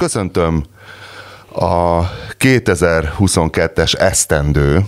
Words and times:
Köszöntöm 0.00 0.64
a 1.54 2.00
2022-es 2.38 3.98
esztendő 3.98 4.80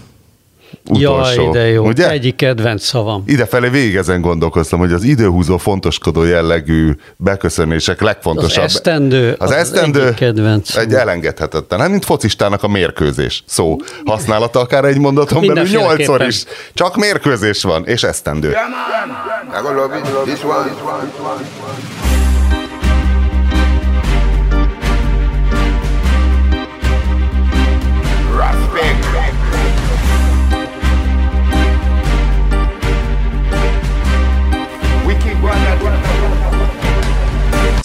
utolsó. 0.88 1.42
Jaj, 1.42 1.50
de 1.52 1.66
jó. 1.68 1.86
Ugye? 1.86 2.10
Egyik 2.10 2.36
kedvenc 2.36 2.84
szavam. 2.84 3.22
Idefelé 3.26 3.68
végig 3.68 3.96
ezen 3.96 4.20
gondolkoztam, 4.20 4.78
hogy 4.78 4.92
az 4.92 5.02
időhúzó 5.02 5.56
fontoskodó 5.56 6.24
jellegű 6.24 6.90
beköszönések 7.16 8.00
legfontosabb. 8.00 8.64
Az 8.64 8.74
esztendő, 8.74 9.34
Az, 9.38 9.50
az 9.50 9.56
esztendő 9.56 10.02
egyik 10.02 10.14
kedvenc. 10.14 10.76
egy 10.76 10.94
elengedhetetlen. 10.94 11.80
Hát, 11.80 11.88
mint 11.88 12.04
focistának 12.04 12.62
a 12.62 12.68
mérkőzés 12.68 13.42
szó 13.46 13.76
használata 14.04 14.60
akár 14.60 14.84
egy 14.84 14.98
mondaton 14.98 15.40
belül 15.40 15.62
Mindenféleképpen. 15.62 15.96
nyolcszor 16.06 16.26
is. 16.28 16.44
Csak 16.74 16.96
mérkőzés 16.96 17.62
van, 17.62 17.86
és 17.86 18.02
esztendő. 18.02 18.48
I 18.50 18.54
gonna 19.62 19.82
love 19.82 19.96
it. 19.98 21.91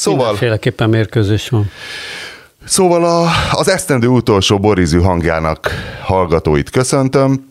Szóval, 0.08 0.26
Mindenféleképpen 0.26 0.90
mérkőzés 0.90 1.50
van. 1.50 1.72
szóval 2.66 3.04
a, 3.06 3.30
az 3.52 3.68
esztendő 3.70 4.08
utolsó 4.08 4.60
borizű 4.60 5.00
hangjának 5.00 5.72
hallgatóit 6.04 6.70
köszöntöm. 6.70 7.50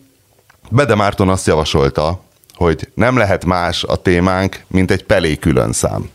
Bede 0.69 0.95
Márton 0.95 1.29
azt 1.29 1.47
javasolta, 1.47 2.19
hogy 2.55 2.87
nem 2.93 3.17
lehet 3.17 3.45
más 3.45 3.83
a 3.83 3.95
témánk, 3.95 4.63
mint 4.67 4.91
egy 4.91 5.03
pelé 5.03 5.35
külön 5.35 5.71
szám. 5.71 6.09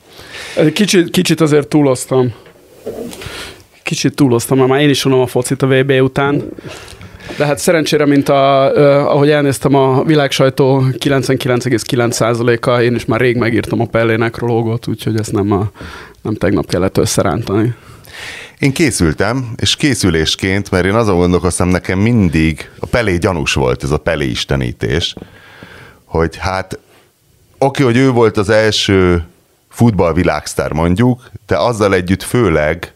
Kicsit, 0.73 1.11
kicsit 1.11 1.41
azért 1.41 1.69
túloztam. 1.69 2.33
Kicsit 3.83 4.15
túloztam, 4.15 4.59
mert 4.59 4.71
már 4.71 4.81
én 4.81 4.89
is 4.89 5.05
unom 5.05 5.21
a 5.21 5.27
focit 5.27 5.63
a 5.63 5.67
VB 5.67 5.91
után. 5.91 6.49
De 7.37 7.47
hát 7.47 7.59
szerencsére, 7.59 8.07
mint 8.07 8.29
a, 8.29 8.65
ahogy 9.11 9.31
elnéztem 9.31 9.75
a 9.75 10.03
világsajtó 10.05 10.85
99,9%-a, 10.99 12.81
én 12.81 12.95
is 12.95 13.05
már 13.05 13.21
rég 13.21 13.37
megírtam 13.37 13.81
a 13.81 13.87
Pellé 13.87 14.17
nekrológot, 14.17 14.87
úgyhogy 14.87 15.19
ezt 15.19 15.33
nem, 15.33 15.53
a, 15.53 15.71
nem 16.23 16.35
tegnap 16.35 16.67
kellett 16.67 16.99
összerántani. 16.99 17.75
Én 18.59 18.73
készültem, 18.73 19.53
és 19.57 19.77
készülésként, 19.77 20.71
mert 20.71 20.85
én 20.85 20.95
azon 20.95 21.17
gondolkoztam, 21.17 21.69
nekem 21.69 21.99
mindig 21.99 22.71
a 22.79 22.87
Pelé 22.87 23.17
gyanús 23.17 23.55
volt 23.55 23.83
ez 23.83 23.91
a 23.91 23.99
Pelé 23.99 24.27
istenítés, 24.27 25.15
hogy 26.05 26.37
hát 26.37 26.79
oké, 27.59 27.83
hogy 27.83 27.97
ő 27.97 28.11
volt 28.11 28.37
az 28.37 28.49
első 28.49 29.25
futballvilágsztár 29.69 30.73
mondjuk, 30.73 31.31
de 31.47 31.57
azzal 31.57 31.95
együtt 31.95 32.23
főleg 32.23 32.93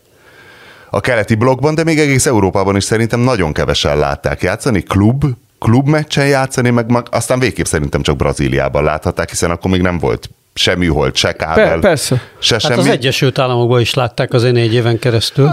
a 0.91 1.01
keleti 1.01 1.35
blokkban, 1.35 1.75
de 1.75 1.85
még 1.85 1.99
egész 1.99 2.27
Európában 2.27 2.77
is 2.77 2.85
szerintem 2.85 3.21
nagyon 3.21 3.53
kevesen 3.53 3.99
látták 3.99 4.43
játszani. 4.43 4.83
Klub, 4.83 5.25
klubmeccsen 5.59 6.27
játszani, 6.27 6.71
meg, 6.71 6.91
meg 6.91 7.07
aztán 7.11 7.39
végképp 7.39 7.65
szerintem 7.65 8.03
csak 8.03 8.17
Brazíliában 8.17 8.85
láthatták, 8.85 9.29
hiszen 9.29 9.51
akkor 9.51 9.71
még 9.71 9.81
nem 9.81 9.99
volt 9.99 10.31
se 10.59 10.77
műhold, 10.77 11.17
se 11.17 11.33
kábel, 11.33 11.69
Per, 11.69 11.79
persze. 11.81 12.21
se 12.39 12.55
Hát 12.55 12.63
semmi. 12.63 12.79
az 12.81 12.87
Egyesült 12.89 13.39
Államokban 13.39 13.81
is 13.81 13.95
látták 13.95 14.33
az 14.33 14.45
én 14.45 14.53
négy 14.53 14.75
éven 14.75 14.99
keresztül. 14.99 15.49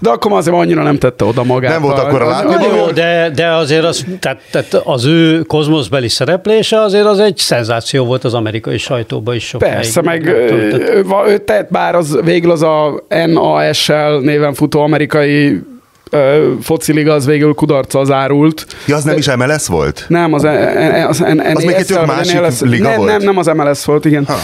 De 0.00 0.10
akkor 0.10 0.32
azért 0.32 0.56
annyira 0.56 0.82
nem 0.82 0.98
tette 0.98 1.24
oda 1.24 1.44
magát. 1.44 1.72
Nem 1.72 1.82
volt 1.82 1.98
a- 1.98 2.06
akkora 2.06 2.24
a- 2.26 2.28
látni- 2.28 2.76
jó, 2.76 2.86
de, 2.86 3.30
de 3.34 3.46
azért 3.48 3.84
az, 3.84 4.04
tehát, 4.20 4.40
tehát 4.50 4.74
az 4.74 5.04
ő 5.04 5.42
kozmoszbeli 5.42 6.08
szereplése 6.08 6.80
azért 6.80 7.06
az 7.06 7.18
egy 7.18 7.36
szenzáció 7.36 8.04
volt 8.04 8.24
az 8.24 8.34
amerikai 8.34 8.78
sajtóban 8.78 9.34
is 9.34 9.46
sokáig. 9.46 9.72
Persze, 9.74 10.02
meg 10.02 10.26
ő, 10.26 10.46
ő, 10.50 11.04
ő 11.26 11.38
tett, 11.38 11.70
bár 11.70 11.94
az 11.94 12.18
végül 12.24 12.50
az 12.50 12.62
a 12.62 13.04
NASL 13.26 14.18
néven 14.20 14.54
futó 14.54 14.80
amerikai 14.80 15.60
fociliga, 16.60 17.12
az 17.12 17.26
végül 17.26 17.54
kudarca 17.54 18.04
zárult. 18.04 18.66
Ja, 18.86 18.96
az 18.96 19.04
nem 19.04 19.16
is 19.16 19.34
MLS 19.34 19.66
volt? 19.66 20.04
Nem, 20.08 20.32
az, 20.32 20.44
az, 20.44 20.54
az, 21.08 21.24
Az 21.54 21.64
még 21.64 21.74
egy 21.74 21.96
másik 22.06 22.60
liga 22.60 22.88
nem, 22.88 22.96
volt? 22.96 23.10
Nem, 23.10 23.22
nem 23.22 23.36
az 23.36 23.46
MLS 23.46 23.84
volt, 23.84 24.04
igen. 24.04 24.24
Ha. 24.24 24.36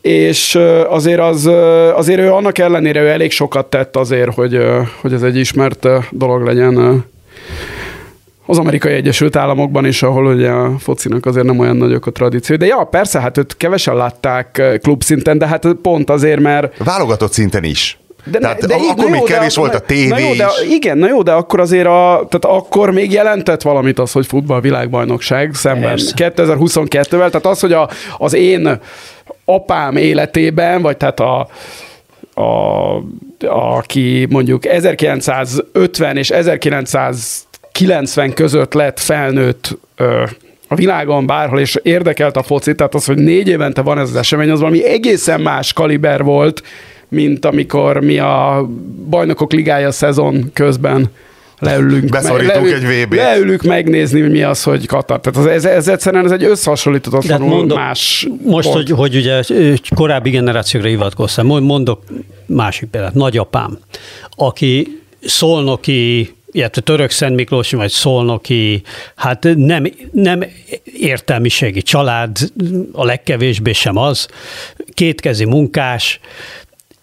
És 0.00 0.58
azért, 0.88 1.20
az, 1.20 1.50
azért 1.94 2.20
ő 2.20 2.32
annak 2.32 2.58
ellenére 2.58 3.00
ő 3.00 3.08
elég 3.08 3.30
sokat 3.30 3.66
tett 3.66 3.96
azért, 3.96 4.34
hogy, 4.34 4.58
hogy 5.00 5.12
ez 5.12 5.22
egy 5.22 5.36
ismert 5.36 5.86
dolog 6.10 6.42
legyen 6.42 7.04
az 8.46 8.58
amerikai 8.58 8.92
Egyesült 8.92 9.36
Államokban 9.36 9.86
is, 9.86 10.02
ahol 10.02 10.26
ugye 10.26 10.50
a 10.50 10.78
focinak 10.78 11.26
azért 11.26 11.46
nem 11.46 11.58
olyan 11.58 11.76
nagyok 11.76 12.06
a 12.06 12.10
tradíció. 12.10 12.56
De 12.56 12.66
ja, 12.66 12.84
persze, 12.84 13.20
hát 13.20 13.38
őt 13.38 13.56
kevesen 13.56 13.96
látták 13.96 14.58
ö, 14.58 14.76
klubszinten, 14.78 15.38
de 15.38 15.46
hát 15.46 15.66
pont 15.82 16.10
azért, 16.10 16.40
mert 16.40 16.84
Válogatott 16.84 17.32
szinten 17.32 17.64
is. 17.64 17.98
De, 18.24 18.38
Tehát 18.38 18.66
de 18.66 18.76
így- 18.76 18.90
akkor 18.90 19.10
még 19.10 19.20
jó, 19.20 19.26
de 19.26 19.32
kevés 19.34 19.56
akkor- 19.56 19.68
volt 19.70 19.82
a 19.82 19.86
tévé 19.86 20.08
na 20.08 20.18
jó, 20.18 20.32
de. 20.34 20.46
Igen, 20.70 20.98
na 20.98 21.08
jó, 21.08 21.22
de 21.22 21.32
akkor 21.32 21.60
azért 21.60 21.86
a, 21.86 22.26
tehát 22.28 22.58
akkor 22.58 22.90
még 22.90 23.12
jelentett 23.12 23.62
valamit 23.62 23.98
az, 23.98 24.12
hogy 24.12 24.26
futball 24.26 24.60
világbajnokság 24.60 25.54
szemben 25.54 25.88
Persze. 25.88 26.32
2022-vel, 26.36 27.08
tehát 27.10 27.46
az, 27.46 27.60
hogy 27.60 27.72
a, 27.72 27.88
az 28.18 28.34
én 28.34 28.80
apám 29.44 29.96
életében, 29.96 30.82
vagy 30.82 30.96
tehát 30.96 31.20
a, 31.20 31.48
a, 32.34 32.42
aki 33.46 34.26
mondjuk 34.30 34.66
1950 34.66 36.16
és 36.16 36.30
1990 36.30 38.32
között 38.34 38.74
lett 38.74 39.00
felnőtt 39.00 39.78
ö, 39.96 40.24
a 40.68 40.74
világon 40.74 41.26
bárhol, 41.26 41.60
és 41.60 41.78
érdekelt 41.82 42.36
a 42.36 42.42
foci, 42.42 42.74
tehát 42.74 42.94
az, 42.94 43.04
hogy 43.04 43.18
négy 43.18 43.48
évente 43.48 43.82
van 43.82 43.98
ez 43.98 44.08
az 44.08 44.16
esemény, 44.16 44.50
az 44.50 44.58
valami 44.60 44.84
egészen 44.88 45.40
más 45.40 45.72
kaliber 45.72 46.22
volt, 46.22 46.62
mint 47.14 47.44
amikor 47.44 48.00
mi 48.00 48.18
a 48.18 48.66
bajnokok 49.08 49.52
ligája 49.52 49.90
szezon 49.90 50.50
közben 50.52 51.10
leülünk. 51.58 52.08
Beszorítunk 52.10 52.68
leül- 52.68 52.84
egy 52.84 53.04
VB-t. 53.04 53.16
Leülünk 53.16 53.62
megnézni, 53.62 54.20
mi 54.20 54.42
az, 54.42 54.62
hogy 54.62 54.86
Katar. 54.86 55.20
Tehát 55.20 55.50
ez, 55.50 55.64
ez 55.64 55.88
egyszerűen 55.88 56.24
ez 56.24 56.30
egy 56.30 56.40
De 56.40 56.48
összehasonlíthatatlanul 56.48 57.48
mondok, 57.48 57.78
más 57.78 58.28
most, 58.44 58.68
hogy, 58.68 58.90
hogy 58.90 59.16
ugye 59.16 59.42
korábbi 59.94 60.30
generációkra 60.30 60.88
hivatkoztam, 60.88 61.46
Mond- 61.46 61.64
mondok 61.66 62.02
másik 62.46 62.88
példát, 62.88 63.14
nagyapám, 63.14 63.78
aki 64.30 65.00
szolnoki, 65.24 66.34
illetve 66.52 66.80
török 66.80 67.10
Szent 67.10 67.34
Miklós, 67.36 67.72
vagy 67.72 67.90
szolnoki, 67.90 68.82
hát 69.16 69.48
nem, 69.56 69.84
nem 70.12 70.44
értelmiségi 70.98 71.82
család, 71.82 72.36
a 72.92 73.04
legkevésbé 73.04 73.72
sem 73.72 73.96
az, 73.96 74.28
kétkezi 74.94 75.44
munkás, 75.44 76.20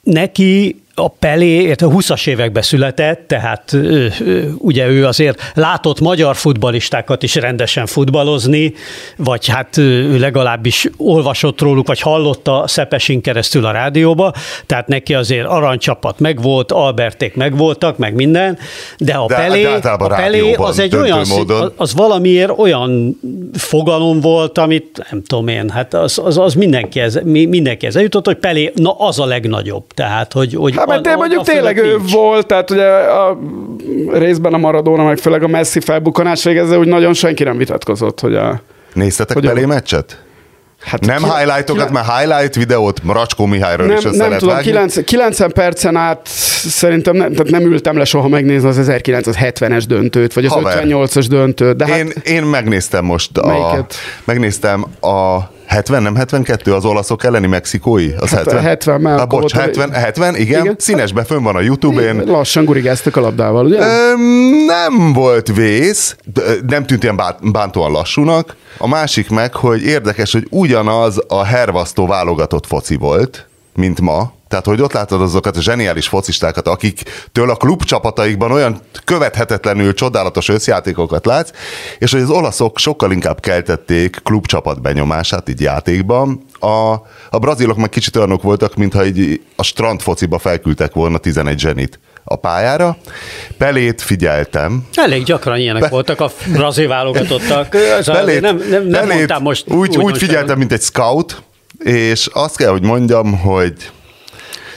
neki 0.06 0.81
a 0.96 1.08
Pelé, 1.08 1.46
érte 1.62 1.86
20-as 1.90 2.28
években 2.28 2.64
született, 2.64 3.28
tehát 3.28 3.74
ö, 3.74 4.06
ö, 4.20 4.42
ugye 4.58 4.88
ő 4.88 5.06
azért 5.06 5.52
látott 5.54 6.00
magyar 6.00 6.36
futbalistákat 6.36 7.24
is 7.24 7.36
rendesen 7.36 7.86
futballozni, 7.86 8.74
vagy 9.18 9.48
hát 9.48 9.78
ő 9.78 10.20
legalábbis 10.20 10.90
olvasott 10.98 11.62
róluk, 11.62 11.88
vagy 11.88 12.00
hallotta 12.00 12.64
Szepesin 12.68 13.22
keresztül 13.22 13.66
a 13.66 13.72
rádióba, 13.72 14.34
tehát 14.66 14.88
neki 14.88 15.14
azért 15.14 15.46
aranycsapat 15.48 16.20
megvolt, 16.20 16.72
Alberték 16.72 17.36
megvoltak, 17.36 17.98
meg 17.98 18.14
minden, 18.14 18.58
de 18.98 19.14
a 19.14 19.26
De- 19.28 19.36
Pelé, 19.36 19.62
de 19.82 19.90
a 19.90 20.08
Pelé 20.08 20.54
az 20.54 20.80
egy 20.80 20.96
olyan, 20.96 21.22
módon. 21.28 21.74
az 21.76 21.94
valamiért 21.94 22.52
olyan 22.58 23.20
fogalom 23.54 24.20
volt, 24.20 24.58
amit 24.58 25.06
nem 25.12 25.24
tudom 25.24 25.48
én, 25.48 25.70
hát 25.70 25.94
az, 25.94 26.20
az, 26.24 26.38
az 26.38 26.54
mindenki, 26.54 27.00
ez, 27.00 27.20
mi- 27.24 27.46
mindenki 27.46 27.86
ez 27.86 27.96
jutott, 27.96 28.26
hogy 28.26 28.38
Pelé, 28.38 28.72
na 28.76 28.92
az 28.92 29.20
a 29.20 29.26
legnagyobb, 29.26 29.84
tehát, 29.94 30.34
hogy, 30.34 30.54
hogy 30.56 30.76
Hát 30.88 30.90
mert 31.04 31.08
a- 31.08 31.12
a- 31.12 31.16
mondjuk 31.16 31.40
a 31.40 31.44
tényleg 31.44 31.78
ő 31.78 31.96
nincs. 31.98 32.12
volt, 32.12 32.46
tehát 32.48 32.72
ugye 32.72 32.86
a 32.88 33.38
részben 34.12 34.54
a 34.54 34.58
Maradona, 34.58 35.04
meg 35.04 35.18
főleg 35.18 35.44
a 35.44 35.48
Messi 35.48 35.80
felbukkanás 35.80 36.44
végezze, 36.44 36.78
úgy 36.78 36.88
nagyon 36.88 37.14
senki 37.14 37.44
nem 37.44 37.58
vitatkozott, 37.58 38.20
hogy 38.20 38.36
a... 38.36 38.62
Néztetek 38.94 39.36
Hogy 39.36 39.46
a- 39.46 39.50
Pelé 39.52 39.66
meccset? 39.66 40.22
Hát 40.84 41.06
Nem 41.06 41.24
highlightokat, 41.24 41.92
mert 41.92 42.18
highlight 42.18 42.56
videót 42.56 43.02
Racskó 43.08 43.46
Mihályról 43.46 43.88
nem, 43.88 43.98
is 43.98 44.04
össze 44.06 44.28
nem 44.28 44.38
tudom, 44.38 44.54
vágni. 44.56 44.72
9, 44.72 45.04
90 45.04 45.52
percen 45.52 45.96
át 45.96 46.28
szerintem 46.68 47.16
nem, 47.16 47.32
tehát 47.32 47.50
nem 47.52 47.62
ültem 47.62 47.98
le 47.98 48.04
soha 48.06 48.28
megnézni 48.28 48.68
az 48.68 48.80
1970-es 48.82 49.84
döntőt, 49.88 50.34
vagy 50.34 50.46
az 50.46 50.52
Haver. 50.52 50.84
58-as 50.88 51.26
döntőt, 51.30 51.76
de 51.76 51.88
hát 51.88 51.98
Én, 51.98 52.12
én 52.24 52.44
megnéztem 52.44 53.06
most 53.06 53.38
a... 53.38 53.48
Melyiket? 53.48 53.94
Megnéztem 54.24 54.86
a 55.02 55.38
70, 55.72 56.02
nem 56.02 56.16
72, 56.16 56.74
az 56.74 56.86
olaszok 56.86 57.24
elleni 57.24 57.48
mexikói? 57.48 58.12
Az 58.20 58.30
Hát 58.30 58.40
70? 58.40 58.62
70, 58.64 59.02
mert 59.02 59.20
Ah, 59.20 59.28
bocs, 59.28 59.40
volt 59.42 59.52
a- 59.54 59.60
70, 59.60 59.92
70, 59.92 60.36
igen, 60.36 60.62
Igen. 60.62 60.76
színesbe 60.78 61.24
fönn 61.24 61.44
van 61.44 61.56
a 61.56 61.62
Youtube-én. 61.62 62.24
lassan 62.26 62.66
gurigáztak 62.66 63.16
a 63.16 63.22
labdával, 63.22 63.66
ugye? 63.66 63.80
Nem 64.66 65.14
volt 65.14 65.48
vész, 65.56 66.16
nem 66.68 66.86
tűnt 66.86 67.04
ilyen 67.04 67.22
bántóan 67.52 67.92
lassúnak. 67.92 68.56
A 68.78 68.88
másik 68.88 69.30
meg, 69.30 69.54
hogy 69.56 69.82
érdekes, 69.84 70.32
hogy 70.32 70.48
ugyanaz 70.50 71.22
a 71.28 71.44
hervasztó 71.44 72.08
válogatott 72.08 72.66
foci 72.68 72.96
volt, 72.96 73.46
mint 73.76 74.02
ma. 74.02 74.34
Tehát, 74.48 74.66
hogy 74.66 74.82
ott 74.82 74.94
látod 74.94 75.22
azokat 75.22 75.58
a 75.58 75.62
zseniális 75.62 76.08
focistákat, 76.08 76.68
akiktől 76.68 77.50
a 77.50 77.56
klubcsapataikban 77.56 78.52
olyan 78.52 78.80
követhetetlenül 79.04 79.94
csodálatos 79.94 80.50
összjátékokat 80.50 81.26
látsz, 81.26 81.52
és 81.98 82.12
hogy 82.12 82.22
az 82.22 82.30
olaszok 82.30 82.78
sokkal 82.78 83.12
inkább 83.12 83.40
keltették 83.40 84.20
klubcsapat 84.24 84.82
benyomását 84.82 85.50
így 85.50 85.62
játékban. 85.62 86.46
A, 86.60 86.92
a 87.30 87.40
brazilok 87.40 87.78
meg 87.78 87.90
kicsit 87.90 88.16
olyanok 88.16 88.42
voltak, 88.42 88.76
mintha 88.76 89.06
így 89.06 89.42
a 89.56 89.64
strandfociba 89.64 90.40
felküldtek 90.40 90.94
volna 90.94 91.18
11 91.18 91.60
zsenit 91.60 92.00
a 92.24 92.36
pályára. 92.36 92.98
Pelét 93.58 94.02
figyeltem. 94.02 94.88
Elég 94.94 95.24
gyakran 95.24 95.58
ilyenek 95.58 95.90
voltak 95.90 96.22
a 96.22 96.32
brazil 96.54 96.88
válogatottak. 96.88 97.70
Pelét, 98.06 98.42
nem, 98.42 98.58
nem, 98.58 98.88
nem 98.88 98.92
Pelét 98.92 99.14
mondtam 99.14 99.42
most 99.42 99.70
úgy, 99.70 99.98
úgy 99.98 100.04
most 100.04 100.18
figyeltem, 100.18 100.58
mint 100.58 100.72
egy 100.72 100.82
scout, 100.82 101.42
és 101.84 102.30
azt 102.34 102.58
kell, 102.58 102.70
hogy 102.72 102.84
mondjam, 102.84 103.38
hogy 103.40 103.74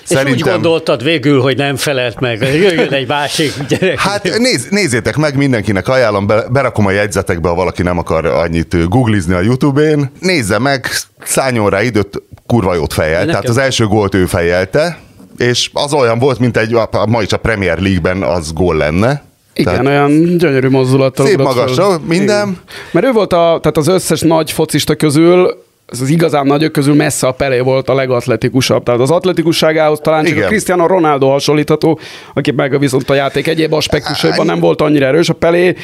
és 0.08 0.22
úgy 0.30 0.40
gondoltad 0.40 1.02
végül, 1.02 1.40
hogy 1.40 1.56
nem 1.56 1.76
felelt 1.76 2.20
meg, 2.20 2.40
jöjjön 2.42 2.92
egy 2.92 3.08
másik 3.08 3.52
gyerek. 3.68 3.98
Hát 3.98 4.38
néz, 4.38 4.66
nézzétek 4.70 5.16
meg, 5.16 5.36
mindenkinek 5.36 5.88
ajánlom, 5.88 6.26
be, 6.26 6.44
berakom 6.50 6.86
a 6.86 6.90
jegyzetekbe, 6.90 7.48
ha 7.48 7.54
valaki 7.54 7.82
nem 7.82 7.98
akar 7.98 8.26
annyit 8.26 8.88
googlizni 8.88 9.34
a 9.34 9.40
YouTube-én. 9.40 10.10
Nézze 10.20 10.58
meg, 10.58 10.86
szálljon 11.24 11.70
rá 11.70 11.82
időt, 11.82 12.22
kurva 12.46 12.74
jót 12.74 12.92
fejelt. 12.92 13.26
Nekem- 13.26 13.30
Tehát 13.40 13.48
az 13.48 13.58
első 13.58 13.86
gólt 13.86 14.14
ő 14.14 14.26
fejelte, 14.26 14.98
és 15.38 15.70
az 15.72 15.92
olyan 15.92 16.18
volt, 16.18 16.38
mint 16.38 16.56
egy, 16.56 16.76
ma 17.08 17.22
is 17.22 17.32
a 17.32 17.36
Premier 17.36 17.78
League-ben 17.78 18.22
az 18.22 18.52
gól 18.52 18.76
lenne. 18.76 19.22
Igen, 19.54 19.72
Tehát 19.72 19.86
olyan 19.88 20.36
gyönyörű 20.36 20.68
mozdulattal. 20.68 21.26
Szép 21.26 21.38
magasra, 21.42 21.98
minden. 22.06 22.48
Igen. 22.48 22.58
Mert 22.90 23.06
ő 23.06 23.12
volt 23.12 23.32
a, 23.32 23.58
tehát 23.62 23.76
az 23.76 23.88
összes 23.88 24.20
nagy 24.20 24.52
focista 24.52 24.94
közül, 24.94 25.63
az 25.86 26.00
az 26.00 26.08
igazán 26.08 26.46
nagyok 26.46 26.72
közül 26.72 26.94
messze 26.94 27.26
a 27.26 27.32
Pelé 27.32 27.60
volt 27.60 27.88
a 27.88 27.94
legatletikusabb. 27.94 28.82
Tehát 28.82 29.00
az 29.00 29.10
atletikusságához 29.10 29.98
talán 30.02 30.24
csak 30.24 30.32
Igen. 30.34 30.44
a 30.44 30.48
Cristiano 30.48 30.86
Ronaldo 30.86 31.30
hasonlítható, 31.30 31.98
aki 32.34 32.50
meg 32.50 32.78
viszont 32.78 33.10
a 33.10 33.14
játék 33.14 33.46
egyéb 33.46 33.72
aspektusaiban 33.72 34.46
nem 34.46 34.60
volt 34.60 34.80
annyira 34.80 35.06
erős. 35.06 35.28
A 35.28 35.32
Pelé, 35.32 35.76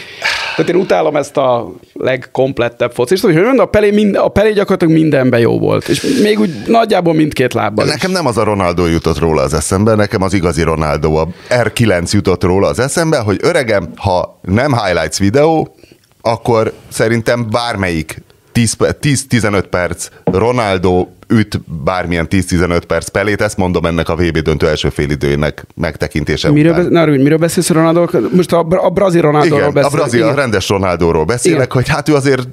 tehát 0.56 0.70
én 0.70 0.80
utálom 0.80 1.16
ezt 1.16 1.36
a 1.36 1.72
legkomplettebb 1.92 2.92
focist, 2.92 3.22
hogy 3.22 3.34
mondom, 3.34 3.58
a 3.58 3.64
Pelé, 3.64 3.90
mind, 3.90 4.16
a 4.16 4.28
Pelé 4.28 4.52
gyakorlatilag 4.52 4.94
mindenben 4.94 5.40
jó 5.40 5.58
volt. 5.58 5.88
És 5.88 6.18
még 6.22 6.40
úgy 6.40 6.50
nagyjából 6.66 7.14
mindkét 7.14 7.54
lábbal 7.54 7.86
is. 7.86 7.92
Nekem 7.92 8.10
nem 8.10 8.26
az 8.26 8.38
a 8.38 8.44
Ronaldo 8.44 8.86
jutott 8.86 9.18
róla 9.18 9.42
az 9.42 9.54
eszembe, 9.54 9.94
nekem 9.94 10.22
az 10.22 10.34
igazi 10.34 10.62
Ronaldo, 10.62 11.14
a 11.14 11.28
R9 11.48 12.10
jutott 12.10 12.42
róla 12.42 12.68
az 12.68 12.78
eszembe, 12.78 13.18
hogy 13.18 13.38
öregem, 13.42 13.88
ha 13.96 14.38
nem 14.42 14.72
highlights 14.82 15.18
videó, 15.18 15.74
akkor 16.22 16.72
szerintem 16.88 17.46
bármelyik 17.50 18.06
10 18.12 18.16
pe- 18.16 18.29
10-15 18.54 19.64
perc 19.70 20.08
Ronaldo 20.24 21.06
üt 21.28 21.60
bármilyen 21.84 22.26
10-15 22.30 22.82
perc 22.86 23.08
pelét, 23.08 23.40
ezt 23.40 23.56
mondom 23.56 23.84
ennek 23.84 24.08
a 24.08 24.14
VB 24.14 24.38
döntő 24.38 24.68
első 24.68 24.88
félidőjének 24.88 25.66
megtekintése 25.74 26.50
Miről, 26.50 26.72
után. 26.72 26.92
be, 26.92 27.00
arra, 27.00 27.10
miről 27.12 27.38
beszélsz 27.38 27.70
Ronaldo? 27.70 28.06
Most 28.32 28.52
a, 28.52 28.66
a 28.70 28.90
brazil 28.90 29.20
Ronaldo 29.20 29.56
Igen, 29.56 29.76
a 29.76 29.88
brazil, 29.88 30.22
a 30.22 30.34
rendes 30.34 30.68
Ronaldóról 30.68 31.24
beszélek, 31.24 31.58
Igen. 31.58 31.70
hogy 31.72 31.88
hát 31.88 32.08
ő 32.08 32.14
azért 32.14 32.48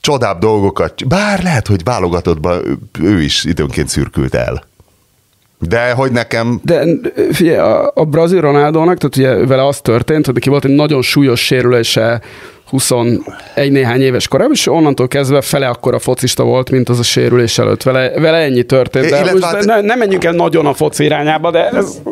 csodább 0.00 0.40
dolgokat, 0.40 1.08
bár 1.08 1.42
lehet, 1.42 1.66
hogy 1.66 1.80
válogatottban 1.84 2.62
ő, 2.66 2.76
ő 3.00 3.20
is 3.20 3.44
időnként 3.44 3.88
szürkült 3.88 4.34
el. 4.34 4.62
De 5.58 5.92
hogy 5.92 6.12
nekem 6.12 6.60
De 6.64 6.84
figyelj, 7.32 7.58
a, 7.58 7.92
a 7.94 8.04
brazil 8.04 8.40
Ronaldónak, 8.40 8.98
tehát 8.98 9.16
ugye 9.16 9.46
vele 9.46 9.66
az 9.66 9.80
történt, 9.80 10.24
hogy 10.24 10.34
neki 10.34 10.48
volt 10.48 10.64
egy 10.64 10.74
nagyon 10.74 11.02
súlyos 11.02 11.40
sérülése 11.40 12.22
21 12.72 13.22
néhány 13.54 14.00
éves 14.00 14.28
korában, 14.28 14.52
és 14.52 14.66
onnantól 14.66 15.08
kezdve 15.08 15.40
fele 15.40 15.68
akkora 15.68 15.98
focista 15.98 16.44
volt, 16.44 16.70
mint 16.70 16.88
az 16.88 16.98
a 16.98 17.02
sérülés 17.02 17.58
előtt. 17.58 17.82
Vele, 17.82 18.20
vele 18.20 18.38
ennyi 18.38 18.62
történt. 18.62 19.08
De 19.08 19.32
most 19.32 19.44
hát- 19.44 19.64
ne, 19.64 19.80
nem 19.80 19.98
menjünk 19.98 20.24
el 20.24 20.32
nagyon 20.32 20.66
a 20.66 20.74
foci 20.74 21.04
irányába, 21.04 21.50
de 21.50 21.68
ez 21.68 22.02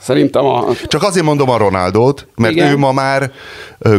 szerintem 0.00 0.44
a... 0.44 0.64
Csak 0.86 1.02
azért 1.02 1.24
mondom 1.24 1.50
a 1.50 1.56
Ronaldót, 1.56 2.26
mert 2.36 2.54
Igen. 2.54 2.70
Ő 2.70 2.76
ma 2.76 2.92
már 2.92 3.30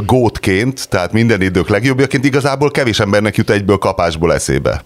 gótként, 0.05 0.89
tehát 0.89 1.11
minden 1.11 1.41
idők 1.41 1.69
legjobbjaként 1.69 2.25
igazából 2.25 2.71
kevés 2.71 2.99
embernek 2.99 3.35
jut 3.35 3.49
egyből 3.49 3.77
kapásból 3.77 4.33
eszébe. 4.33 4.83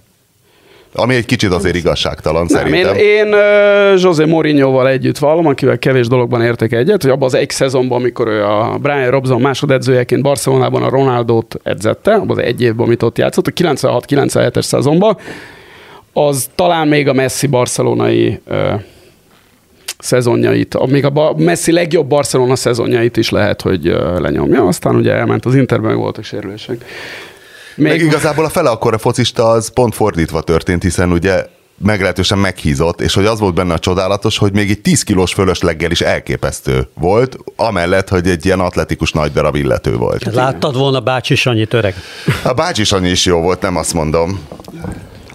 Ami 0.94 1.16
egy 1.16 1.26
kicsit 1.26 1.52
azért 1.52 1.76
igazságtalan 1.76 2.46
Nem, 2.50 2.66
én, 2.66 2.86
szerintem. 2.86 2.98
én 2.98 3.34
uh, 3.34 4.02
José 4.02 4.26
Mourinhoval 4.26 4.88
együtt 4.88 5.18
vallom, 5.18 5.46
akivel 5.46 5.80
kevés 5.80 6.08
dologban 6.08 6.42
értek 6.42 6.72
egyet, 6.72 7.02
hogy 7.02 7.12
abban 7.12 7.28
az 7.28 7.34
egy 7.34 7.50
szezonban, 7.50 8.00
amikor 8.00 8.28
ő 8.28 8.44
a 8.44 8.78
Brian 8.82 9.10
Robson 9.10 9.42
másodedzőjeként 9.42 10.22
Barcelonában 10.22 10.84
a 10.84 10.90
Ronaldót 10.90 11.56
edzette, 11.64 12.14
abban 12.14 12.38
az 12.38 12.44
egy 12.44 12.62
évben, 12.62 12.86
amit 12.86 13.04
ott 13.04 13.18
játszott, 13.18 13.48
a 13.48 13.52
96-97-es 13.52 14.62
szezonban, 14.62 15.18
az 16.14 16.50
talán 16.56 16.88
még 16.88 17.08
a 17.08 17.14
Messi 17.14 17.48
barcelonai 17.48 18.40
uh, 18.50 18.82
szezonjait, 20.02 20.88
még 20.88 21.06
a 21.06 21.34
Messi 21.38 21.72
legjobb 21.72 22.08
Barcelona 22.08 22.56
szezonjait 22.56 23.18
is 23.18 23.30
lehet, 23.30 23.62
hogy 23.62 23.98
lenyomja. 24.18 24.68
Aztán 24.68 24.96
ugye 24.96 25.14
elment 25.14 25.46
az 25.46 25.56
Interben, 25.56 25.96
voltak 25.96 26.24
sérülések. 26.24 26.86
Meg 27.76 28.02
igazából 28.02 28.46
a 28.46 28.50
fele 28.50 28.70
akkora 28.70 28.98
focista 28.98 29.50
az 29.50 29.74
pont 29.74 29.96
fordítva 29.96 30.42
történt, 30.42 30.84
hiszen 30.84 31.12
ugye 31.12 31.46
meglehetősen 31.78 32.38
meghízott, 32.38 33.02
és 33.02 33.14
hogy 33.14 33.26
az 33.26 33.40
volt 33.40 33.54
benne 33.54 33.74
a 33.74 33.80
csodálatos, 33.80 34.38
hogy 34.38 34.54
még 34.54 34.70
egy 34.70 34.82
10 34.82 35.04
kilós 35.04 35.34
fölösleggel 35.34 35.92
is 35.92 36.02
elképesztő 36.02 36.88
volt, 36.94 37.38
amellett, 37.56 38.10
hogy 38.10 38.28
egy 38.28 38.46
ilyen 38.46 38.60
atletikus 38.60 39.12
nagy 39.12 39.32
darab 39.32 39.56
illető 39.56 39.96
volt. 39.96 40.34
Láttad 40.34 40.78
volna 40.78 41.00
bácsi 41.00 41.36
Sanyit 41.36 41.74
öreg? 41.74 41.96
A 42.44 42.54
bácsi 42.54 42.84
Sanyi 42.84 43.10
is 43.10 43.26
jó 43.26 43.42
volt, 43.42 43.62
nem 43.62 43.76
azt 43.76 43.94
mondom. 43.94 44.40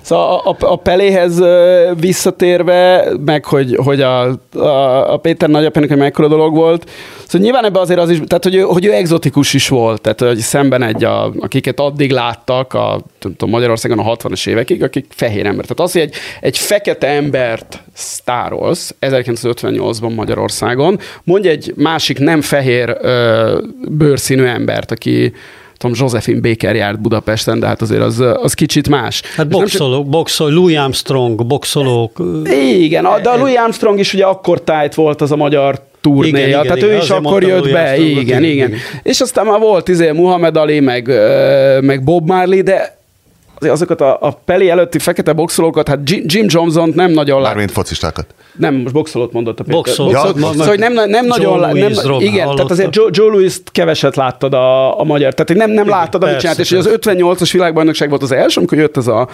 Szóval 0.06 0.42
a, 0.44 0.50
a, 0.50 0.56
a 0.72 0.76
Peléhez 0.76 1.42
visszatérve, 2.00 3.08
meg 3.24 3.44
hogy, 3.44 3.78
hogy 3.84 4.00
a, 4.00 4.38
a, 4.54 5.12
a 5.12 5.16
Péter 5.16 5.48
nagyapjának 5.48 5.90
egy 5.90 5.96
mekkora 5.96 6.28
dolog 6.28 6.54
volt, 6.54 6.90
szóval 7.26 7.40
nyilván 7.40 7.64
ebben 7.64 7.82
azért 7.82 8.00
az 8.00 8.10
is, 8.10 8.18
tehát 8.26 8.44
hogy 8.44 8.62
hogy 8.62 8.84
ő 8.84 8.92
exotikus 8.92 9.54
is 9.54 9.68
volt, 9.68 10.00
tehát 10.00 10.20
hogy 10.20 10.38
szemben 10.38 10.82
egy, 10.82 11.04
a, 11.04 11.32
akiket 11.40 11.80
addig 11.80 12.10
láttak 12.10 12.74
a, 12.74 13.00
tudom, 13.18 13.50
Magyarországon 13.50 13.98
a 13.98 14.16
60-as 14.16 14.48
évekig, 14.48 14.82
akik 14.82 15.06
fehér 15.08 15.46
ember. 15.46 15.64
Tehát 15.64 15.80
az, 15.80 15.92
hogy 15.92 16.00
egy, 16.00 16.14
egy 16.40 16.58
fekete 16.58 17.06
embert 17.06 17.82
sztárolsz 17.92 18.94
1958-ban 19.00 20.14
Magyarországon, 20.14 20.98
mondj 21.24 21.48
egy 21.48 21.72
másik 21.76 22.18
nem 22.18 22.40
fehér 22.40 22.96
ö, 23.00 23.58
bőrszínű 23.88 24.44
embert, 24.44 24.90
aki 24.90 25.32
tudom, 25.76 25.96
Josephine 26.00 26.40
Baker 26.40 26.74
járt 26.74 27.00
Budapesten, 27.00 27.60
de 27.60 27.66
hát 27.66 27.82
azért 27.82 28.02
az, 28.02 28.20
az 28.42 28.54
kicsit 28.54 28.88
más. 28.88 29.22
Hát 29.22 29.36
nem 29.36 29.48
csak- 29.48 29.60
boxolók, 29.60 30.06
boxol, 30.08 30.50
Louis 30.52 30.76
Armstrong, 30.76 31.46
boxolók. 31.46 32.22
igen, 32.78 33.06
de 33.22 33.28
a 33.28 33.36
Louis 33.36 33.56
Armstrong 33.56 33.98
is 33.98 34.14
ugye 34.14 34.24
akkor 34.24 34.60
tájt 34.60 34.94
volt 34.94 35.20
az 35.20 35.32
a 35.32 35.36
magyar 35.36 35.80
turnéja, 36.00 36.36
Igen, 36.36 36.48
igen, 36.48 36.62
tehát 36.62 36.76
igen, 36.76 36.90
ő 36.90 36.96
is 36.96 37.10
akkor 37.10 37.42
jött 37.42 37.72
be, 37.72 37.98
igen, 37.98 38.20
igen, 38.20 38.44
igen. 38.44 38.72
És 39.02 39.20
aztán 39.20 39.46
már 39.46 39.58
volt 39.58 39.88
izé 39.88 40.10
Muhammad 40.10 40.56
Ali, 40.56 40.80
meg, 40.80 41.06
meg 41.80 42.04
Bob 42.04 42.28
Marley, 42.28 42.62
de 42.62 42.95
azokat 43.58 44.00
a, 44.00 44.18
a 44.20 44.30
Peli 44.44 44.70
előtti 44.70 44.98
fekete 44.98 45.32
boxolókat, 45.32 45.88
hát 45.88 45.98
Jim 46.04 46.22
Jim 46.26 46.46
Johnson 46.48 46.92
nem 46.94 47.10
nagyon 47.10 47.40
lát. 47.40 47.48
Mármint 47.48 47.70
focistákat. 47.70 48.26
Nem, 48.56 48.74
most 48.74 48.94
boxolót 48.94 49.32
mondott 49.32 49.60
a 49.60 49.62
Péter. 49.62 49.76
Boxolót. 49.76 50.12
Boxolót. 50.12 50.40
Ja, 50.40 50.50
szóval, 50.50 50.66
hogy 50.66 50.78
nem, 50.78 50.92
nem 50.92 51.10
Joe 51.10 51.26
nagyon 51.26 51.58
lá- 51.58 51.72
nem, 51.72 51.92
Louis 52.02 52.22
Igen, 52.22 52.32
tehát 52.32 52.46
hallottad? 52.46 52.70
azért 52.70 52.96
Joe, 52.96 53.08
Joe 53.12 53.30
Louis-t 53.30 53.70
keveset 53.72 54.16
láttad 54.16 54.54
a, 54.54 55.00
a 55.00 55.04
magyar, 55.04 55.34
tehát 55.34 55.66
nem, 55.66 55.70
nem 55.76 55.88
láttad, 55.88 56.22
amit 56.22 56.36
persze, 56.36 56.64
csinált, 56.64 56.88
és 56.88 57.12
az 57.12 57.14
58-as 57.14 57.48
világbajnokság 57.52 58.08
volt 58.08 58.22
az 58.22 58.32
első, 58.32 58.58
amikor 58.58 58.78
jött 58.78 58.96
ez 58.96 59.06
a, 59.06 59.28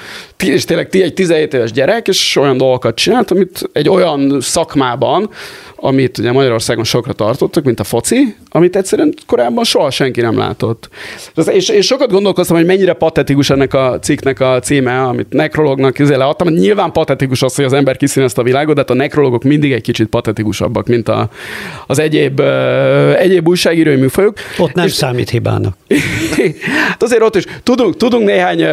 és 0.45 0.65
tényleg 0.65 0.89
ti 0.89 1.03
egy 1.03 1.15
17 1.15 1.55
éves 1.55 1.73
gyerek, 1.73 2.09
és 2.09 2.37
olyan 2.37 2.57
dolgokat 2.57 2.95
csinált, 2.95 3.31
amit 3.31 3.71
egy 3.73 3.89
olyan 3.89 4.41
szakmában, 4.41 5.31
amit 5.77 6.19
ugye 6.19 6.33
Magyarországon 6.33 6.85
sokra 6.85 7.13
tartottak, 7.13 7.65
mint 7.65 7.81
a 7.81 7.85
foci, 7.85 8.37
amit 8.51 8.77
egyszerűen 8.77 9.15
korábban 9.27 9.65
soha 9.65 9.91
senki 9.91 10.21
nem 10.21 10.39
látott. 10.39 10.89
És, 11.47 11.69
és 11.69 11.87
sokat 11.87 12.11
gondolkoztam, 12.11 12.57
hogy 12.57 12.67
mennyire 12.67 12.93
patetikus 12.93 13.51
ennek 13.51 13.75
a 13.75 13.99
cikknek 14.13 14.41
a 14.41 14.59
címe, 14.61 15.01
amit 15.03 15.27
nekrolognak 15.31 15.99
izé 15.99 16.15
leadtam. 16.15 16.49
Nyilván 16.49 16.93
patetikus 16.93 17.43
az, 17.43 17.55
hogy 17.55 17.65
az 17.65 17.73
ember 17.73 17.97
kiszínezte 17.97 18.41
a 18.41 18.45
világot, 18.45 18.75
de 18.75 18.81
hát 18.81 18.91
a 18.91 18.95
nekrologok 18.95 19.43
mindig 19.43 19.73
egy 19.73 19.81
kicsit 19.81 20.07
patetikusabbak, 20.09 20.87
mint 20.87 21.09
a, 21.09 21.29
az 21.87 21.99
egyéb, 21.99 22.41
ö, 22.41 23.13
egyéb 23.17 23.49
újságírói 23.49 23.97
műfajok. 23.97 24.37
Ott 24.59 24.73
nem 24.75 24.87
És- 24.87 24.93
számít 24.93 25.31
hibának. 25.31 25.77
Hát 26.89 27.03
azért 27.03 27.23
ott 27.23 27.37
is 27.37 27.45
tudunk, 27.63 27.97
tudunk 27.97 28.25
néhány, 28.27 28.65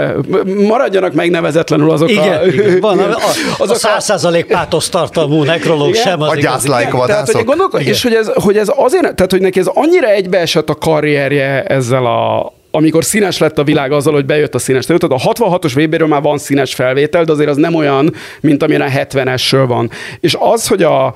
maradjanak 0.68 1.14
megnevezetlenül 1.14 1.92
azok 1.92 2.08
a... 2.08 2.12
Igen, 2.12 2.48
igen. 2.54 2.80
Van, 2.80 3.00
a, 3.00 3.04
a, 3.04 3.18
azok 3.58 3.78
a 3.84 4.00
100% 4.00 4.46
pátosz 4.48 4.90
tartalmú 4.90 5.44
nekrológ 5.44 5.90
Igen? 5.90 6.02
sem 6.02 6.22
az 6.22 6.28
A 6.30 6.32
igazi. 6.32 6.48
gyászlájk 6.48 7.06
Tehát, 7.06 7.32
hogy 7.32 7.44
gondolkod, 7.46 7.82
és 7.82 8.04
hogy 8.04 8.14
ez, 8.14 8.32
hogy 8.34 8.58
ez 8.58 8.72
azért, 8.76 9.16
tehát 9.16 9.32
hogy 9.32 9.42
neki 9.42 9.60
ez 9.60 9.68
annyira 9.74 10.08
egybeesett 10.08 10.70
a 10.70 10.76
karrierje 10.76 11.64
ezzel 11.64 12.06
a 12.06 12.54
amikor 12.72 13.04
színes 13.04 13.38
lett 13.38 13.58
a 13.58 13.64
világ 13.64 13.92
azzal, 13.92 14.14
hogy 14.14 14.26
bejött 14.26 14.56
a 14.56 14.60
színes 14.60 14.86
terület. 14.86 15.12
A 15.12 15.32
66-os 15.34 15.72
VB-ről 15.76 16.08
már 16.08 16.22
van 16.22 16.38
színes 16.38 16.74
felvétel, 16.74 17.24
de 17.24 17.32
azért 17.32 17.50
az 17.50 17.58
nem 17.58 17.76
olyan, 17.76 18.14
mint 18.42 18.64
amilyen 18.64 18.82
a 18.82 18.90
70-esről 18.90 19.66
van. 19.68 19.90
És 20.20 20.38
az, 20.40 20.68
hogy 20.68 20.84
a 20.84 21.16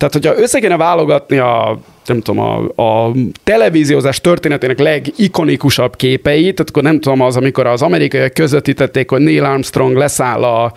tehát, 0.00 0.14
hogyha 0.14 0.42
össze 0.42 0.58
kéne 0.58 0.76
válogatni 0.76 1.38
a, 1.38 1.78
nem 2.06 2.20
tudom, 2.20 2.38
a, 2.74 2.82
a 2.82 3.12
televíziózás 3.44 4.20
történetének 4.20 4.78
legikonikusabb 4.78 5.96
képeit, 5.96 6.54
tehát 6.54 6.68
akkor 6.68 6.82
nem 6.82 7.00
tudom, 7.00 7.20
az, 7.20 7.36
amikor 7.36 7.66
az 7.66 7.82
amerikaiak 7.82 8.34
közvetítették, 8.34 9.10
hogy 9.10 9.20
Neil 9.20 9.44
Armstrong 9.44 9.96
leszáll 9.96 10.42
a 10.42 10.72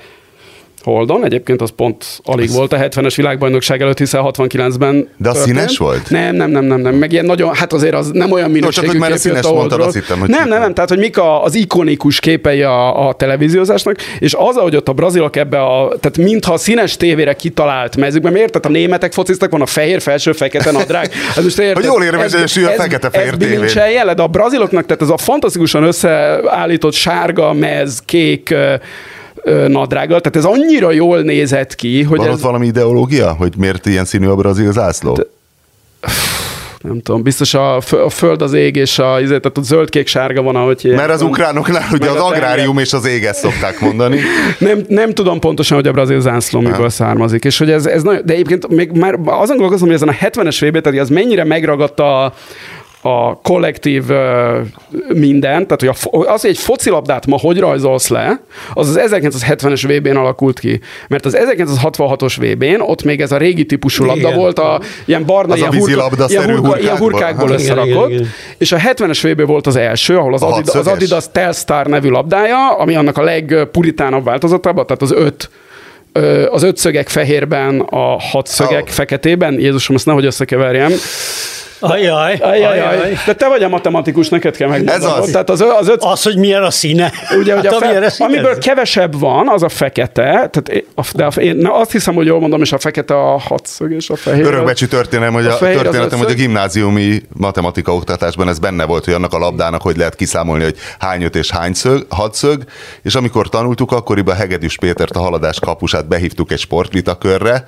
Holdon, 0.83 1.25
egyébként 1.25 1.61
az 1.61 1.69
pont 1.75 2.05
alig 2.23 2.51
volt 2.51 2.73
a 2.73 2.77
70-es 2.77 3.13
világbajnokság 3.15 3.81
előtt, 3.81 3.97
hiszen 3.97 4.21
69-ben 4.25 5.09
De 5.17 5.29
az 5.29 5.35
történt. 5.35 5.57
színes 5.57 5.77
volt? 5.77 6.09
Nem, 6.09 6.35
nem, 6.35 6.49
nem, 6.49 6.65
nem, 6.65 6.79
nem, 6.79 6.95
meg 6.95 7.11
ilyen 7.11 7.25
nagyon, 7.25 7.55
hát 7.55 7.73
azért 7.73 7.93
az 7.93 8.09
nem 8.13 8.31
olyan 8.31 8.51
minőségű 8.51 8.75
csak 8.81 8.85
hogy 8.85 8.99
már 8.99 9.11
a 9.11 9.17
színes 9.17 9.45
a 9.45 9.53
mondtad, 9.53 9.81
azt 9.81 9.93
hittem, 9.93 10.19
hogy 10.19 10.29
Nem, 10.29 10.47
nem, 10.47 10.59
nem, 10.59 10.73
tehát 10.73 10.89
hogy 10.89 10.99
mik 10.99 11.17
a, 11.17 11.43
az 11.43 11.55
ikonikus 11.55 12.19
képei 12.19 12.61
a, 12.61 13.07
a 13.07 13.13
televíziózásnak, 13.13 13.95
és 14.19 14.33
az, 14.37 14.55
ahogy 14.55 14.75
ott 14.75 14.87
a 14.87 14.93
brazilok 14.93 15.35
ebbe 15.35 15.61
a, 15.61 15.87
tehát 15.99 16.17
mintha 16.17 16.53
a 16.53 16.57
színes 16.57 16.97
tévére 16.97 17.33
kitalált 17.33 17.97
mezőkben, 17.97 18.31
miért? 18.31 18.51
Tehát 18.51 18.67
a 18.67 18.79
németek 18.79 19.13
fociztak, 19.13 19.51
van 19.51 19.61
a 19.61 19.65
fehér, 19.65 20.01
felső, 20.01 20.31
fekete 20.31 20.71
nadrág. 20.71 21.11
Ez 21.37 21.43
most 21.43 21.59
érted, 21.59 21.75
Hogy 21.75 21.85
jól 21.85 22.03
érvényesül 22.03 22.65
a 22.65 22.69
fekete-fehér 22.69 23.27
ez 23.27 23.37
tévén. 23.37 24.15
de 24.15 24.21
a 24.21 24.27
braziloknak, 24.27 24.85
tehát 24.85 25.01
ez 25.01 25.09
a 25.09 25.17
fantasztikusan 25.17 25.83
összeállított 25.83 26.93
sárga, 26.93 27.53
mez, 27.53 28.01
kék 28.05 28.55
nadrággal, 29.67 30.21
tehát 30.21 30.35
ez 30.35 30.59
annyira 30.59 30.91
jól 30.91 31.21
nézett 31.21 31.75
ki, 31.75 32.03
hogy 32.03 32.17
Van 32.17 32.27
ez, 32.27 32.33
ott 32.33 32.41
valami 32.41 32.65
ideológia, 32.65 33.33
hogy 33.33 33.53
miért 33.57 33.85
ilyen 33.85 34.05
színű 34.05 34.27
a 34.27 34.35
brazil 34.35 34.71
zászló? 34.71 35.17
nem 36.83 37.01
tudom, 37.01 37.23
biztos 37.23 37.53
a, 37.53 37.75
a 37.75 38.09
föld 38.09 38.41
az 38.41 38.53
ég, 38.53 38.75
és 38.75 38.99
a, 38.99 39.19
izé, 39.19 39.37
tehát 39.37 39.57
ott 39.57 39.63
zöld-kék-sárga 39.63 40.41
van, 40.41 40.55
ahogy. 40.55 40.93
Mert 40.95 41.09
az 41.09 41.21
ukránoknál 41.21 41.87
ugye 41.91 42.09
az 42.09 42.15
a 42.15 42.25
agrárium 42.25 42.77
és 42.77 42.93
az 42.93 43.05
ég 43.05 43.23
ezt 43.23 43.39
szokták 43.39 43.79
mondani. 43.79 44.19
Nem, 44.57 44.83
nem 44.87 45.13
tudom 45.13 45.39
pontosan, 45.39 45.77
hogy 45.77 45.87
a 45.87 45.91
brazil 45.91 46.19
zászló 46.19 46.59
mikor 46.59 46.91
származik, 46.91 47.45
és 47.45 47.57
hogy 47.57 47.71
ez, 47.71 47.85
ez 47.85 48.03
nagyon, 48.03 48.21
de 48.25 48.33
egyébként 48.33 48.67
még 48.67 48.91
már 48.91 49.13
azon 49.13 49.57
gondolkozom, 49.57 49.87
hogy 49.87 49.95
ezen 49.95 50.07
a 50.07 50.11
70-es 50.11 50.57
vb 50.59 50.81
tehát 50.81 50.99
az 50.99 51.09
mennyire 51.09 51.43
megragadta 51.43 52.23
a, 52.23 52.33
a 53.05 53.39
kollektív 53.41 54.09
ö, 54.09 54.59
mindent, 55.13 55.67
tehát 55.67 55.97
hogy 56.01 56.19
a, 56.21 56.31
az, 56.33 56.41
hogy 56.41 56.49
egy 56.49 56.57
focilabdát 56.57 57.25
ma 57.25 57.37
hogy 57.39 57.59
rajzolsz 57.59 58.07
le, 58.07 58.41
az 58.73 58.89
az 58.89 59.11
1970-es 59.11 59.83
VB-n 59.87 60.15
alakult 60.15 60.59
ki. 60.59 60.79
Mert 61.07 61.25
az 61.25 61.37
1966-os 61.57 62.35
VB-n 62.39 62.81
ott 62.81 63.03
még 63.03 63.21
ez 63.21 63.31
a 63.31 63.37
régi 63.37 63.65
típusú 63.65 64.05
labda 64.05 64.27
Igen. 64.27 64.39
volt, 64.39 64.59
a 64.59 64.79
ilyen 65.05 65.25
barna, 65.25 65.53
Az 65.53 65.59
a 65.59 65.61
ilyen, 65.61 65.69
hurka, 65.69 65.85
vízilabda-szerű 65.85 66.43
ilyen, 66.51 66.59
hurka, 66.59 66.79
ilyen 66.79 66.97
hurkákból. 66.97 67.47
hurkákból 67.47 67.59
Igen, 67.59 67.61
összerakott, 67.61 68.09
igen, 68.09 68.19
igen. 68.19 68.31
és 68.57 68.71
a 68.71 68.77
70-es 68.77 69.31
VB 69.31 69.45
volt 69.47 69.67
az 69.67 69.75
első, 69.75 70.17
ahol 70.17 70.33
az, 70.33 70.41
A 70.43 70.53
Adidas, 70.53 70.75
az? 70.75 70.87
Adidas 70.87 71.25
Telstar 71.31 71.85
nevű 71.85 72.09
labdája, 72.09 72.71
ami 72.77 72.95
annak 72.95 73.17
a 73.17 73.23
legpuritánabb 73.23 74.23
változatában, 74.23 74.85
tehát 74.85 75.01
az 75.01 75.11
öt 75.11 75.49
az 76.49 76.63
ötszögek 76.63 77.09
fehérben, 77.09 77.79
a 77.79 78.19
hatszögek 78.21 78.83
Ó. 78.83 78.91
feketében. 78.91 79.59
Jézusom, 79.59 79.95
ezt 79.95 80.05
nehogy 80.05 80.25
összekeverjem. 80.25 80.91
Ajaj, 81.91 82.37
Ajajaj. 82.41 83.17
De 83.25 83.33
te 83.33 83.47
vagy 83.47 83.63
a 83.63 83.69
matematikus, 83.69 84.29
neked 84.29 84.55
kell 84.55 84.67
megmondanod. 84.67 85.17
Ez 85.17 85.23
az. 85.23 85.29
Tehát 85.29 85.49
az, 85.49 85.61
az 85.61 85.87
öt, 85.87 86.03
Az, 86.03 86.23
hogy 86.23 86.37
milyen 86.37 86.63
a 86.63 86.71
színe. 86.71 87.11
Ugye, 87.39 87.55
ugye 87.55 87.69
hát, 87.69 87.81
a 87.81 87.85
fe, 87.85 88.05
a 88.05 88.09
színe. 88.09 88.29
amiből 88.29 88.57
kevesebb 88.57 89.19
van, 89.19 89.49
az 89.49 89.63
a 89.63 89.69
fekete, 89.69 90.23
tehát 90.23 90.83
de 91.15 91.25
a, 91.25 91.39
én 91.39 91.55
na, 91.55 91.73
azt 91.73 91.91
hiszem, 91.91 92.13
hogy 92.13 92.25
jól 92.25 92.39
mondom, 92.39 92.61
és 92.61 92.71
a 92.71 92.77
fekete 92.77 93.13
a 93.13 93.39
hatszög, 93.39 93.91
és 93.91 94.09
a 94.09 94.15
fehér. 94.15 94.45
Örökbecsű 94.45 94.85
történelem, 94.85 95.33
hogy 95.33 95.45
A 95.45 95.53
a, 95.53 95.57
történetem, 95.57 96.17
hogy 96.17 96.31
a 96.31 96.33
gimnáziumi 96.33 97.21
matematika 97.33 97.95
oktatásban 97.95 98.49
ez 98.49 98.59
benne 98.59 98.85
volt, 98.85 99.05
hogy 99.05 99.13
annak 99.13 99.33
a 99.33 99.37
labdának 99.37 99.81
hogy 99.81 99.97
lehet 99.97 100.15
kiszámolni, 100.15 100.63
hogy 100.63 100.75
hány 100.99 101.23
öt 101.23 101.35
és 101.35 101.51
hány 101.51 101.73
szög, 101.73 102.05
hatszög, 102.09 102.63
és 103.01 103.15
amikor 103.15 103.49
tanultuk, 103.49 103.91
akkoriban 103.91 104.35
Hegedűs 104.35 104.77
Pétert, 104.77 105.15
a 105.15 105.19
haladás 105.19 105.59
kapusát 105.59 106.07
behívtuk 106.07 106.51
egy 106.51 106.59
sportvitakörre, 106.59 107.63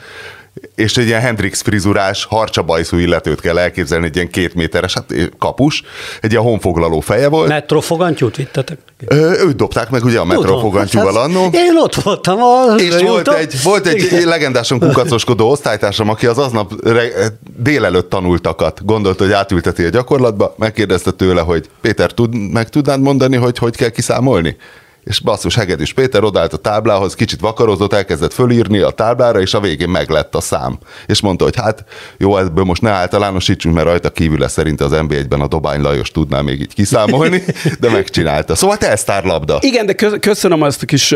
és 0.75 0.97
egy 0.97 1.05
ilyen 1.05 1.21
Hendrix 1.21 1.62
frizurás, 1.62 2.25
harcsabajszú 2.25 2.97
illetőt 2.97 3.41
kell 3.41 3.57
elképzelni, 3.57 4.05
egy 4.05 4.15
ilyen 4.15 4.29
két 4.29 4.53
méteres 4.53 4.93
hát, 4.93 5.13
kapus, 5.39 5.83
egy 6.21 6.31
ilyen 6.31 6.43
honfoglaló 6.43 7.00
feje 7.00 7.27
volt. 7.27 7.47
Metró 7.47 7.79
fogantyút 7.79 8.35
vittetek? 8.35 8.77
Őt 9.09 9.55
dobták 9.55 9.89
meg 9.89 10.03
ugye 10.03 10.19
a 10.19 10.25
metrofogantyúval 10.25 11.13
hát 11.13 11.24
annó. 11.24 11.50
Én 11.51 11.77
ott 11.77 11.95
voltam. 11.95 12.41
A 12.41 12.75
És 12.77 12.89
volt 12.89 13.17
jutott. 13.17 13.35
egy, 13.35 13.55
volt 13.63 13.88
egy 13.88 14.03
Igen. 14.03 14.27
legendásan 14.27 14.79
kukacoskodó 14.79 15.50
osztálytársam, 15.50 16.09
aki 16.09 16.25
az 16.25 16.38
aznap 16.38 16.74
re- 16.83 17.39
délelőtt 17.57 18.09
tanultakat 18.09 18.85
gondolta, 18.85 19.24
hogy 19.24 19.33
átülteti 19.33 19.83
a 19.83 19.89
gyakorlatba, 19.89 20.55
megkérdezte 20.57 21.12
tőle, 21.12 21.41
hogy 21.41 21.69
Péter, 21.81 22.12
tud, 22.12 22.51
meg 22.51 22.69
tudnád 22.69 23.01
mondani, 23.01 23.35
hogy 23.35 23.57
hogy 23.57 23.75
kell 23.75 23.89
kiszámolni? 23.89 24.57
És 25.05 25.19
basszus, 25.19 25.55
Hegedűs 25.55 25.93
Péter 25.93 26.24
odállt 26.24 26.53
a 26.53 26.57
táblához, 26.57 27.15
kicsit 27.15 27.39
vakarozott, 27.39 27.93
elkezdett 27.93 28.33
fölírni 28.33 28.79
a 28.79 28.89
táblára, 28.89 29.41
és 29.41 29.53
a 29.53 29.59
végén 29.59 29.89
meglett 29.89 30.35
a 30.35 30.41
szám. 30.41 30.77
És 31.05 31.21
mondta, 31.21 31.43
hogy 31.43 31.55
hát 31.55 31.83
jó, 32.17 32.38
ebből 32.38 32.63
most 32.63 32.81
ne 32.81 32.89
általánosítsunk, 32.89 33.75
mert 33.75 33.88
rajta 33.88 34.09
kívül 34.09 34.47
szerint 34.47 34.81
az 34.81 34.91
NB1-ben 34.93 35.41
a 35.41 35.47
Dobány 35.47 35.81
Lajos 35.81 36.12
tudná 36.12 36.41
még 36.41 36.59
így 36.59 36.74
kiszámolni, 36.74 37.43
de 37.79 37.89
megcsinálta. 37.89 38.55
Szóval 38.55 38.77
te 38.77 39.21
labda. 39.24 39.57
Igen, 39.62 39.85
de 39.85 39.93
köszönöm 40.19 40.62
azt 40.62 40.81
a 40.81 40.85
kis 40.85 41.07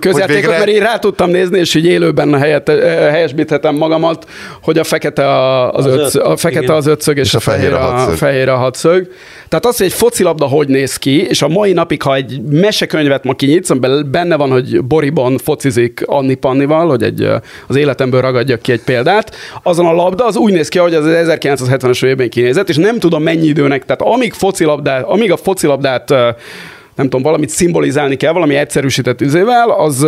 közjátékot, 0.00 0.26
végre- 0.26 0.58
mert 0.58 0.68
én 0.68 0.80
rá 0.80 0.98
tudtam 0.98 1.30
nézni, 1.30 1.58
és 1.58 1.74
így 1.74 1.84
élőben 1.86 2.38
helyet, 2.38 2.68
helyesbíthetem 3.10 3.74
magamat, 3.74 4.28
hogy 4.62 4.78
a 4.78 4.84
fekete 4.84 5.28
a, 5.28 5.72
az, 5.72 5.86
Az 5.86 5.92
öt, 5.92 6.14
öt, 6.14 6.22
a, 6.22 6.36
fekete 6.36 6.62
igen. 6.62 6.76
az 6.76 6.86
ötszög, 6.86 7.16
és, 7.16 7.26
És 7.26 7.34
a, 7.34 7.36
a 7.36 7.40
fehér 7.40 7.72
a 7.72 7.86
a, 7.88 7.90
hatszög. 7.90 8.16
fehér 8.16 8.48
a 8.48 8.56
hatszög. 8.56 9.08
Tehát 9.48 9.66
az, 9.66 9.76
hogy 9.76 9.86
egy 9.86 9.92
focilabda 9.92 10.46
hogy 10.46 10.68
néz 10.68 10.96
ki, 10.96 11.22
és 11.26 11.42
a 11.42 11.48
mai 11.48 11.72
napig, 11.72 12.02
ha 12.02 12.14
egy 12.14 12.42
mesekönyvet 12.92 13.24
ma 13.24 13.34
kinyitsz, 13.34 13.70
amiben 13.70 14.10
benne 14.10 14.36
van, 14.36 14.50
hogy 14.50 14.84
Boriban 14.84 15.38
focizik 15.38 16.02
Anni 16.06 16.34
Pannival, 16.34 16.88
hogy 16.88 17.02
egy, 17.02 17.28
az 17.66 17.76
életemből 17.76 18.20
ragadjak 18.20 18.62
ki 18.62 18.72
egy 18.72 18.82
példát, 18.82 19.36
azon 19.62 19.86
a 19.86 19.92
labda 19.92 20.26
az 20.26 20.36
úgy 20.36 20.52
néz 20.52 20.68
ki, 20.68 20.78
hogy 20.78 20.94
az 20.94 21.04
1970-es 21.06 22.04
évben 22.04 22.30
kinézett, 22.30 22.68
és 22.68 22.76
nem 22.76 22.98
tudom 22.98 23.22
mennyi 23.22 23.46
időnek, 23.46 23.84
tehát 23.84 24.02
amíg, 24.02 24.32
focilabdát, 24.32 25.04
amíg 25.04 25.32
a 25.32 25.36
focilabdát 25.36 26.14
nem 26.94 27.08
tudom, 27.08 27.22
valamit 27.22 27.48
szimbolizálni 27.48 28.16
kell, 28.16 28.32
valami 28.32 28.54
egyszerűsített 28.54 29.20
üzével, 29.20 29.70
az, 29.70 30.02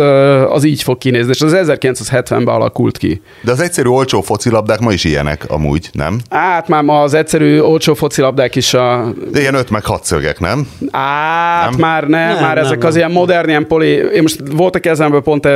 az 0.49 0.63
így 0.63 0.83
fog 0.83 0.97
kinézni, 0.97 1.31
és 1.33 1.41
az 1.41 1.55
1970-ben 1.55 2.47
alakult 2.47 2.97
ki. 2.97 3.21
De 3.41 3.51
az 3.51 3.59
egyszerű 3.59 3.87
olcsó 3.89 4.21
focilabdák 4.21 4.79
ma 4.79 4.91
is 4.91 5.03
ilyenek 5.03 5.45
amúgy, 5.47 5.89
nem? 5.91 6.19
Hát 6.29 6.67
már 6.67 6.83
ma 6.83 7.01
az 7.01 7.13
egyszerű 7.13 7.59
olcsó 7.59 7.93
focilabdák 7.93 8.55
is 8.55 8.73
a... 8.73 9.13
De 9.31 9.39
ilyen 9.39 9.53
5 9.55 9.69
meg 9.69 9.85
6 9.85 10.03
szögek, 10.03 10.39
nem? 10.39 10.67
Át, 10.91 11.69
Nem? 11.69 11.79
már 11.79 12.03
nem, 12.07 12.33
Nem, 12.33 12.41
már 12.43 12.55
nem, 12.55 12.65
ezek 12.65 12.77
nem. 12.77 12.87
az 12.87 12.95
ilyen 12.95 13.11
modern, 13.11 13.49
ilyen 13.49 13.67
poli... 13.67 13.87
Én 13.87 14.21
most 14.21 14.39
volt 14.51 14.75
a 14.75 14.79
kezemben 14.79 15.23
pont, 15.23 15.47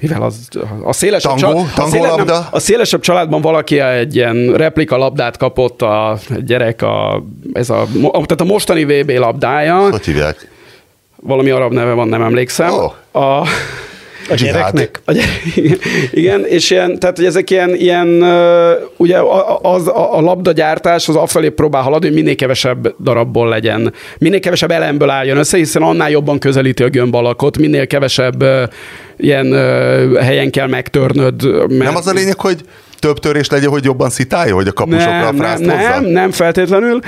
mivel 0.00 0.22
az, 0.22 0.48
a 0.84 0.92
szélesebb, 0.92 1.36
Tangó? 1.36 1.58
a, 1.58 1.64
Tangó 1.74 1.90
széle- 1.90 2.08
nem, 2.08 2.16
labda? 2.18 2.48
a 2.50 2.58
szélesebb 2.58 3.00
családban 3.00 3.40
valaki 3.40 3.80
egy 3.80 4.14
ilyen 4.16 4.52
replika 4.56 4.96
labdát 4.96 5.36
kapott 5.36 5.82
a 5.82 6.18
gyerek, 6.44 6.82
a, 6.82 7.22
ez 7.52 7.70
a, 7.70 7.86
tehát 8.12 8.40
a 8.40 8.44
mostani 8.44 8.84
VB 8.84 9.10
labdája, 9.10 9.76
Hogy 9.90 10.04
hívják? 10.04 10.48
valami 11.22 11.50
arab 11.50 11.72
neve 11.72 11.92
van, 11.92 12.08
nem 12.08 12.22
emlékszem. 12.22 12.72
Ó. 12.72 12.92
A, 13.20 13.46
A 14.30 14.34
gyereknek. 14.36 15.00
A 15.04 15.12
gy- 15.12 15.22
Igen, 16.12 16.44
és 16.46 16.70
ilyen, 16.70 16.98
tehát 16.98 17.16
hogy 17.16 17.24
ezek 17.26 17.50
ilyen, 17.50 17.74
ilyen 17.74 18.08
ugye 18.96 19.18
a- 19.18 19.50
a- 19.62 19.74
az, 19.74 19.88
a, 19.88 20.16
a 20.16 20.20
labdagyártás 20.20 21.08
az 21.08 21.16
afelé 21.16 21.48
próbál 21.48 21.82
haladni, 21.82 22.06
hogy 22.06 22.16
minél 22.16 22.34
kevesebb 22.34 22.94
darabból 23.02 23.48
legyen, 23.48 23.92
minél 24.18 24.40
kevesebb 24.40 24.70
elemből 24.70 25.10
álljon 25.10 25.36
össze, 25.36 25.56
hiszen 25.56 25.82
annál 25.82 26.10
jobban 26.10 26.38
közelíti 26.38 26.82
a 26.82 26.88
gömb 26.88 27.14
alakot, 27.14 27.58
minél 27.58 27.86
kevesebb 27.86 28.44
ilyen 29.16 29.52
helyen 30.20 30.50
kell 30.50 30.66
megtörnöd. 30.66 31.44
Mert 31.68 31.82
Nem 31.82 31.96
az 31.96 32.06
a 32.06 32.12
lényeg, 32.12 32.40
hogy 32.40 32.60
több 32.98 33.18
törés 33.18 33.48
legyen, 33.48 33.70
hogy 33.70 33.84
jobban 33.84 34.10
szitálja, 34.10 34.54
hogy 34.54 34.68
a 34.68 34.72
kapusokra 34.72 35.18
a 35.18 35.22
nem, 35.22 35.36
frászt 35.36 35.64
nem, 35.64 35.76
hozza? 35.78 35.88
nem, 36.00 36.04
nem 36.04 36.30
feltétlenül, 36.30 37.00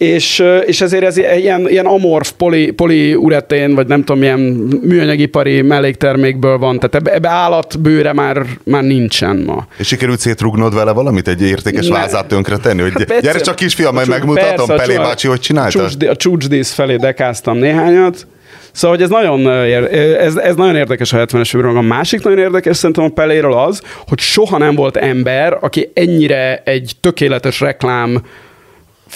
és, 0.00 0.44
és 0.66 0.80
ezért 0.80 1.04
ez 1.04 1.16
ilyen, 1.16 1.68
ilyen 1.68 1.86
amorf 1.86 2.30
poli, 2.30 2.70
poliuretén, 2.70 3.74
vagy 3.74 3.86
nem 3.86 3.98
tudom, 4.04 4.18
milyen 4.18 4.38
műanyagipari 4.82 5.62
melléktermékből 5.62 6.58
van, 6.58 6.76
tehát 6.78 6.94
ebbe, 6.94 7.14
ebbe 7.14 7.28
állatbőre 7.28 8.12
már, 8.12 8.42
már 8.64 8.82
nincsen 8.82 9.36
ma. 9.46 9.66
És 9.76 9.86
sikerült 9.86 10.18
szétrugnod 10.18 10.74
vele 10.74 10.92
valamit, 10.92 11.28
egy 11.28 11.42
értékes 11.42 11.86
Ne. 11.88 11.94
vázát 11.94 12.26
tönkre 12.26 12.56
tenni, 12.56 12.80
hogy 12.82 12.92
Hát 12.92 13.06
gyere 13.06 13.20
persze. 13.20 13.40
csak 13.40 13.54
kisfiam, 13.56 13.94
majd 13.94 14.08
megmutatom, 14.08 14.66
persze, 14.66 14.84
Pelé 14.84 14.96
bácsi, 14.96 15.28
hogy 15.28 15.40
csinálta. 15.40 15.86
a 16.08 16.16
csúcsdísz 16.16 16.72
felé 16.72 16.96
dekáztam 16.96 17.56
néhányat. 17.58 18.26
Szóval, 18.72 18.96
hogy 18.96 19.04
ez 19.04 19.10
nagyon, 19.10 19.64
ér- 19.66 20.16
ez, 20.18 20.36
ez 20.36 20.54
nagyon 20.54 20.76
érdekes 20.76 21.12
a 21.12 21.16
70-es 21.26 21.54
években. 21.56 21.76
A 21.76 21.80
másik 21.80 22.22
nagyon 22.22 22.38
érdekes 22.38 22.76
szerintem 22.76 23.04
a 23.04 23.08
Peléről 23.08 23.54
az, 23.54 23.80
hogy 24.08 24.18
soha 24.18 24.58
nem 24.58 24.74
volt 24.74 24.96
ember, 24.96 25.56
aki 25.60 25.90
ennyire 25.94 26.62
egy 26.64 26.92
tökéletes 27.00 27.60
reklám 27.60 28.22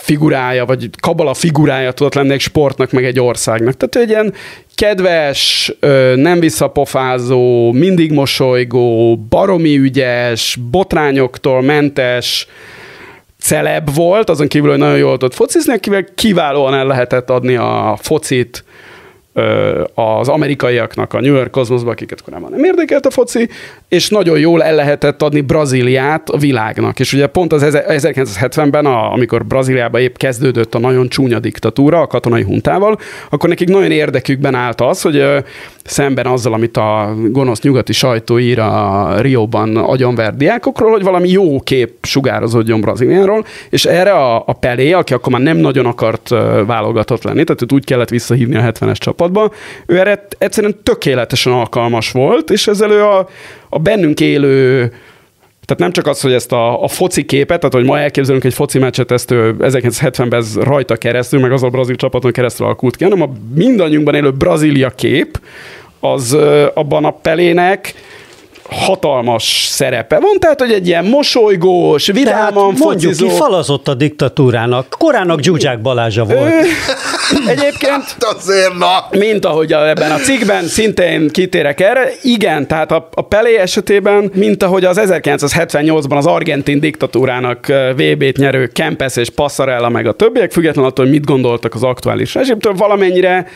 figurája, 0.05 0.65
vagy 0.65 0.91
kabala 1.01 1.35
figurája 1.35 1.93
tudott 1.93 2.15
lenni 2.15 2.33
egy 2.33 2.41
sportnak, 2.41 2.91
meg 2.91 3.05
egy 3.05 3.21
országnak. 3.21 3.77
Tehát 3.77 4.09
egy 4.09 4.15
ilyen 4.15 4.35
kedves, 4.75 5.73
nem 6.15 6.41
visszapofázó, 6.41 7.73
mindig 7.73 8.13
mosolygó, 8.13 9.17
baromi 9.17 9.79
ügyes, 9.79 10.59
botrányoktól 10.71 11.63
mentes, 11.63 12.47
celeb 13.41 13.95
volt, 13.95 14.31
azon 14.31 14.49
kívül, 14.49 14.71
hogy 14.71 14.79
nagyon 14.79 14.99
jól 14.99 15.19
tudott 15.19 15.35
focizni, 15.35 15.73
akivel 15.73 16.05
kiválóan 16.15 16.75
el 16.75 16.87
lehetett 16.87 17.31
adni 17.31 17.57
a 17.57 17.99
focit 18.01 18.65
az 19.95 20.29
amerikaiaknak 20.29 21.13
a 21.13 21.21
New 21.21 21.35
York 21.35 21.51
Cosmosba, 21.51 21.91
akiket 21.91 22.23
korábban 22.23 22.51
nem 22.51 22.65
érdekelt 22.65 23.07
a 23.07 23.11
foci, 23.11 23.49
és 23.89 24.09
nagyon 24.09 24.39
jól 24.39 24.63
el 24.63 24.75
lehetett 24.75 25.23
adni 25.23 25.41
Brazíliát 25.41 26.29
a 26.29 26.37
világnak. 26.37 27.01
És 27.01 27.13
ugye 27.13 27.27
pont 27.27 27.53
az 27.53 27.63
eze- 27.63 27.85
1970-ben, 27.89 28.87
a, 28.87 29.13
amikor 29.13 29.45
Brazíliában 29.45 30.01
épp 30.01 30.17
kezdődött 30.17 30.75
a 30.75 30.79
nagyon 30.79 31.09
csúnya 31.09 31.39
diktatúra 31.39 32.01
a 32.01 32.07
katonai 32.07 32.43
huntával, 32.43 32.99
akkor 33.31 33.49
nekik 33.49 33.69
nagyon 33.69 33.91
érdekükben 33.91 34.55
állt 34.55 34.81
az, 34.81 35.03
hogy, 35.03 35.25
szemben 35.85 36.27
azzal, 36.27 36.53
amit 36.53 36.77
a 36.77 37.15
gonosz 37.29 37.61
nyugati 37.61 37.93
sajtó 37.93 38.39
ír 38.39 38.59
a 38.59 39.15
Rióban 39.21 39.77
agyonvert 39.77 40.37
diákokról, 40.37 40.91
hogy 40.91 41.03
valami 41.03 41.29
jó 41.29 41.61
kép 41.61 41.93
sugározódjon 42.03 42.81
Brazíliáról, 42.81 43.45
és 43.71 43.85
erre 43.85 44.13
a, 44.13 44.37
a 44.47 44.53
Pelé, 44.53 44.93
aki 44.93 45.13
akkor 45.13 45.33
már 45.33 45.41
nem 45.41 45.57
nagyon 45.57 45.87
akart 45.87 46.29
válogatott 46.67 47.23
lenni, 47.23 47.45
tehát 47.45 47.63
őt 47.63 47.73
úgy 47.73 47.85
kellett 47.85 48.09
visszahívni 48.09 48.57
a 48.57 48.73
70-es 48.73 48.97
csapatba, 48.97 49.51
ő 49.87 49.99
erre 49.99 50.27
egyszerűen 50.39 50.83
tökéletesen 50.83 51.53
alkalmas 51.53 52.11
volt, 52.11 52.51
és 52.51 52.67
ezzel 52.67 52.91
ő 52.91 53.03
a, 53.03 53.29
a 53.69 53.79
bennünk 53.79 54.21
élő 54.21 54.93
tehát 55.65 55.83
nem 55.83 55.93
csak 55.93 56.07
az, 56.07 56.21
hogy 56.21 56.33
ezt 56.33 56.53
a, 56.53 56.83
a 56.83 56.89
foci 56.89 57.25
képet, 57.25 57.59
tehát 57.59 57.75
hogy 57.75 57.85
ma 57.85 57.99
elképzelünk 57.99 58.45
egy 58.45 58.55
foci 58.55 58.79
meccset, 58.79 59.11
ezt 59.11 59.31
ő 59.31 59.57
1970-ben 59.59 60.41
ez 60.41 60.57
rajta 60.57 60.97
keresztül, 60.97 61.41
meg 61.41 61.53
az 61.53 61.63
a 61.63 61.69
brazil 61.69 61.97
csapaton 61.97 62.33
keresztül 62.33 62.67
alakult 62.67 62.97
ki, 62.97 63.05
hanem 63.05 63.23
a 63.23 63.33
mindannyiunkban 63.55 64.15
élő 64.15 64.31
Brazília 64.31 64.91
kép, 64.91 65.41
az 66.01 66.37
abban 66.75 67.05
a 67.05 67.11
pelének 67.11 67.95
hatalmas 68.71 69.67
szerepe 69.69 70.19
van, 70.19 70.39
tehát 70.39 70.61
hogy 70.61 70.73
egy 70.73 70.87
ilyen 70.87 71.05
mosolygós, 71.05 72.07
vidáman 72.07 72.39
tehát 72.39 72.53
mondjuk 72.53 72.91
focizó. 72.91 73.27
ki, 73.27 73.35
falazott 73.35 73.89
a 73.89 73.95
diktatúrának. 73.95 74.95
Korának 74.99 75.41
Zsuzsák 75.41 75.81
Balázsa 75.81 76.25
volt. 76.25 76.53
Egyébként, 77.47 77.91
hát 77.91 78.25
azért 78.25 78.75
na. 78.79 79.19
mint 79.19 79.45
ahogy 79.45 79.73
a, 79.73 79.89
ebben 79.89 80.11
a 80.11 80.17
cikkben 80.17 80.65
szintén 80.65 81.29
kitérek 81.29 81.81
erre, 81.81 82.09
igen, 82.23 82.67
tehát 82.67 82.93
a, 82.93 83.09
a 83.15 83.23
Pelé 83.23 83.57
esetében, 83.57 84.31
mint 84.35 84.63
ahogy 84.63 84.85
az 84.85 85.01
1978-ban 85.03 86.17
az 86.17 86.27
argentin 86.27 86.81
diktatúrának 86.81 87.67
VB-t 87.97 88.37
nyerő 88.37 88.67
Kempes 88.67 89.17
és 89.17 89.31
Passarella 89.31 89.89
meg 89.89 90.07
a 90.07 90.13
többiek, 90.13 90.53
függetlenül 90.53 90.91
attól, 90.91 91.05
hogy 91.05 91.15
mit 91.15 91.25
gondoltak 91.25 91.75
az 91.75 91.83
aktuális 91.83 92.35
rezsimtől, 92.35 92.73
valamennyire 92.73 93.47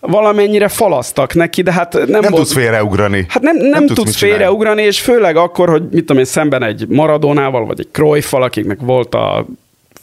valamennyire 0.00 0.68
falasztak 0.68 1.34
neki, 1.34 1.62
de 1.62 1.72
hát 1.72 1.92
nem, 1.92 2.06
nem 2.06 2.20
volt, 2.20 2.34
tudsz 2.34 2.52
félreugrani. 2.52 3.26
Hát 3.28 3.42
nem, 3.42 3.56
nem, 3.56 3.68
nem 3.68 3.86
tudsz, 3.86 3.98
tudsz 3.98 4.16
félreugrani, 4.16 4.82
és 4.82 5.00
főleg 5.00 5.36
akkor, 5.36 5.68
hogy 5.68 5.82
mit 5.82 6.00
tudom 6.00 6.18
én, 6.18 6.24
szemben 6.24 6.62
egy 6.62 6.88
Maradónával, 6.88 7.66
vagy 7.66 7.80
egy 7.80 7.88
Cruyffal, 7.92 8.42
akiknek 8.42 8.78
volt 8.80 9.14
a 9.14 9.46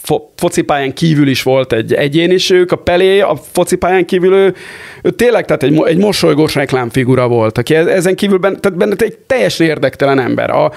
fo- 0.04 0.30
focipályán 0.36 0.94
kívül 0.94 1.28
is 1.28 1.44
volt 1.44 1.74
egy 1.74 1.94
egyénisük, 1.94 2.72
a 2.72 2.76
Pelé 2.76 3.20
a 3.20 3.36
focipályán 3.52 4.06
kívül 4.06 4.34
ő, 4.34 4.56
ő 5.02 5.10
tényleg 5.10 5.46
tehát 5.46 5.64
egy, 5.64 5.82
egy 5.86 5.98
mosolygós 5.98 6.56
reklámfigura 6.56 7.28
volt, 7.28 7.58
aki 7.58 7.76
ezen 7.76 8.16
kívül 8.16 8.38
benne, 8.38 8.60
tehát 8.60 8.78
benne 8.78 8.96
egy 8.98 9.18
teljesen 9.18 9.68
érdektelen 9.68 10.20
ember. 10.20 10.50
A, 10.50 10.72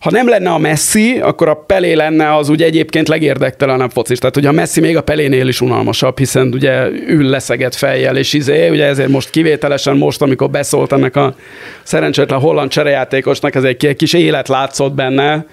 ha 0.00 0.10
nem 0.10 0.28
lenne 0.28 0.50
a 0.50 0.58
Messi, 0.58 1.18
akkor 1.18 1.48
a 1.48 1.54
Pelé 1.54 1.92
lenne 1.92 2.36
az 2.36 2.48
úgy 2.48 2.62
egyébként 2.62 3.08
legérdektelenebb 3.08 3.90
focis. 3.90 4.18
Tehát 4.18 4.36
ugye 4.36 4.48
a 4.48 4.52
Messi 4.52 4.80
még 4.80 4.96
a 4.96 5.02
Pelénél 5.02 5.48
is 5.48 5.60
unalmasabb, 5.60 6.18
hiszen 6.18 6.48
ugye 6.52 6.88
ül 7.06 7.28
leszeget 7.28 7.74
fejjel, 7.74 8.16
és 8.16 8.32
izé, 8.32 8.68
ugye 8.68 8.84
ezért 8.84 9.08
most 9.08 9.30
kivételesen 9.30 9.96
most, 9.96 10.22
amikor 10.22 10.50
beszólt 10.50 10.92
ennek 10.92 11.16
a 11.16 11.34
szerencsétlen 11.82 12.40
holland 12.40 12.70
cserejátékosnak, 12.70 13.54
ez 13.54 13.64
egy 13.64 13.96
kis 13.96 14.12
élet 14.12 14.48
látszott 14.48 14.92
benne, 14.92 15.46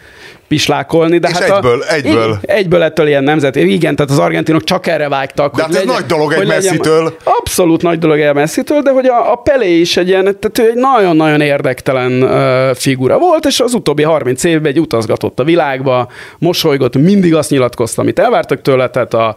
pislákolni. 0.47 1.17
De 1.17 1.27
és 1.27 1.37
hát 1.37 1.49
egyből, 1.49 1.81
a, 1.81 1.93
egyből. 1.93 2.39
Egyből 2.41 2.83
ettől 2.83 3.07
ilyen 3.07 3.23
nemzet. 3.23 3.55
Igen, 3.55 3.95
tehát 3.95 4.11
az 4.11 4.19
argentinok 4.19 4.63
csak 4.63 4.87
erre 4.87 5.09
vágtak. 5.09 5.55
De 5.55 5.61
hát 5.61 5.71
ez 5.71 5.77
legyen, 5.77 5.93
nagy 5.93 6.05
dolog 6.05 6.33
egy 6.33 6.47
messzitől. 6.47 7.17
Abszolút 7.23 7.81
nagy 7.81 7.99
dolog 7.99 8.19
egy 8.19 8.33
messzitől, 8.33 8.81
de 8.81 8.91
hogy 8.91 9.05
a, 9.05 9.31
a 9.31 9.35
Pelé 9.35 9.79
is 9.79 9.97
egy 9.97 10.07
ilyen, 10.07 10.23
tehát 10.23 10.59
ő 10.59 10.69
egy 10.69 10.75
nagyon-nagyon 10.75 11.41
érdektelen 11.41 12.23
uh, 12.23 12.75
figura 12.75 13.17
volt, 13.17 13.45
és 13.45 13.59
az 13.59 13.73
utóbbi 13.73 14.03
30 14.03 14.43
évben 14.43 14.71
egy 14.71 14.79
utazgatott 14.79 15.39
a 15.39 15.43
világba, 15.43 16.07
mosolygott, 16.37 16.97
mindig 16.97 17.35
azt 17.35 17.49
nyilatkozta, 17.49 18.01
amit 18.01 18.19
elvártak 18.19 18.61
tőle, 18.61 18.89
tehát 18.89 19.13
a, 19.13 19.35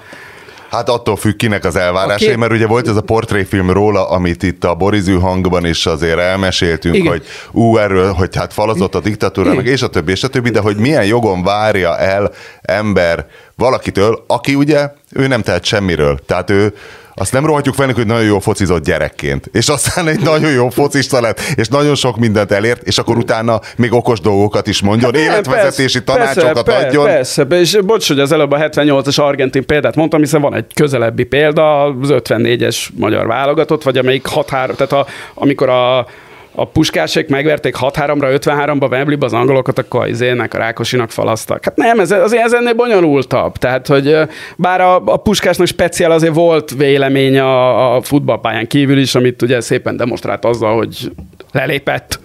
Hát 0.71 0.89
attól 0.89 1.17
függ 1.17 1.37
kinek 1.37 1.65
az 1.65 1.77
elvárásai, 1.77 2.27
két... 2.27 2.37
mert 2.37 2.53
ugye 2.53 2.67
volt 2.67 2.89
ez 2.89 2.97
a 2.97 3.01
portréfilm 3.01 3.71
róla, 3.71 4.09
amit 4.09 4.43
itt 4.43 4.65
a 4.65 4.75
Borizű 4.75 5.19
hangban 5.19 5.67
is 5.67 5.87
azért 5.87 6.19
elmeséltünk, 6.19 6.95
Igen. 6.95 7.11
hogy 7.11 7.25
ú, 7.53 7.77
erről, 7.77 8.13
hogy 8.13 8.37
hát 8.37 8.53
falazott 8.53 8.95
a 8.95 9.01
diktatúra, 9.01 9.55
meg 9.55 9.67
és 9.67 9.83
a 9.83 9.89
többi, 9.89 10.11
és 10.11 10.23
a 10.23 10.29
többi, 10.29 10.51
de 10.51 10.61
hogy 10.61 10.77
milyen 10.77 11.05
jogon 11.05 11.43
várja 11.43 11.99
el 11.99 12.33
ember 12.63 13.27
valakitől, 13.57 14.25
aki 14.27 14.55
ugye, 14.55 14.91
ő 15.13 15.27
nem 15.27 15.43
tehet 15.43 15.65
semmiről. 15.65 16.19
Tehát 16.27 16.51
ő, 16.51 16.75
azt 17.21 17.33
nem 17.33 17.47
rohatjuk 17.47 17.75
fel, 17.75 17.93
hogy 17.93 18.07
nagyon 18.07 18.25
jó 18.25 18.39
focizott 18.39 18.85
gyerekként. 18.85 19.51
És 19.53 19.69
aztán 19.69 20.09
egy 20.09 20.21
nagyon 20.21 20.51
jó 20.51 20.69
focista 20.69 21.21
lett, 21.21 21.41
és 21.55 21.69
nagyon 21.69 21.95
sok 21.95 22.17
mindent 22.17 22.53
elért, 22.53 22.83
és 22.83 22.99
akkor 22.99 23.17
utána 23.17 23.61
még 23.77 23.93
okos 23.93 24.21
dolgokat 24.21 24.67
is 24.67 24.83
mondjon, 24.83 25.15
hát, 25.15 25.23
életvezetési 25.23 26.01
persze, 26.01 26.33
tanácsokat 26.33 26.65
persze, 26.65 26.87
adjon. 26.87 27.05
Persze, 27.05 27.43
és 27.43 27.79
bocs, 27.85 28.09
hogy 28.09 28.21
az 28.21 28.33
előbb 28.33 28.53
a 28.53 28.59
78-as 28.59 29.21
argentin 29.21 29.67
példát 29.67 29.97
mondtam, 29.97 30.21
hiszen 30.21 30.41
van 30.41 30.55
egy 30.55 30.65
közelebbi 30.75 31.25
példa, 31.25 31.83
az 31.83 32.09
54-es 32.11 32.87
magyar 32.97 33.27
válogatott, 33.27 33.83
vagy 33.83 33.99
amelyik 33.99 34.27
6 34.27 34.47
tehát 34.47 34.93
a, 34.93 35.07
amikor 35.35 35.69
a 35.69 36.07
a 36.55 36.65
puskásék 36.65 37.29
megverték 37.29 37.77
6-3-ra, 37.81 38.39
53-ba 38.43 38.91
Wembleybe 38.91 39.27
az 39.27 39.33
angolokat, 39.33 39.79
akkor 39.79 40.09
az 40.09 40.21
ének, 40.21 40.55
a 40.55 40.59
Rákosinak 40.59 41.11
falasztak. 41.11 41.65
Hát 41.65 41.77
nem, 41.77 42.01
ez, 42.01 42.11
azért 42.11 42.43
ez 42.43 42.53
ennél 42.53 42.75
bonyolultabb. 42.75 43.57
Tehát, 43.57 43.87
hogy 43.87 44.17
bár 44.57 44.81
a, 44.81 45.03
a 45.05 45.17
puskásnak 45.17 45.67
speciál 45.67 46.11
azért 46.11 46.35
volt 46.35 46.71
vélemény 46.71 47.39
a, 47.39 47.95
a 47.97 48.03
futballpályán 48.03 48.67
kívül 48.67 48.99
is, 48.99 49.15
amit 49.15 49.43
ugye 49.43 49.61
szépen 49.61 49.97
demonstrált 49.97 50.45
azzal, 50.45 50.77
hogy 50.77 51.13
lelépett 51.53 52.20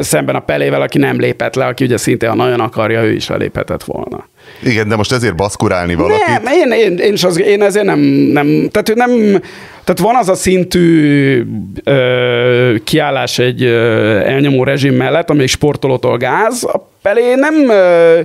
szemben 0.00 0.34
a 0.34 0.40
Pelével, 0.40 0.82
aki 0.82 0.98
nem 0.98 1.20
lépett 1.20 1.54
le, 1.54 1.64
aki 1.64 1.84
ugye 1.84 1.96
szintén, 1.96 2.28
ha 2.28 2.34
nagyon 2.34 2.60
akarja, 2.60 3.02
ő 3.02 3.12
is 3.12 3.28
leléphetett 3.28 3.84
volna. 3.84 4.28
Igen, 4.62 4.88
de 4.88 4.96
most 4.96 5.12
ezért 5.12 5.36
baszkurálni 5.36 5.94
valakit. 5.94 6.26
Nem, 6.26 6.52
én, 6.52 6.72
én, 6.72 6.98
én, 6.98 7.14
az, 7.22 7.40
én 7.40 7.62
ezért 7.62 7.84
nem, 7.84 7.98
nem, 8.32 8.68
tehát 8.70 8.94
nem, 8.94 9.40
tehát 9.84 10.00
van 10.00 10.16
az 10.16 10.28
a 10.28 10.34
szintű 10.34 11.44
ö, 11.84 12.74
kiállás 12.84 13.38
egy 13.38 13.62
ö, 13.62 14.18
elnyomó 14.18 14.64
rezsim 14.64 14.94
mellett, 14.94 15.30
amelyik 15.30 15.50
sportolótól 15.50 16.16
gáz, 16.16 16.64
a 16.64 16.88
Pelé 17.02 17.34
nem 17.34 17.68
ö, 17.68 18.20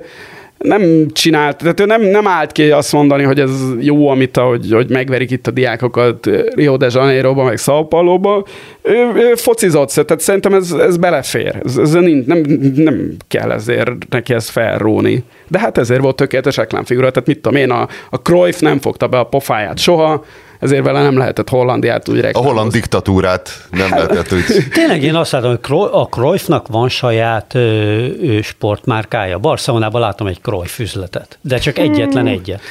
nem 0.61 1.07
csinált, 1.11 1.57
tehát 1.57 1.79
ő 1.79 1.85
nem, 1.85 2.01
nem 2.01 2.27
állt 2.27 2.51
ki 2.51 2.71
azt 2.71 2.91
mondani, 2.93 3.23
hogy 3.23 3.39
ez 3.39 3.51
jó, 3.79 4.09
amit 4.09 4.37
hogy, 4.37 4.71
hogy 4.71 4.89
megverik 4.89 5.31
itt 5.31 5.47
a 5.47 5.51
diákokat 5.51 6.29
Rio 6.55 6.77
de 6.77 6.87
Janeiro-ba, 6.91 7.43
meg 7.43 7.57
Sao 7.57 7.87
Paulo-ba. 7.87 8.45
Ő, 8.81 9.11
ő 9.15 9.35
focizott, 9.35 9.89
tehát 9.89 10.19
szerintem 10.19 10.53
ez, 10.53 10.71
ez 10.71 10.97
belefér. 10.97 11.61
Ez, 11.65 11.77
ez 11.77 11.91
nem, 11.91 12.23
nem, 12.25 12.43
nem 12.75 13.11
kell 13.27 13.51
ezért 13.51 13.91
neki 14.09 14.33
ezt 14.33 14.49
felróni. 14.49 15.23
De 15.47 15.59
hát 15.59 15.77
ezért 15.77 16.01
volt 16.01 16.15
tökéletes 16.15 16.57
reklámfigura, 16.57 17.11
tehát 17.11 17.27
mit 17.27 17.39
tudom 17.39 17.59
én, 17.59 17.71
a, 17.71 17.87
a 18.09 18.17
Cruyff 18.17 18.59
nem 18.59 18.79
fogta 18.79 19.07
be 19.07 19.19
a 19.19 19.23
pofáját 19.23 19.77
soha, 19.77 20.23
ezért 20.61 20.83
vele 20.83 21.01
nem 21.01 21.17
lehetett 21.17 21.49
Hollandiát 21.49 22.09
úgy 22.09 22.15
reklámozni. 22.15 22.49
A 22.49 22.53
holland 22.53 22.71
diktatúrát 22.71 23.67
nem 23.71 23.89
hát- 23.89 23.99
lehetett 23.99 24.31
úgy. 24.37 24.43
Tényleg 24.73 25.03
én 25.03 25.15
azt 25.15 25.31
látom, 25.31 25.49
hogy 25.49 25.89
a 25.91 26.05
Cruyffnak 26.05 26.67
van 26.67 26.89
saját 26.89 27.55
ö, 27.55 28.07
sportmárkája. 28.41 29.37
Barcelonában 29.37 30.01
látom 30.01 30.27
egy 30.27 30.41
Cruyff 30.41 30.79
üzletet, 30.79 31.37
de 31.41 31.57
csak 31.57 31.77
egyetlen 31.77 32.23
hmm. 32.23 32.33
egyet. 32.33 32.61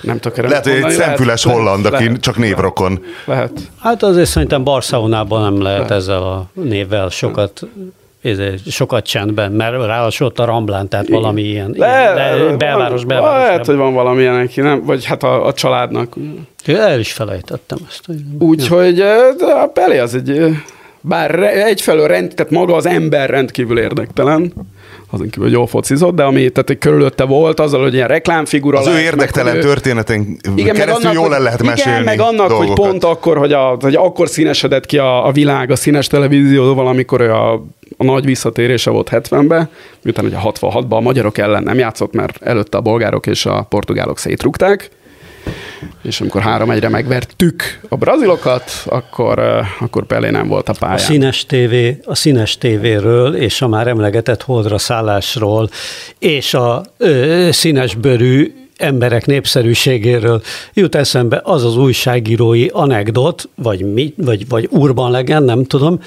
Nem 0.00 0.18
tudok 0.18 0.36
Lehet, 0.36 0.64
hogy 0.64 0.72
egy 0.72 0.90
szemfüles 0.90 1.44
lehet, 1.44 1.58
holland, 1.58 1.86
aki 1.86 2.04
lehet, 2.04 2.20
csak 2.20 2.36
névrokon. 2.36 3.04
Lehet. 3.24 3.52
Hát 3.80 4.02
azért 4.02 4.28
szerintem 4.28 4.64
Barcelonában 4.64 5.42
nem 5.42 5.62
lehet, 5.62 5.78
lehet. 5.78 5.96
ezzel 5.96 6.22
a 6.22 6.46
névvel 6.52 7.08
sokat 7.08 7.66
sokat 8.66 9.06
csendben, 9.06 9.52
mert 9.52 9.72
ráadásul 9.72 10.26
ott 10.26 10.38
a 10.38 10.44
Ramblán, 10.44 10.88
tehát 10.88 11.08
Igen. 11.08 11.20
valami 11.20 11.42
ilyen, 11.42 11.74
Le, 11.76 12.34
ilyen 12.36 12.58
belváros, 12.58 13.04
belváros. 13.04 13.46
Lehet, 13.46 13.66
hogy 13.66 13.76
van 13.76 13.94
valami 13.94 14.20
ilyen, 14.20 14.50
nem, 14.56 14.84
vagy 14.84 15.04
hát 15.04 15.22
a, 15.22 15.46
a 15.46 15.52
családnak. 15.52 16.14
El 16.66 16.98
is 16.98 17.12
felejtettem 17.12 17.78
ezt. 17.88 18.00
Úgyhogy 18.38 19.00
a 19.40 19.66
Pelé 19.72 19.98
az 19.98 20.14
egy, 20.14 20.56
bár 21.00 21.42
egyfelől 21.42 22.06
rend, 22.06 22.34
tehát 22.34 22.52
maga 22.52 22.74
az 22.74 22.86
ember 22.86 23.30
rendkívül 23.30 23.78
érdektelen, 23.78 24.52
azon 25.10 25.28
kívül, 25.28 25.44
hogy 25.44 25.52
jól 25.52 25.66
focizott, 25.66 26.14
de 26.14 26.22
ami 26.22 26.48
tehát 26.48 26.78
körülötte 26.78 27.24
volt, 27.24 27.60
azzal, 27.60 27.82
hogy 27.82 27.94
ilyen 27.94 28.08
reklámfigura 28.08 28.78
Az 28.78 28.86
lett, 28.86 28.94
ő 28.94 28.98
érdektelen 28.98 29.60
történeten 29.60 30.38
igen, 30.56 30.74
keresztül 30.74 31.06
annak, 31.06 31.22
jól 31.22 31.34
el 31.34 31.42
lehet 31.42 31.60
igen, 31.60 31.72
mesélni 31.72 32.04
meg 32.04 32.20
annak, 32.20 32.48
dolgokat. 32.48 32.66
hogy 32.66 32.88
pont 32.88 33.04
akkor, 33.04 33.36
hogy, 33.36 33.52
a, 33.52 33.76
hogy 33.80 33.94
akkor 33.94 34.28
színesedett 34.28 34.86
ki 34.86 34.98
a, 34.98 35.26
a 35.26 35.32
világ 35.32 35.70
a 35.70 35.76
színes 35.76 36.06
televízióval, 36.06 36.86
amikor 36.86 37.20
ő 37.20 37.32
a, 37.32 37.64
a 37.96 38.04
nagy 38.04 38.24
visszatérése 38.24 38.90
volt 38.90 39.08
70-ben, 39.12 39.68
miután 40.02 40.24
ugye 40.24 40.36
66-ban 40.42 40.96
a 40.96 41.00
magyarok 41.00 41.38
ellen 41.38 41.62
nem 41.62 41.78
játszott, 41.78 42.12
mert 42.12 42.42
előtte 42.42 42.76
a 42.76 42.80
bolgárok 42.80 43.26
és 43.26 43.46
a 43.46 43.62
portugálok 43.62 44.18
szétrugták, 44.18 44.90
és 46.02 46.20
amikor 46.20 46.42
három 46.42 46.70
egyre 46.70 46.88
megvertük 46.88 47.80
a 47.88 47.96
brazilokat, 47.96 48.70
akkor, 48.84 49.40
akkor 49.80 50.06
Pelé 50.06 50.30
nem 50.30 50.48
volt 50.48 50.68
a 50.68 50.74
pályán. 50.78 50.96
A 50.96 50.98
színes, 50.98 51.46
TV, 51.46 51.74
a 52.04 52.14
színes 52.14 52.58
tévéről 52.58 53.36
és 53.36 53.62
a 53.62 53.68
már 53.68 53.86
emlegetett 53.86 54.42
holdra 54.42 54.78
szállásról 54.78 55.70
és 56.18 56.54
a 56.54 56.82
ö, 56.96 57.48
színes 57.52 57.94
bőrű 57.94 58.54
emberek 58.76 59.26
népszerűségéről 59.26 60.42
jut 60.74 60.94
eszembe 60.94 61.40
az 61.44 61.64
az 61.64 61.76
újságírói 61.76 62.66
anekdot, 62.66 63.48
vagy, 63.54 63.92
mi, 63.92 64.14
vagy, 64.16 64.48
vagy 64.48 64.68
urban 64.70 65.10
legend, 65.10 65.44
nem 65.44 65.64
tudom, 65.64 66.00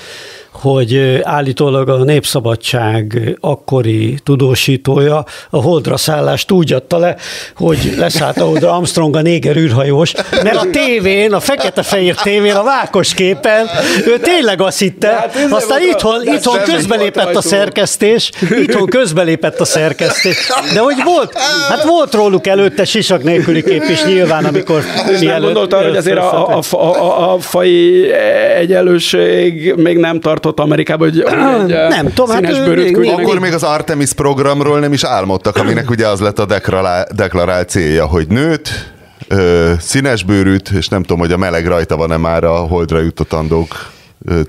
hogy 0.61 1.19
állítólag 1.23 1.89
a 1.89 2.03
Népszabadság 2.03 3.35
akkori 3.39 4.17
tudósítója 4.23 5.25
a 5.49 5.61
holdra 5.61 5.97
szállást 5.97 6.51
úgy 6.51 6.73
adta 6.73 6.97
le, 6.97 7.15
hogy 7.55 7.93
leszállt 7.97 8.37
a 8.37 8.43
holdra 8.45 8.73
Armstrong 8.73 9.15
a 9.15 9.21
néger 9.21 9.55
űrhajós, 9.57 10.13
mert 10.43 10.55
a 10.55 10.65
tévén, 10.71 11.33
a 11.33 11.39
fekete-fehér 11.39 12.15
tévén, 12.15 12.55
a 12.55 12.63
vákos 12.63 13.13
képen, 13.13 13.65
ő 14.07 14.19
tényleg 14.19 14.61
azt 14.61 14.79
hitte, 14.79 15.07
Hát 15.07 15.47
aztán 15.49 15.79
a- 15.81 15.83
itthon, 15.83 16.21
itthon 16.27 16.59
közbelépett 16.63 17.35
a 17.35 17.41
szerkesztés, 17.41 18.31
itthon 18.61 18.85
közbelépett 18.85 19.59
a 19.59 19.65
szerkesztés, 19.65 20.47
de 20.73 20.79
hogy 20.79 21.03
volt, 21.03 21.37
hát 21.69 21.83
volt 21.83 22.13
róluk 22.13 22.47
előtte 22.47 22.85
sisak 22.85 23.23
nélküli 23.23 23.63
kép 23.63 23.83
is 23.89 24.03
nyilván, 24.03 24.45
amikor 24.45 24.83
nem 25.21 25.41
gondolta, 25.41 25.83
hogy 25.83 25.95
azért 25.95 26.17
a, 26.17 26.57
a, 26.57 26.61
a, 26.71 26.77
a, 26.77 27.33
a 27.33 27.39
fai 27.39 28.11
egyenlőség 28.55 29.73
még 29.75 29.97
nem 29.97 30.19
tartott 30.47 30.65
Amerikában, 30.65 31.09
hogy 31.09 31.21
hogy 31.21 31.71
egy 31.71 31.87
Nem 31.89 32.07
tudom, 32.13 32.29
hát 32.29 32.45
színes 32.45 32.67
még- 32.67 32.93
küldjenek. 32.93 33.25
Akkor 33.25 33.39
még 33.39 33.53
az 33.53 33.63
Artemis 33.63 34.13
programról 34.13 34.79
nem 34.79 34.93
is 34.93 35.03
álmodtak, 35.03 35.55
aminek 35.57 35.89
ugye 35.89 36.07
az 36.07 36.19
lett 36.19 36.39
a 36.39 36.45
deklará- 36.45 37.15
deklarált 37.15 37.69
célja, 37.69 38.05
hogy 38.05 38.27
nőt, 38.27 38.93
ö, 39.27 39.71
színes 39.79 40.23
bőrűt, 40.23 40.69
és 40.69 40.87
nem 40.87 41.01
tudom, 41.01 41.19
hogy 41.19 41.31
a 41.31 41.37
meleg 41.37 41.67
rajta 41.67 41.95
van-e 41.97 42.17
már 42.17 42.43
a 42.43 42.55
holdra 42.55 42.99
jutotandók 42.99 43.91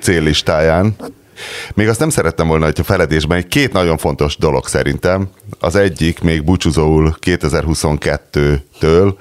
céllistáján. 0.01 0.97
Még 1.75 1.89
azt 1.89 1.99
nem 2.01 2.11
szerettem 2.11 2.47
volna, 2.49 2.65
hogyha 2.65 2.85
feledésben 2.85 3.39
egy 3.39 3.47
két 3.49 3.73
nagyon 3.73 3.97
fontos 3.97 4.37
dolog 4.37 4.67
szerintem. 4.67 5.29
Az 5.61 5.77
egyik 5.77 6.21
még 6.21 6.45
búcsúzóul 6.45 7.17
2022-től, 7.27 9.15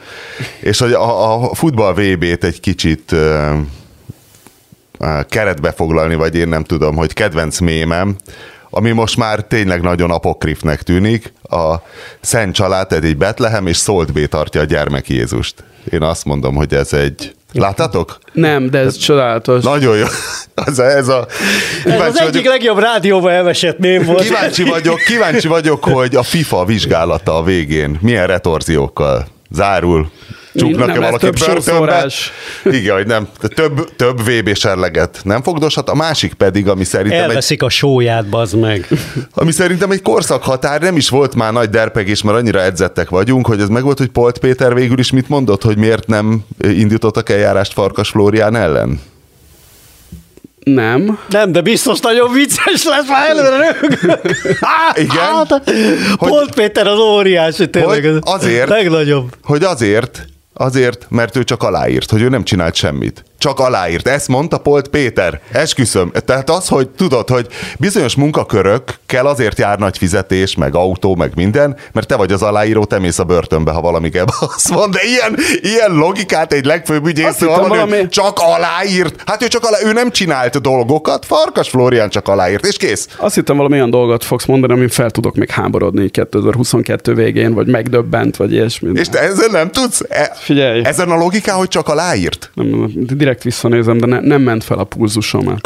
és 0.60 0.80
hogy 0.80 0.92
a, 0.94 1.34
a 1.50 1.54
futball 1.56 1.94
VB-t 1.94 2.44
egy 2.44 2.60
kicsit 2.60 3.16
keretbe 5.30 5.72
foglalni, 5.72 6.16
vagy 6.16 6.36
én 6.36 6.48
nem 6.48 6.64
tudom, 6.64 6.96
hogy 6.96 7.14
kedvenc 7.14 7.60
mémem, 7.60 8.16
ami 8.70 8.92
most 8.92 9.18
már 9.18 9.42
tényleg 9.42 9.82
nagyon 9.82 10.12
apokrifnek 10.12 10.82
tűnik, 10.82 11.34
a 11.50 11.76
Szent 12.22 12.56
Család 12.56 12.92
egy 12.92 13.18
Betlehem, 13.18 13.68
és 13.68 13.78
Salt 13.78 14.14
Bay 14.14 14.28
tartja 14.28 14.62
a 14.62 14.64
gyermek 14.64 15.10
Jézust. 15.10 15.64
Én 15.92 16.02
azt 16.02 16.26
mondom, 16.26 16.56
hogy 16.56 16.74
ez 16.74 16.94
egy... 16.94 17.36
Láttatok? 17.54 18.18
Nem, 18.34 18.70
de 18.70 18.78
ez 18.78 18.98
csodálatos. 18.98 19.64
Nagyon 19.64 19.98
jó. 19.98 20.06
Ez 20.66 20.80
a, 20.80 20.84
ez 20.84 21.08
a 21.08 21.28
Ez 21.28 21.36
az 21.86 21.92
kíváncsi, 21.92 22.22
egyik 22.22 22.34
vagyok, 22.34 22.46
legjobb 22.46 22.80
rádióban 22.80 23.32
elvesett 23.32 23.80
mém 23.80 24.04
volt. 24.04 24.22
kíváncsi, 24.22 24.64
vagyok, 24.64 25.00
kíváncsi 25.00 25.48
vagyok, 25.48 25.84
hogy 25.84 26.16
a 26.16 26.24
FIFA 26.24 26.66
vizsgálata 26.66 27.38
a 27.38 27.44
végén 27.44 27.98
milyen 28.02 28.28
retorziókkal 28.28 29.28
zárul. 29.50 30.12
Csuknak-e 30.58 30.92
Nem 30.92 31.02
lesz 31.02 31.10
valaki 31.22 31.40
több 31.40 31.48
börtönbe? 31.48 32.10
Igen, 32.64 32.96
hogy 32.96 33.08
nem. 33.08 33.28
Több, 33.56 33.96
több 33.96 34.20
VB 34.22 34.56
serleget 34.56 35.20
nem 35.24 35.44
fogdoshat. 35.44 35.90
A 35.90 35.96
másik 35.96 36.34
pedig, 36.34 36.68
ami 36.68 36.84
szerintem 36.84 37.20
egy 37.20 37.28
Elveszik 37.28 37.64
a 37.64 37.70
sóját, 37.70 38.30
bazd 38.30 38.60
meg. 38.60 38.88
Ami 39.34 39.52
szerintem 39.52 39.92
egy 39.92 40.02
korszakhatár, 40.02 40.82
nem 40.82 40.96
is 40.96 41.10
volt 41.10 41.36
már 41.36 41.54
nagy 41.54 41.70
derpegés, 41.70 42.22
mert 42.24 42.38
annyira 42.38 42.62
edzettek 42.62 43.10
vagyunk, 43.10 43.48
hogy 43.48 43.62
ez 43.62 43.70
meg 43.70 43.84
volt, 43.84 43.98
hogy 43.98 44.08
Polt 44.10 44.38
Péter 44.38 44.74
végül 44.74 45.00
is 45.00 45.12
mit 45.12 45.30
mondott, 45.30 45.64
hogy 45.64 45.78
miért 45.78 46.08
nem 46.08 46.46
indítottak 46.60 47.30
eljárást 47.30 47.74
Farkas 47.74 48.10
Flórián 48.10 48.56
ellen? 48.56 49.00
Nem. 50.64 51.20
Nem, 51.30 51.52
de 51.52 51.62
biztos 51.62 52.00
nagyon 52.00 52.34
vicces 52.34 52.84
lesz, 52.84 53.08
már 53.08 53.30
előre. 53.30 53.78
Igen? 55.04 55.18
Hát, 55.18 55.64
Polt 56.18 56.54
Péter 56.54 56.88
az 56.88 57.00
óriási, 57.00 57.70
tényleg. 57.70 58.04
Hogy 58.04 58.06
az 58.08 58.20
azért- 58.24 58.70
Legnagyobb. 58.70 59.36
Hogy 59.44 59.64
azért, 59.64 60.26
azért, 60.58 61.06
mert 61.10 61.36
ő 61.36 61.44
csak 61.44 61.64
aláírt, 61.64 62.12
hogy 62.12 62.22
ő 62.22 62.30
nem 62.30 62.44
csinált 62.44 62.76
semmit. 62.76 63.24
Csak 63.38 63.60
aláírt. 63.60 64.08
Ezt 64.08 64.28
mondta 64.28 64.58
Polt 64.58 64.88
Péter. 64.88 65.42
Esküszöm. 65.52 66.12
Tehát 66.26 66.50
az, 66.50 66.68
hogy 66.68 66.90
tudod, 66.90 67.30
hogy 67.30 67.48
bizonyos 67.80 68.16
munkakörökkel 68.16 69.26
azért 69.26 69.60
jár 69.60 69.80
nagy 69.80 69.98
fizetés, 69.98 70.56
meg 70.56 70.76
autó, 70.76 71.16
meg 71.16 71.32
minden, 71.36 71.76
mert 71.92 72.08
te 72.08 72.16
vagy 72.16 72.32
az 72.32 72.42
aláíró, 72.42 72.86
te 72.86 73.00
mész 73.00 73.20
a 73.20 73.24
börtönbe, 73.24 73.72
ha 73.72 73.82
valami 73.82 74.10
kell. 74.10 74.26
Azt 74.56 74.70
mond, 74.70 74.94
de 74.94 75.00
ilyen, 75.04 75.36
ilyen 75.62 75.92
logikát 75.92 76.54
egy 76.54 76.66
legfőbb 76.66 77.06
ügyész 77.06 77.40
valami, 77.40 78.08
csak 78.08 78.40
aláírt. 78.40 79.24
Hát 79.26 79.44
ő 79.44 79.48
csak 79.48 79.64
alá, 79.64 79.78
ő 79.84 79.94
nem 79.94 80.12
csinált 80.12 80.62
dolgokat, 80.62 81.26
Farkas 81.26 81.70
Flórián 81.70 82.10
csak 82.10 82.28
aláírt, 82.28 82.66
és 82.66 82.78
kész. 82.78 83.08
Azt 83.18 83.36
hittem 83.36 83.58
valami 83.58 83.76
olyan 83.76 83.90
dolgot 83.90 84.24
fogsz 84.24 84.46
mondani, 84.46 84.74
amin 84.74 84.90
fel 84.90 85.12
tudok 85.12 85.36
még 85.36 85.50
háborodni 85.50 86.10
2022 86.10 87.14
végén, 87.14 87.54
vagy 87.54 87.68
megdöbbent, 87.68 88.36
vagy 88.38 88.52
ilyesmi. 88.52 88.92
És 88.94 89.10
te 89.10 89.20
ezzel 89.20 89.50
nem 89.52 89.72
tudsz? 89.72 90.02
E, 90.10 90.32
Figyelj. 90.36 90.82
Ezen 90.84 91.10
a 91.10 91.16
logikán, 91.16 91.56
hogy 91.56 91.68
csak 91.68 91.88
aláírt? 91.88 92.52
Nem, 92.54 92.92
direkt 93.28 93.44
visszanézem, 93.44 93.98
de 93.98 94.06
ne, 94.06 94.20
nem 94.20 94.42
ment 94.42 94.64
fel 94.64 94.78
a 94.80 94.84
pulzusom. 94.84 95.58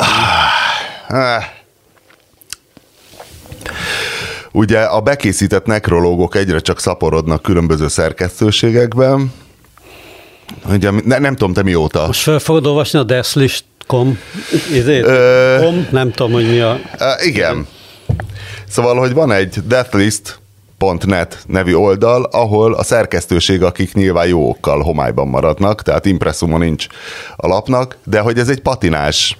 Ah. 1.07 1.43
Ugye 4.51 4.79
a 4.79 5.01
bekészített 5.01 5.65
nekrológok 5.65 6.35
egyre 6.35 6.59
csak 6.59 6.79
szaporodnak 6.79 7.41
különböző 7.41 7.87
szerkesztőségekben. 7.87 9.33
Ugye, 10.69 10.91
ne, 11.05 11.17
nem 11.17 11.35
tudom, 11.35 11.53
te 11.53 11.63
mióta. 11.63 12.05
Most 12.05 12.21
fel 12.21 12.39
fogod 12.39 12.65
olvasni 12.65 12.99
a 12.99 13.03
deathlist.com? 13.03 14.19
Ö- 14.85 15.59
Com? 15.61 15.87
Nem 15.91 16.11
tudom, 16.11 16.31
hogy 16.31 16.49
mi 16.49 16.59
a... 16.59 16.79
Uh, 16.99 17.25
igen. 17.25 17.67
Szóval, 18.67 18.97
hogy 18.97 19.13
van 19.13 19.31
egy 19.31 19.57
deathlist.net 20.81 21.43
nevű 21.47 21.73
oldal, 21.73 22.23
ahol 22.31 22.73
a 22.73 22.83
szerkesztőség, 22.83 23.63
akik 23.63 23.93
nyilván 23.93 24.27
jó 24.27 24.49
okkal 24.49 24.81
homályban 24.81 25.27
maradnak, 25.27 25.81
tehát 25.81 26.05
impresszuma 26.05 26.57
nincs 26.57 26.87
a 27.35 27.47
lapnak, 27.47 27.97
de 28.05 28.19
hogy 28.19 28.37
ez 28.37 28.49
egy 28.49 28.61
patinás 28.61 29.37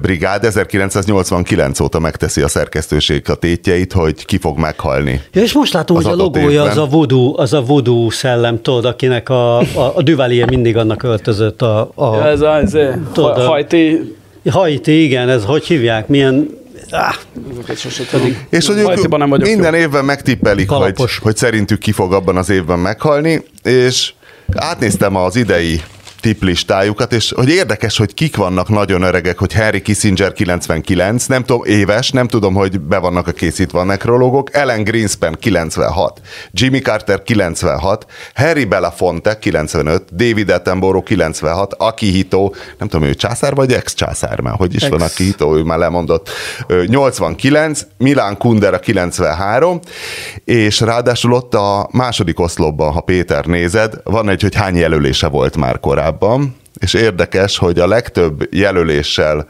brigád 0.00 0.44
1989 0.44 1.80
óta 1.80 1.98
megteszi 1.98 2.40
a 2.40 2.48
szerkesztőség 2.48 3.30
a 3.30 3.34
tétjeit, 3.34 3.92
hogy 3.92 4.24
ki 4.24 4.38
fog 4.38 4.58
meghalni. 4.58 5.20
Ja, 5.32 5.42
és 5.42 5.52
most 5.52 5.72
látom, 5.72 5.96
Az 5.96 6.04
hogy 6.04 6.12
a 6.12 6.16
logója 6.16 6.62
az 6.62 6.76
a 6.76 6.86
voodoo, 6.86 7.34
az 7.36 7.52
a 7.52 7.62
voodoo 7.62 8.10
szellem, 8.10 8.62
tudod, 8.62 8.84
akinek 8.84 9.28
a, 9.28 9.58
a, 9.58 9.92
a 9.94 10.02
Duvalier 10.02 10.50
mindig 10.50 10.76
annak 10.76 11.02
öltözött 11.02 11.62
a, 11.62 11.90
a 11.94 12.26
Ez 12.26 12.40
az, 12.40 12.74
ez 12.74 12.94
Tudod, 13.12 13.38
a- 13.38 13.46
hajti, 13.46 14.14
Haiti, 14.50 15.02
igen, 15.02 15.28
ez 15.28 15.44
hogy 15.44 15.64
hívják, 15.64 16.08
milyen... 16.08 16.58
Ah. 16.90 17.14
És 18.48 18.66
hogy 18.66 18.76
ők 18.76 18.84
Hajtiban 18.84 19.18
nem 19.18 19.40
minden 19.40 19.74
jó. 19.74 19.80
évben 19.80 20.04
megtippelik, 20.04 20.70
hogy, 20.70 20.94
hogy 21.20 21.36
szerintük 21.36 21.78
ki 21.78 21.92
fog 21.92 22.12
abban 22.12 22.36
az 22.36 22.50
évben 22.50 22.78
meghalni, 22.78 23.42
és 23.62 24.12
átnéztem 24.54 25.16
az 25.16 25.36
idei 25.36 25.82
tiplistájukat, 26.20 27.12
és 27.12 27.32
hogy 27.36 27.48
érdekes, 27.48 27.96
hogy 27.96 28.14
kik 28.14 28.36
vannak 28.36 28.68
nagyon 28.68 29.02
öregek, 29.02 29.38
hogy 29.38 29.54
Harry 29.54 29.82
Kissinger 29.82 30.32
99, 30.32 31.26
nem 31.26 31.44
tudom, 31.44 31.64
éves, 31.64 32.10
nem 32.10 32.28
tudom, 32.28 32.54
hogy 32.54 32.80
be 32.80 32.98
vannak 32.98 33.26
a 33.26 33.32
készítve 33.32 33.78
a 33.78 33.84
nekrológok, 33.84 34.54
Ellen 34.54 34.84
Greenspan 34.84 35.36
96, 35.40 36.20
Jimmy 36.50 36.78
Carter 36.78 37.22
96, 37.22 38.06
Harry 38.34 38.64
Belafonte 38.64 39.38
95, 39.38 40.14
David 40.14 40.50
Attenborough 40.50 41.06
96, 41.06 41.74
Akihito, 41.74 42.50
nem 42.78 42.88
tudom, 42.88 43.08
ő 43.08 43.14
császár 43.14 43.54
vagy 43.54 43.72
ex-császár 43.72 44.40
már, 44.40 44.54
hogy 44.56 44.74
is 44.74 44.88
van 44.88 45.02
Ex. 45.02 45.12
Akihito, 45.12 45.56
ő 45.56 45.62
már 45.62 45.78
lemondott, 45.78 46.28
Ö, 46.66 46.84
89, 46.86 47.86
Milán 47.98 48.36
Kundera 48.36 48.78
93, 48.78 49.80
és 50.44 50.80
ráadásul 50.80 51.32
ott 51.32 51.54
a 51.54 51.88
második 51.92 52.40
oszlopban, 52.40 52.92
ha 52.92 53.00
Péter 53.00 53.44
nézed, 53.44 53.94
van 54.04 54.28
egy, 54.28 54.42
hogy 54.42 54.54
hány 54.54 54.76
jelölése 54.76 55.28
volt 55.28 55.56
már 55.56 55.80
korábban, 55.80 56.09
és 56.80 56.94
érdekes, 56.94 57.58
hogy 57.58 57.78
a 57.78 57.86
legtöbb 57.86 58.48
jelöléssel 58.54 59.46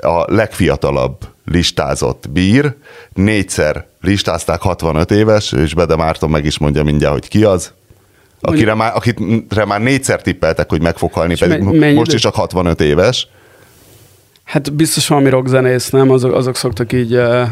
a 0.00 0.34
legfiatalabb 0.34 1.16
listázott 1.44 2.30
bír, 2.30 2.74
négyszer 3.12 3.86
listázták 4.00 4.60
65 4.60 5.10
éves, 5.10 5.52
és 5.52 5.74
Bede 5.74 5.96
Márton 5.96 6.30
meg 6.30 6.44
is 6.44 6.58
mondja 6.58 6.82
mindjárt, 6.82 7.12
hogy 7.12 7.28
ki 7.28 7.44
az, 7.44 7.72
akire 8.40 8.74
már, 8.74 8.92
akire 8.94 9.64
már 9.64 9.80
négyszer 9.80 10.22
tippeltek, 10.22 10.68
hogy 10.70 10.80
meg 10.80 10.96
fog 10.96 11.12
halni, 11.12 11.38
pedig 11.38 11.60
me- 11.60 11.78
mennyi 11.78 11.94
most 11.94 12.12
is 12.12 12.20
csak 12.20 12.34
65 12.34 12.80
éves. 12.80 13.28
Hát 14.44 14.72
biztos 14.72 15.08
valami 15.08 15.28
rockzenész, 15.28 15.90
nem? 15.90 16.10
Azok, 16.10 16.34
azok 16.34 16.56
szoktak 16.56 16.92
így... 16.92 17.14
Uh, 17.14 17.48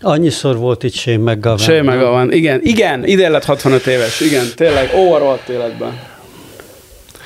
annyiszor 0.00 0.56
volt 0.56 0.82
itt 0.82 0.94
Shane. 0.94 1.56
Sej 1.56 1.82
meg 1.82 1.98
van. 1.98 2.32
Igen, 2.32 2.60
igen, 2.62 3.06
idén 3.06 3.30
lett 3.30 3.44
65 3.44 3.86
éves. 3.86 4.20
Igen, 4.20 4.44
tényleg, 4.54 4.90
óvarolt 4.96 5.48
életben. 5.48 5.98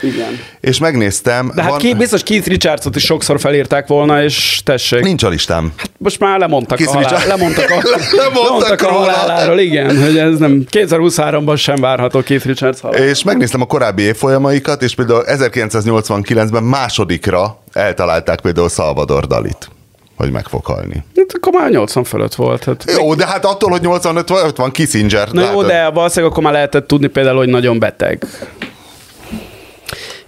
Igen. 0.02 0.38
És 0.60 0.78
megnéztem, 0.78 1.52
De 1.54 1.62
hát 1.62 1.70
van, 1.70 1.78
ki, 1.78 1.94
biztos 1.94 2.22
Keith 2.22 2.48
Richardsot 2.48 2.96
is 2.96 3.04
sokszor 3.04 3.40
felírták 3.40 3.86
volna, 3.86 4.22
és 4.22 4.60
tessék. 4.64 5.02
nincs 5.02 5.22
a 5.22 5.28
listám. 5.28 5.72
Most 5.98 6.18
már 6.20 6.38
lemondtak 6.38 6.78
Keith 6.78 6.92
a, 6.92 6.94
halál, 6.94 7.08
Richards- 7.10 7.28
lemondtak 7.28 7.70
a, 7.70 7.82
Lemondtak 8.22 8.82
a 8.82 8.92
haláláról, 8.92 9.58
igen, 9.58 10.02
hogy 10.02 10.18
ez 10.18 10.38
nem 10.38 10.64
2023-ban 10.70 11.58
sem 11.58 11.76
várható 11.80 12.22
Keith 12.22 12.46
Richards 12.46 12.80
halál. 12.80 13.02
És 13.02 13.22
megnéztem 13.22 13.60
a 13.60 13.66
korábbi 13.66 14.02
évfolyamaikat, 14.02 14.82
és 14.82 14.94
például 14.94 15.24
1989-ben 15.26 16.62
másodikra 16.62 17.62
eltalálták 17.72 18.40
például 18.40 18.68
Salvador 18.68 19.26
Dalit, 19.26 19.68
hogy 20.16 20.30
meg 20.30 20.46
fog 20.46 20.64
halni. 20.64 21.04
Hát 21.16 21.26
akkor 21.32 21.52
már 21.52 21.70
80 21.70 22.04
fölött 22.04 22.34
volt. 22.34 22.64
Hát. 22.64 22.84
Jó, 22.98 23.14
de 23.14 23.26
hát 23.26 23.44
attól, 23.44 23.70
hogy 23.70 23.80
85 23.80 24.28
vagy, 24.28 24.42
ott 24.46 24.56
van 24.56 24.70
Kissinger. 24.70 25.28
Na 25.30 25.40
jó, 25.40 25.46
látod? 25.46 25.66
de 25.66 25.90
valószínűleg 25.90 26.30
akkor 26.30 26.44
már 26.44 26.52
lehetett 26.52 26.86
tudni 26.86 27.06
például, 27.06 27.36
hogy 27.36 27.48
nagyon 27.48 27.78
beteg. 27.78 28.26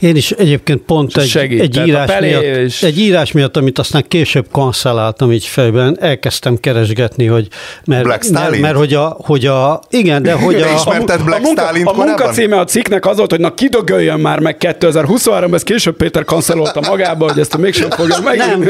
Én 0.01 0.17
is 0.17 0.31
egyébként 0.31 0.81
pont 0.81 1.17
egy, 1.17 1.29
Segít. 1.29 1.61
egy, 1.61 1.79
a 1.79 1.85
írás 1.85 2.11
miatt, 2.21 2.65
is- 2.65 2.83
egy 2.83 2.99
írás 2.99 3.33
miatt, 3.33 3.57
amit 3.57 3.79
aztán 3.79 4.05
később 4.09 4.47
kanszelláltam 4.53 5.33
így 5.33 5.45
fejben, 5.45 5.97
elkezdtem 6.01 6.57
keresgetni, 6.61 7.27
hogy 7.27 7.49
mert, 7.85 8.03
Black 8.03 8.31
mert, 8.31 8.43
Stalin? 8.45 8.61
mert 8.61 8.77
hogy, 8.77 8.95
a, 8.95 9.17
hogy 9.21 9.47
a, 9.47 9.81
igen, 9.91 10.23
de 10.23 10.33
hogy 10.33 10.63
a, 10.63 10.73
ismerted 10.77 11.25
Black 11.25 11.43
a 11.43 11.47
munka, 11.47 11.63
Stalint 11.63 11.89
a 11.89 11.93
munka 11.93 12.29
címe 12.29 12.59
a 12.59 12.65
cikknek 12.65 13.07
az 13.07 13.17
volt, 13.17 13.31
hogy 13.31 13.41
na 13.41 13.55
kidögöljön 13.55 14.21
már 14.21 14.39
meg 14.39 14.57
2023 14.57 15.55
ez 15.55 15.63
később 15.63 15.97
Péter 15.97 16.25
kancelolta 16.25 16.81
magába, 16.81 17.29
hogy 17.31 17.39
ezt 17.39 17.57
mégsem 17.57 17.91
fogja 17.91 18.21
meg. 18.25 18.37
Nem. 18.37 18.69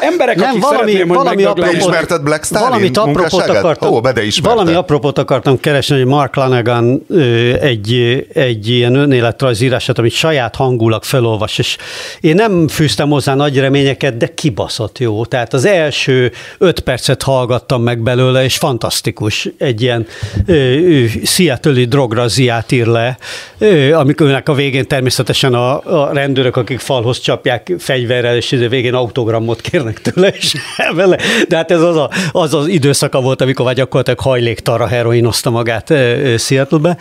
Emberek, 0.00 0.36
Nem, 0.36 0.48
akik 0.48 0.62
valami, 0.62 0.90
szeretném, 0.90 1.08
hogy 1.08 1.16
valami. 1.16 1.42
Te 1.42 1.48
apropót, 1.48 1.74
ismerted 1.74 2.22
Black 2.22 2.44
Stalin 2.44 2.68
valamit 2.68 2.96
apropót 2.96 3.48
akartam, 3.48 3.92
Ó, 3.92 4.00
valami 4.42 4.72
apropót 4.72 5.18
akartam 5.18 5.60
keresni, 5.60 5.96
hogy 5.96 6.06
Mark 6.06 6.36
Lanegan 6.36 7.04
ö, 7.08 7.20
egy, 7.60 8.24
egy 8.32 8.68
ilyen 8.68 8.94
önéletrajzírását, 8.94 9.98
amit 9.98 10.12
saját 10.12 10.31
hangulag 10.56 11.02
felolvas, 11.02 11.58
és 11.58 11.76
én 12.20 12.34
nem 12.34 12.68
fűztem 12.68 13.08
hozzá 13.08 13.34
nagy 13.34 13.58
reményeket, 13.58 14.16
de 14.16 14.34
kibaszott 14.34 14.98
jó. 14.98 15.24
Tehát 15.24 15.52
az 15.52 15.64
első 15.64 16.32
öt 16.58 16.80
percet 16.80 17.22
hallgattam 17.22 17.82
meg 17.82 18.02
belőle, 18.02 18.44
és 18.44 18.56
fantasztikus. 18.56 19.48
Egy 19.58 19.82
ilyen 19.82 20.06
ö, 20.46 21.04
Seattle-i 21.24 21.84
drograziát 21.84 22.72
ír 22.72 22.86
le, 22.86 23.18
ö, 23.58 23.92
amikőnek 23.92 24.48
a 24.48 24.54
végén 24.54 24.86
természetesen 24.86 25.54
a, 25.54 26.04
a 26.04 26.12
rendőrök, 26.12 26.56
akik 26.56 26.78
falhoz 26.78 27.18
csapják 27.18 27.72
fegyverrel, 27.78 28.36
és 28.36 28.52
izé 28.52 28.66
végén 28.66 28.94
autogramot 28.94 29.60
kérnek 29.60 30.00
tőle, 30.00 30.28
és 30.28 30.54
vele. 30.94 31.18
De 31.48 31.56
hát 31.56 31.70
ez 31.70 31.82
az, 31.82 31.96
a, 31.96 32.10
az 32.32 32.54
az 32.54 32.66
időszaka 32.66 33.20
volt, 33.20 33.40
amikor 33.40 33.64
vagy 33.64 33.76
gyakorlatilag 33.76 34.20
hajléktalra 34.20 34.86
heroinozta 34.86 35.50
magát 35.50 35.90
ö, 35.90 35.94
ö, 36.32 36.36
Seattle-be. 36.36 36.96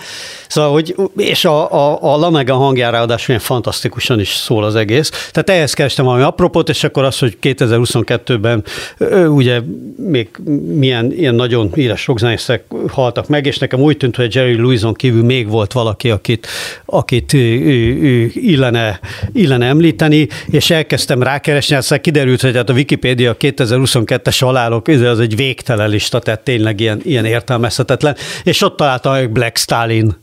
Szóval, 0.48 0.72
hogy, 0.72 0.96
és 1.18 1.46
a, 1.46 1.72
a, 1.72 1.98
a 2.02 2.18
Lamegan 2.18 2.58
hangjára 2.58 2.98
ráadásul 3.28 3.36
ilyen 3.36 3.62
fantasztikusan 3.62 4.20
is 4.20 4.30
szól 4.34 4.64
az 4.64 4.76
egész. 4.76 5.10
Tehát 5.10 5.50
ehhez 5.50 5.74
kerestem 5.74 6.06
valami 6.06 6.24
apropót, 6.24 6.70
és 6.70 6.84
akkor 6.84 7.04
az, 7.04 7.20
hogy 7.20 7.38
2022-ben 7.42 8.64
ö, 8.98 9.26
ugye 9.26 9.62
még 9.96 10.30
milyen 10.66 11.12
ilyen 11.12 11.36
nagyon 11.36 11.72
híres 11.74 12.08
rockzenészek 12.08 12.64
haltak 12.88 13.28
meg, 13.28 13.46
és 13.46 13.58
nekem 13.58 13.80
úgy 13.80 13.98
tűnt, 13.98 14.16
hogy 14.16 14.36
Jerry 14.36 14.56
Louison 14.56 14.94
kívül 14.94 15.24
még 15.24 15.50
volt 15.50 15.72
valaki, 15.74 16.10
akit, 16.10 16.48
akit 16.86 17.34
ö, 17.34 17.38
illene, 17.38 19.00
illene 19.34 19.66
említeni, 19.66 20.28
és 20.48 20.70
elkezdtem 20.70 21.24
rákeresni, 21.24 21.76
aztán 21.76 22.02
kiderült, 22.02 22.42
hogy 22.42 22.56
hát 22.56 22.70
a 22.70 22.74
Wikipédia 22.74 23.36
2022-es 23.40 24.38
halálok, 24.40 24.88
ez 24.88 25.02
az 25.02 25.20
egy 25.20 25.36
végtelen 25.36 25.90
lista, 25.90 26.20
tehát 26.20 26.40
tényleg 26.40 26.80
ilyen, 26.80 27.00
ilyen 27.04 27.26
értelmezhetetlen, 27.26 28.16
és 28.44 28.62
ott 28.62 28.78
találtam 28.78 29.14
meg 29.14 29.32
Black 29.32 29.58
Stalin 29.58 30.16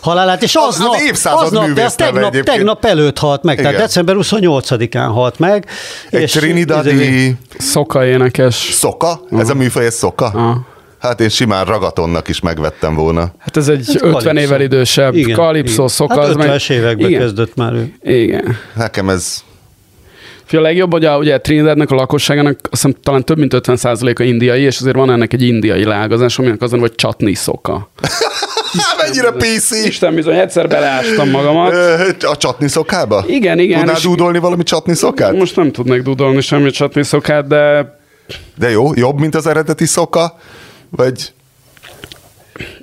halálát, 0.00 0.42
és 0.42 0.54
Az- 0.54 0.62
aznap, 0.66 0.94
az 0.94 1.02
évszázad 1.02 1.42
aznap, 1.42 1.71
de 1.74 1.84
az 1.84 1.94
tegnap, 1.94 2.16
egyébként. 2.30 2.56
tegnap 2.56 2.84
előtt 2.84 3.18
halt 3.18 3.42
meg, 3.42 3.56
tehát 3.56 3.70
Igen. 3.72 3.82
december 3.84 4.16
28-án 4.18 5.08
halt 5.12 5.38
meg. 5.38 5.66
Egy 6.10 6.20
és- 6.22 6.34
izé- 6.34 6.40
Trinidadi 6.46 7.36
Szoka 7.58 8.06
énekes. 8.06 8.54
szoka? 8.54 9.20
Ez 9.30 9.48
a 9.50 9.54
műfaj, 9.54 9.84
ez 9.86 9.94
szoka? 9.94 10.24
Aha. 10.24 10.66
Hát 10.98 11.20
én 11.20 11.28
simán 11.28 11.64
ragatonnak 11.64 12.28
is 12.28 12.40
megvettem 12.40 12.94
volna. 12.94 13.32
Hát 13.38 13.56
ez 13.56 13.68
egy 13.68 13.84
Hát 13.86 14.02
50 14.02 14.12
Calypso. 14.22 14.40
évvel 14.40 14.60
idősebb. 14.60 15.14
Igen, 15.14 15.36
Kalipszó, 15.36 15.72
igen. 15.74 15.88
szoka. 15.88 16.20
Hát 16.20 16.28
az 16.28 16.36
meg- 16.36 16.46
50-es 16.48 16.70
években 16.70 17.08
igen. 17.08 17.20
kezdett 17.20 17.54
már 17.54 17.72
ő. 17.72 17.92
Igen. 18.02 18.56
Nekem 18.74 19.08
ez 19.08 19.42
Fia, 20.44 20.58
a 20.60 20.62
legjobb, 20.62 20.92
hogy 20.92 21.04
a, 21.04 21.16
ugye 21.16 21.40
Trinidadnak 21.40 21.90
a 21.90 21.94
lakosságának 21.94 22.58
azt 22.62 22.82
hiszem 22.82 22.94
talán 23.02 23.24
több 23.24 23.38
mint 23.38 23.54
50%-a 23.54 24.22
indiai, 24.22 24.62
és 24.62 24.80
azért 24.80 24.96
van 24.96 25.10
ennek 25.10 25.32
egy 25.32 25.42
indiai 25.42 25.84
leágazás, 25.84 26.38
aminek 26.38 26.62
azon, 26.62 26.80
hogy 26.80 26.94
csatni 26.94 27.34
szoka. 27.34 27.90
Mennyire 28.98 29.30
PC! 29.30 29.70
Isten 29.86 30.14
bizony, 30.14 30.34
egyszer 30.38 30.68
beleástam 30.68 31.30
magamat. 31.30 31.72
A 32.22 32.36
csatni 32.36 32.68
szokába? 32.68 33.24
Igen, 33.26 33.58
igen, 33.58 33.78
Tudnád 33.78 33.96
és- 33.96 34.02
dúdolni 34.02 34.38
valami 34.38 34.62
csatni 34.62 34.94
szokát? 34.94 35.32
Most 35.32 35.56
nem 35.56 35.72
tudnék 35.72 36.02
dudolni 36.02 36.40
semmi 36.40 36.70
csatni 36.70 37.04
szokát, 37.04 37.46
de 37.46 37.94
De 38.58 38.70
jó, 38.70 38.90
jobb, 38.94 39.18
mint 39.20 39.34
az 39.34 39.46
eredeti 39.46 39.86
szoka? 39.86 40.36
Vagy 40.90 41.32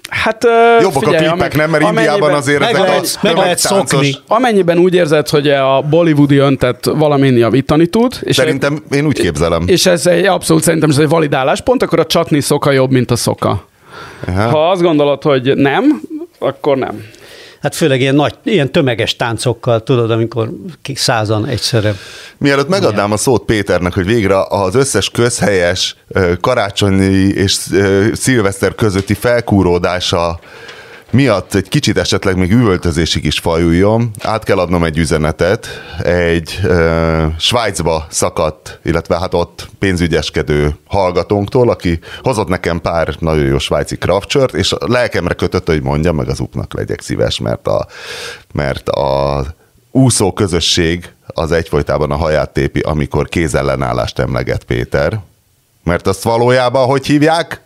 hát 0.10 0.44
jobbak 0.82 1.04
figyelj, 1.04 1.26
a 1.26 1.32
klipek, 1.32 1.56
nem? 1.56 1.70
Mert 1.70 1.84
Indiában 1.84 2.34
azért 2.34 2.60
meg 2.60 2.70
ezek 2.74 2.82
lehet- 2.88 3.06
a 3.16 3.20
meg 3.22 3.36
lehet 3.36 3.58
szokni. 3.58 4.16
Amennyiben 4.28 4.78
úgy 4.78 4.94
érzed, 4.94 5.30
hogy 5.30 5.48
a 5.50 5.82
bollywoodi 5.90 6.38
öntet 6.38 6.86
valamin 6.86 7.38
javítani 7.38 7.88
tud, 7.88 8.14
és, 8.22 8.36
Szerintem 8.36 8.84
én 8.92 9.06
úgy 9.06 9.20
képzelem. 9.20 9.64
és 9.68 9.86
ez 9.86 10.06
egy 10.06 10.26
abszolút 10.26 10.64
szerintem 10.64 10.90
ez 10.90 10.98
egy 10.98 11.08
valid 11.10 11.34
álláspont, 11.34 11.84
akkor 11.84 12.00
a 12.00 12.06
csatni 12.06 12.42
szoka 12.42 12.72
jobb, 12.72 12.92
mint 12.92 13.12
a 13.12 13.16
szoka. 13.16 13.68
Aha. 14.28 14.50
Ha 14.50 14.70
azt 14.70 14.82
gondolod, 14.82 15.24
hogy 15.24 15.56
nem, 15.56 16.02
akkor 16.40 16.78
nem. 16.78 17.04
Hát 17.62 17.76
főleg 17.76 18.02
ilyen 18.02 18.16
nagy, 18.16 18.36
ilyen 18.44 18.72
tömeges 18.72 19.16
táncokkal, 19.16 19.84
tudod, 19.84 20.12
amikor 20.12 20.50
százan 20.94 21.46
egyszerre. 21.46 21.96
Mielőtt 22.38 22.68
megadnám 22.68 23.12
a 23.12 23.18
szót 23.18 23.46
Péternek, 23.46 23.94
hogy 23.94 24.06
végre 24.06 24.46
az 24.48 24.76
összes 24.76 25.10
közhelyes 25.10 25.96
karácsonyi 26.42 27.28
és 27.28 27.58
szilveszter 28.14 28.76
közötti 28.76 29.14
felkúródása 29.14 30.40
miatt 31.12 31.54
egy 31.54 31.68
kicsit 31.68 31.98
esetleg 31.98 32.38
még 32.38 32.52
üvöltözésig 32.52 33.26
is 33.26 33.40
fajuljon, 33.40 34.12
át 34.20 34.44
kell 34.44 34.58
adnom 34.58 34.84
egy 34.84 34.98
üzenetet 34.98 35.68
egy 36.04 36.60
ö, 36.64 37.26
Svájcba 37.38 38.06
szakadt, 38.10 38.80
illetve 38.84 39.20
hát 39.20 39.34
ott 39.34 39.70
pénzügyeskedő 39.80 40.76
hallgatónktól, 40.88 41.70
aki 41.70 42.00
hozott 42.22 42.48
nekem 42.48 42.82
pár 42.82 43.16
nagyon 43.20 43.46
jó 43.46 43.58
svájci 43.58 43.98
krapcsört, 43.98 44.54
és 44.54 44.72
a 44.72 44.78
lelkemre 44.80 45.34
kötött, 45.34 45.68
hogy 45.68 45.82
mondjam, 45.82 46.16
meg 46.16 46.30
az 46.30 46.40
upnak 46.40 46.74
legyek 46.74 47.02
szíves, 47.02 47.40
mert 47.40 47.68
a, 47.68 47.88
mert 48.54 48.90
a 48.90 49.46
úszó 49.92 50.34
közösség 50.34 51.12
az 51.28 51.52
egyfolytában 51.52 52.12
a 52.12 52.16
haját 52.16 52.50
tépi, 52.50 52.80
amikor 52.80 53.30
kézellenállást 53.30 54.20
emleget 54.20 54.64
Péter. 54.64 55.20
Mert 55.84 56.08
azt 56.08 56.24
valójában 56.24 56.86
hogy 56.86 57.06
hívják? 57.06 57.62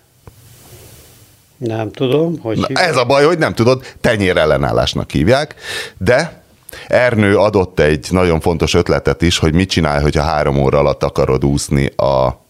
Nem 1.64 1.92
tudom, 1.92 2.40
hogy 2.40 2.58
Na, 2.58 2.68
hívják. 2.68 2.88
ez 2.88 2.98
a 2.98 3.06
baj, 3.06 3.26
hogy 3.26 3.38
nem 3.38 3.54
tudod, 3.54 3.86
tenyérellenállásnak 4.02 5.12
hívják, 5.12 5.56
de 5.98 6.42
Ernő 6.88 7.38
adott 7.38 7.80
egy 7.80 8.08
nagyon 8.10 8.40
fontos 8.40 8.74
ötletet 8.74 9.22
is, 9.22 9.38
hogy 9.38 9.54
mit 9.54 9.70
csinálj, 9.70 10.02
hogyha 10.02 10.24
három 10.24 10.58
óra 10.58 10.78
alatt 10.78 11.04
akarod 11.04 11.46
úszni 11.46 11.86
a 11.86 12.42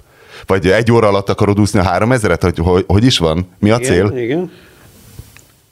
vagy 0.45 0.67
egy 0.67 0.91
óra 0.91 1.08
alatt 1.08 1.30
akarod 1.30 1.60
úszni 1.60 1.80
a 1.80 1.84
három 1.84 2.12
ezeret, 2.12 2.43
hogy, 2.43 2.58
hogy, 2.58 2.84
hogy 2.88 3.06
is 3.06 3.17
van? 3.17 3.49
Mi 3.60 3.69
a 3.69 3.80
cél? 3.80 4.06
Igen, 4.06 4.17
igen. 4.17 4.52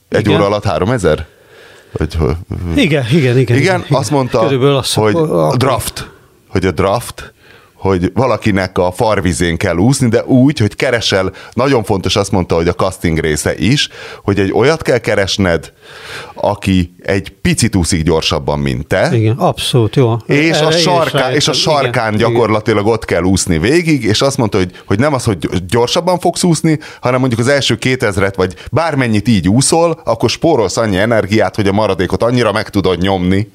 Egy 0.09 0.19
igen. 0.19 0.33
óra 0.33 0.45
alatt 0.45 0.63
három 0.63 0.89
ezer? 0.89 1.25
Hogy, 1.97 2.15
hogy, 2.15 2.35
Igen, 2.75 3.05
igen, 3.11 3.37
igen. 3.37 3.57
igen, 3.57 3.85
azt 3.89 4.11
mondta, 4.11 4.39
Körülbelül 4.39 4.75
azt, 4.75 4.93
hogy 4.93 5.15
a 5.15 5.55
draft, 5.57 6.09
hogy 6.47 6.65
a 6.65 6.71
draft, 6.71 7.33
hogy 7.81 8.11
valakinek 8.13 8.77
a 8.77 8.91
farvizén 8.91 9.57
kell 9.57 9.75
úszni, 9.75 10.07
de 10.07 10.25
úgy, 10.25 10.59
hogy 10.59 10.75
keresel, 10.75 11.31
nagyon 11.53 11.83
fontos 11.83 12.15
azt 12.15 12.31
mondta, 12.31 12.55
hogy 12.55 12.67
a 12.67 12.73
casting 12.73 13.19
része 13.19 13.55
is, 13.57 13.89
hogy 14.23 14.39
egy 14.39 14.51
olyat 14.53 14.81
kell 14.81 14.97
keresned, 14.97 15.73
aki 16.33 16.93
egy 17.03 17.29
picit 17.41 17.75
úszik 17.75 18.03
gyorsabban, 18.03 18.59
mint 18.59 18.87
te, 18.87 19.09
Igen, 19.13 19.37
abszolút, 19.37 19.95
jó. 19.95 20.13
és 20.25 20.49
Erre 20.49 20.65
a, 20.65 20.71
sarkán, 20.71 21.33
és 21.33 21.47
a 21.47 21.53
sarkán 21.53 22.13
Igen, 22.13 22.31
gyakorlatilag 22.31 22.87
ott 22.87 23.05
kell 23.05 23.23
úszni 23.23 23.59
végig, 23.59 24.03
és 24.03 24.21
azt 24.21 24.37
mondta, 24.37 24.57
hogy, 24.57 24.71
hogy 24.85 24.99
nem 24.99 25.13
az, 25.13 25.23
hogy 25.23 25.65
gyorsabban 25.67 26.19
fogsz 26.19 26.43
úszni, 26.43 26.79
hanem 26.99 27.19
mondjuk 27.19 27.41
az 27.41 27.47
első 27.47 27.77
2000-et, 27.81 28.33
vagy 28.35 28.55
bármennyit 28.71 29.27
így 29.27 29.47
úszol, 29.49 30.01
akkor 30.03 30.29
spórolsz 30.29 30.77
annyi 30.77 30.97
energiát, 30.97 31.55
hogy 31.55 31.67
a 31.67 31.71
maradékot 31.71 32.23
annyira 32.23 32.51
meg 32.51 32.69
tudod 32.69 33.01
nyomni. 33.01 33.51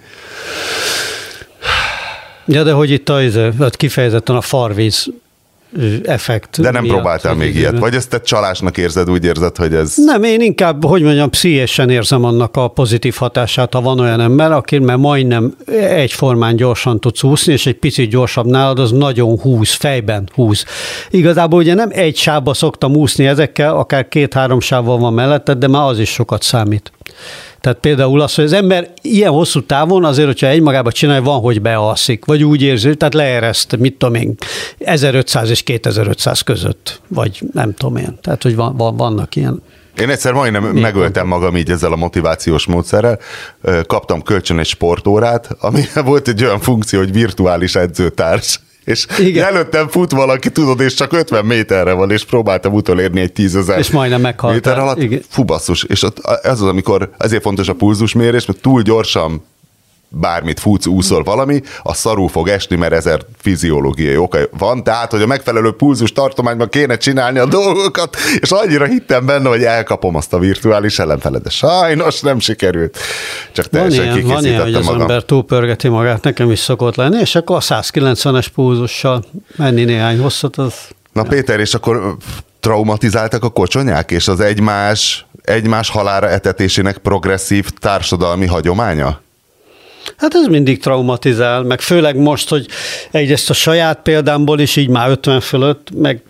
Ja, 2.47 2.63
de 2.63 2.73
hogy 2.73 2.91
itt 2.91 3.09
a, 3.09 3.21
ott 3.59 3.77
kifejezetten 3.77 4.37
a 4.37 4.41
farvíz 4.41 5.09
effekt. 6.05 6.61
De 6.61 6.71
nem 6.71 6.83
miatt, 6.83 6.95
próbáltál 6.95 7.35
még 7.35 7.57
ilyet. 7.57 7.79
Vagy 7.79 7.95
ezt 7.95 8.11
te 8.11 8.21
csalásnak 8.21 8.77
érzed, 8.77 9.11
úgy 9.11 9.25
érzed, 9.25 9.57
hogy 9.57 9.75
ez... 9.75 9.93
Nem, 9.97 10.23
én 10.23 10.41
inkább, 10.41 10.85
hogy 10.85 11.03
mondjam, 11.03 11.31
pszichésen 11.31 11.91
érzem 11.91 12.25
annak 12.25 12.57
a 12.57 12.69
pozitív 12.69 13.15
hatását, 13.15 13.75
ha 13.75 13.81
van 13.81 14.01
olyan 14.01 14.21
ember, 14.21 14.53
aki 14.53 14.79
mert 14.79 14.99
majdnem 14.99 15.57
egyformán 15.81 16.57
gyorsan 16.57 17.01
tudsz 17.01 17.23
úszni, 17.23 17.53
és 17.53 17.67
egy 17.67 17.75
picit 17.75 18.11
gyorsabb 18.11 18.47
nálad, 18.47 18.79
az 18.79 18.91
nagyon 18.91 19.39
húz, 19.39 19.73
fejben 19.73 20.29
húz. 20.35 20.65
Igazából 21.11 21.59
ugye 21.59 21.75
nem 21.75 21.89
egy 21.93 22.17
sávba 22.17 22.55
szoktam 22.55 22.97
úszni 22.97 23.27
ezekkel, 23.27 23.77
akár 23.77 24.09
két-három 24.09 24.61
sávval 24.61 24.99
van 24.99 25.13
melletted, 25.13 25.59
de 25.59 25.69
már 25.69 25.89
az 25.89 25.99
is 25.99 26.11
sokat 26.11 26.43
számít. 26.43 26.93
Tehát 27.67 27.81
például 27.81 28.21
az, 28.21 28.35
hogy 28.35 28.45
az 28.45 28.53
ember 28.53 28.93
ilyen 29.03 29.31
hosszú 29.31 29.63
távon 29.63 30.05
azért, 30.05 30.27
hogyha 30.27 30.47
egymagába 30.47 30.93
csinálja, 30.93 31.23
van, 31.23 31.41
hogy 31.41 31.63
bealszik, 31.63 32.25
vagy 32.25 32.45
úgy 32.45 32.63
érzi, 32.63 32.95
tehát 32.95 33.15
leereszt, 33.15 33.77
mit 33.77 33.95
tudom 33.99 34.15
én, 34.15 34.35
1500 34.79 35.51
és 35.51 35.63
2500 35.63 36.41
között, 36.41 37.01
vagy 37.09 37.43
nem 37.53 37.75
tudom 37.75 37.97
én. 37.97 38.19
Tehát, 38.23 38.43
hogy 38.43 38.57
van, 38.57 38.77
van, 38.77 38.97
vannak 38.97 39.37
ilyen 39.37 39.63
Én 40.01 40.11
egyszer 40.11 40.33
majdnem 40.33 40.65
megöltem 40.65 41.27
magam 41.27 41.57
így 41.57 41.71
ezzel 41.71 41.93
a 41.93 41.97
motivációs 41.97 42.67
módszerrel. 42.67 43.19
Kaptam 43.87 44.23
kölcsön 44.23 44.59
egy 44.59 44.67
sportórát, 44.67 45.49
ami 45.61 45.83
volt 46.05 46.29
egy 46.29 46.45
olyan 46.45 46.61
funkció, 46.61 46.99
hogy 46.99 47.13
virtuális 47.13 47.75
edzőtárs. 47.75 48.61
És 48.87 49.07
Igen. 49.19 49.45
Előttem 49.47 49.89
fut 49.89 50.11
valaki, 50.13 50.51
tudod, 50.51 50.81
és 50.81 50.95
csak 50.95 51.13
50 51.13 51.45
méterre 51.45 51.93
van, 51.93 52.11
és 52.11 52.25
próbáltam 52.25 52.73
utolérni 52.73 53.21
egy 53.21 53.33
tízezer 53.33 53.79
És 53.79 53.91
majdnem 53.91 54.21
meghaltál. 54.21 54.53
méter 54.55 54.79
alatt. 54.79 54.99
Igen. 55.03 55.23
Fú, 55.29 55.45
basszus. 55.45 55.83
És 55.85 56.03
ott 56.03 56.19
ez 56.43 56.61
az, 56.61 56.69
amikor 56.69 57.11
ezért 57.19 57.43
fontos 57.43 57.69
a 57.69 57.75
pulzusmérés, 57.75 58.47
mert 58.47 58.61
túl 58.61 58.83
gyorsan 58.83 59.45
bármit 60.09 60.61
futsz, 60.61 60.87
úszol 60.87 61.23
valami, 61.23 61.63
a 61.83 61.95
szarú 61.95 62.27
fog 62.27 62.49
esni, 62.49 62.77
mert 62.77 62.93
ezer 62.93 63.21
fiziológiai 63.39 64.17
oka 64.17 64.39
van, 64.59 64.85
tehát, 64.85 65.11
hogy 65.11 65.23
a 65.23 65.27
megfelelő 65.27 65.73
pulzus 65.73 66.13
tartományban 66.13 66.69
kéne 66.69 66.97
csinálni 66.97 67.39
a 67.39 67.47
dolgokat, 67.47 68.17
és 68.41 68.51
annyira 68.51 68.85
hittem 68.85 69.27
benne, 69.27 69.49
hogy 69.49 69.63
elkapom 69.63 70.15
azt 70.15 70.33
a 70.33 70.39
virtuális 70.39 70.99
ellenfelet, 70.99 71.43
de 71.43 71.51
sajnos 71.51 72.21
nem 72.21 72.39
sikerült. 72.39 72.99
Csak 73.53 73.67
Van 73.71 73.81
teljesen 73.81 74.17
ilyen, 74.17 74.27
van 74.27 74.45
ilyen, 74.45 74.63
hogy 74.63 74.75
az 74.75 74.85
magam. 74.85 75.01
ember 75.01 75.25
túlpörgeti 75.25 75.89
magát, 75.89 76.23
nekem 76.23 76.51
is 76.51 76.59
szokott 76.59 76.97
lenni, 76.97 77.21
és 77.21 77.35
akkor 77.35 77.57
a 77.57 77.61
190-es 77.61 78.47
pulzussal 78.55 79.25
menni 79.57 79.85
néhány 79.85 80.19
hosszat, 80.19 80.57
az 80.57 80.75
Na 81.13 81.23
Péter, 81.23 81.61
és 81.61 81.75
akkor 81.75 82.17
traumatizáltak 82.61 83.45
a 83.45 83.49
kocsonyák, 83.49 84.11
és 84.11 84.29
az 84.29 84.41
egymás, 84.41 85.27
egymás 85.43 85.91
halára 85.91 86.29
etetésének 86.29 86.99
progresszív 86.99 87.71
társadalmi 87.71 88.47
hagyománya? 88.47 89.21
Hát 90.17 90.35
ez 90.35 90.47
mindig 90.47 90.81
traumatizál, 90.81 91.63
meg 91.63 91.81
főleg 91.81 92.17
most, 92.17 92.49
hogy 92.49 92.67
egyrészt 93.11 93.51
a 93.51 93.55
saját 93.55 94.03
példámból 94.03 94.61
is 94.61 94.77
így 94.77 94.89
már 94.89 95.11
50 95.11 95.41
fölött, 95.41 95.89
meg, 95.95 96.21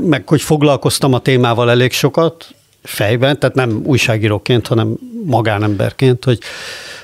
meg 0.00 0.28
hogy 0.28 0.42
foglalkoztam 0.42 1.12
a 1.12 1.18
témával 1.18 1.70
elég 1.70 1.92
sokat 1.92 2.54
fejben, 2.82 3.38
tehát 3.38 3.54
nem 3.54 3.80
újságíróként, 3.84 4.66
hanem 4.66 4.94
magánemberként, 5.24 6.24
hogy 6.24 6.38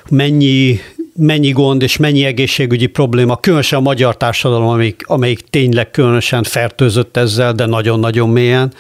mennyi, 0.09 0.81
mennyi 1.17 1.51
gond 1.51 1.83
és 1.83 1.97
mennyi 1.97 2.25
egészségügyi 2.25 2.87
probléma, 2.87 3.37
különösen 3.37 3.79
a 3.79 3.83
magyar 3.83 4.17
társadalom, 4.17 4.69
amelyik, 4.69 5.03
amelyik 5.07 5.41
tényleg 5.51 5.91
különösen 5.91 6.43
fertőzött 6.43 7.17
ezzel, 7.17 7.53
de 7.53 7.67
nagyon-nagyon 7.67 8.29
mélyen, 8.29 8.73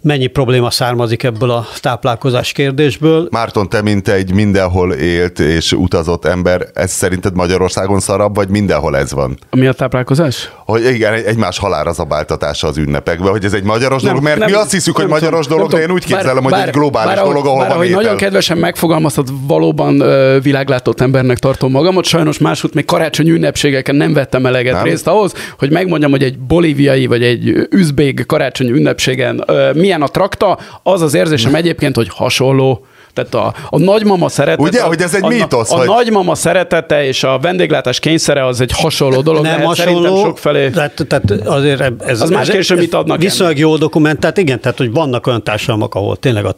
mennyi 0.00 0.26
probléma 0.26 0.70
származik 0.70 1.22
ebből 1.22 1.50
a 1.50 1.66
táplálkozás 1.80 2.52
kérdésből. 2.52 3.28
Márton, 3.30 3.68
te 3.68 3.82
mint 3.82 4.08
egy 4.08 4.32
mindenhol 4.34 4.92
élt 4.92 5.38
és 5.38 5.72
utazott 5.72 6.24
ember, 6.24 6.66
ez 6.74 6.90
szerinted 6.90 7.34
Magyarországon 7.34 8.00
szarabb, 8.00 8.34
vagy 8.34 8.48
mindenhol 8.48 8.96
ez 8.96 9.12
van? 9.12 9.38
Ami 9.50 9.66
a 9.66 9.72
táplálkozás? 9.72 10.50
Hogy 10.64 10.84
igen, 10.94 11.12
egy- 11.12 11.24
egymás 11.24 11.58
halára 11.58 11.92
zabáltatása 11.92 12.68
az 12.68 12.76
ünnepekben, 12.78 13.30
hogy 13.30 13.44
ez 13.44 13.52
egy 13.52 13.62
magyaros 13.62 14.02
Nem, 14.02 14.10
dolog, 14.10 14.24
mert 14.26 14.38
nem, 14.38 14.50
mi 14.50 14.56
azt 14.56 14.72
hiszük, 14.72 14.96
hogy 14.96 15.06
magyaros 15.06 15.46
dolog, 15.46 15.70
nem 15.70 15.78
de 15.80 15.86
én 15.86 15.92
úgy 15.92 16.04
képzelem, 16.04 16.42
hogy 16.42 16.52
Bár- 16.52 16.66
egy 16.66 16.72
globális 16.74 17.14
bár, 17.14 17.24
dolog, 17.24 17.46
ahol 17.46 17.58
bár, 17.58 17.66
van 17.66 17.76
ahogy 17.76 17.88
étel. 17.88 18.00
nagyon 18.00 18.16
kedvesen 18.16 18.58
megfogalmaztad, 18.58 19.28
valóban 19.46 20.00
ö, 20.00 20.38
világlátott 20.42 21.00
embernek 21.00 21.38
tartom 21.38 21.70
magamat. 21.70 22.04
Sajnos 22.04 22.38
máshogy 22.38 22.70
még 22.74 22.84
karácsony 22.84 23.28
ünnepségeken 23.28 23.94
nem 23.94 24.12
vettem 24.12 24.46
eleget 24.46 24.72
Nem? 24.74 24.82
részt 24.84 25.06
ahhoz, 25.06 25.32
hogy 25.58 25.70
megmondjam, 25.70 26.10
hogy 26.10 26.22
egy 26.22 26.38
bolíviai 26.38 27.06
vagy 27.06 27.22
egy 27.22 27.66
üzbég 27.70 28.26
karácsonyi 28.26 28.70
ünnepségen 28.70 29.42
ö, 29.46 29.70
milyen 29.86 30.02
a 30.02 30.08
trakta, 30.08 30.58
az 30.82 31.02
az 31.02 31.14
érzésem 31.14 31.54
egyébként, 31.54 31.96
hogy 31.96 32.08
hasonló. 32.14 32.86
Tehát 33.12 33.34
a, 33.34 33.54
a 33.70 33.78
nagymama 33.78 34.28
szeretete... 34.28 34.62
Ugye, 34.62 34.82
hogy 34.82 35.00
ez 35.00 35.14
egy 35.14 35.24
a, 35.24 35.28
mítosz, 35.28 35.72
A, 35.72 35.76
hogy- 35.76 35.88
a 35.88 35.92
nagymama 35.92 36.34
szeretete 36.34 37.04
és 37.06 37.24
a 37.24 37.38
vendéglátás 37.38 37.98
kényszere 37.98 38.46
az 38.46 38.60
egy 38.60 38.72
hasonló 38.74 39.20
dolog. 39.20 39.42
nem 39.42 39.58
lehet 39.60 39.74
szerintem 39.76 40.02
hasonló, 40.02 40.24
sok 40.24 40.38
felé. 40.38 40.70
tehát, 40.70 41.06
tehát 41.08 41.30
azért 41.30 41.80
ez, 42.06 42.20
Az 42.20 42.30
más 42.30 42.40
ez, 42.40 42.46
kérdés, 42.48 42.72
mit 42.74 42.94
adnak 42.94 43.20
Viszonylag 43.20 43.58
jó 43.58 43.76
dokumentált, 43.76 44.36
igen, 44.38 44.60
tehát 44.60 44.78
hogy 44.78 44.92
vannak 44.92 45.26
olyan 45.26 45.44
társadalmak, 45.44 45.94
ahol 45.94 46.16
tényleg 46.16 46.44
a 46.44 46.52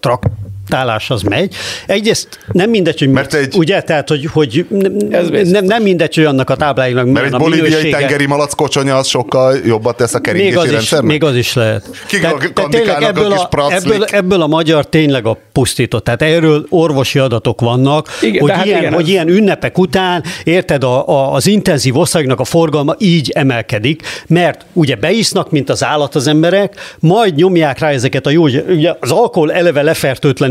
traktálás 0.68 1.10
az 1.10 1.22
megy. 1.22 1.54
Egyrészt 1.86 2.28
nem 2.52 2.70
mindegy, 2.70 2.98
hogy 2.98 3.08
Mert 3.08 3.32
mit, 3.32 3.40
egy- 3.42 3.54
ugye, 3.56 3.80
tehát 3.80 4.08
hogy, 4.08 4.24
hogy 4.32 4.66
Ez 5.10 5.28
nem, 5.28 5.42
nem, 5.46 5.64
nem 5.64 5.82
mindegy, 5.82 6.14
hogy 6.14 6.24
annak 6.24 6.50
a 6.50 6.56
tábláinak 6.56 7.06
Mert 7.06 7.26
egy 7.26 7.32
a 7.34 7.38
bolíviai 7.38 7.68
minősége. 7.68 7.96
tengeri 7.96 8.26
malac 8.26 8.54
kocsonya 8.54 8.96
az 8.96 9.06
sokkal 9.06 9.56
jobbat 9.64 9.96
tesz 9.96 10.14
a 10.14 10.18
még 10.18 10.24
keringési 10.24 10.56
az, 10.56 10.64
is, 10.64 10.70
rendszernek? 10.72 11.10
még 11.10 11.24
az 11.24 11.36
is 11.36 11.52
lehet. 11.54 11.90
Kik 12.08 12.20
Tehát- 12.20 12.36
a- 12.36 12.52
tehát 12.54 12.70
tényleg 12.70 13.02
a 13.02 13.06
ebből 13.06 13.32
a, 13.32 13.46
praclik? 13.46 13.92
ebből, 13.92 14.04
ebből 14.10 14.42
a 14.42 14.46
magyar 14.46 14.86
tényleg 14.88 15.26
a 15.26 15.36
pusztított. 15.52 16.04
Tehát 16.04 16.22
erről 16.22 16.66
orvosi 16.68 17.18
adatok 17.18 17.60
vannak, 17.60 18.08
Igen, 18.20 18.40
hogy, 18.40 18.50
hát 18.50 18.66
ilyen, 18.66 18.78
igen, 18.78 18.92
hogy 18.92 19.02
ez- 19.02 19.08
ilyen 19.08 19.28
ünnepek 19.28 19.78
után, 19.78 20.22
érted, 20.44 20.84
a, 20.84 21.08
a, 21.08 21.32
az 21.32 21.46
intenzív 21.46 21.96
országnak 21.96 22.40
a 22.40 22.44
forgalma 22.44 22.94
így 22.98 23.30
emelkedik, 23.34 24.02
mert 24.26 24.64
ugye 24.72 24.94
beisznak, 24.94 25.50
mint 25.50 25.70
az 25.70 25.84
állat 25.84 26.14
az 26.14 26.26
emberek, 26.26 26.74
majd 26.98 27.34
nyomják 27.34 27.78
rá 27.78 27.90
ezeket 27.90 28.26
a 28.26 28.30
jó, 28.30 28.42
ugye 28.68 28.92
az 29.00 29.10
alkohol 29.10 29.52
eleve 29.52 29.82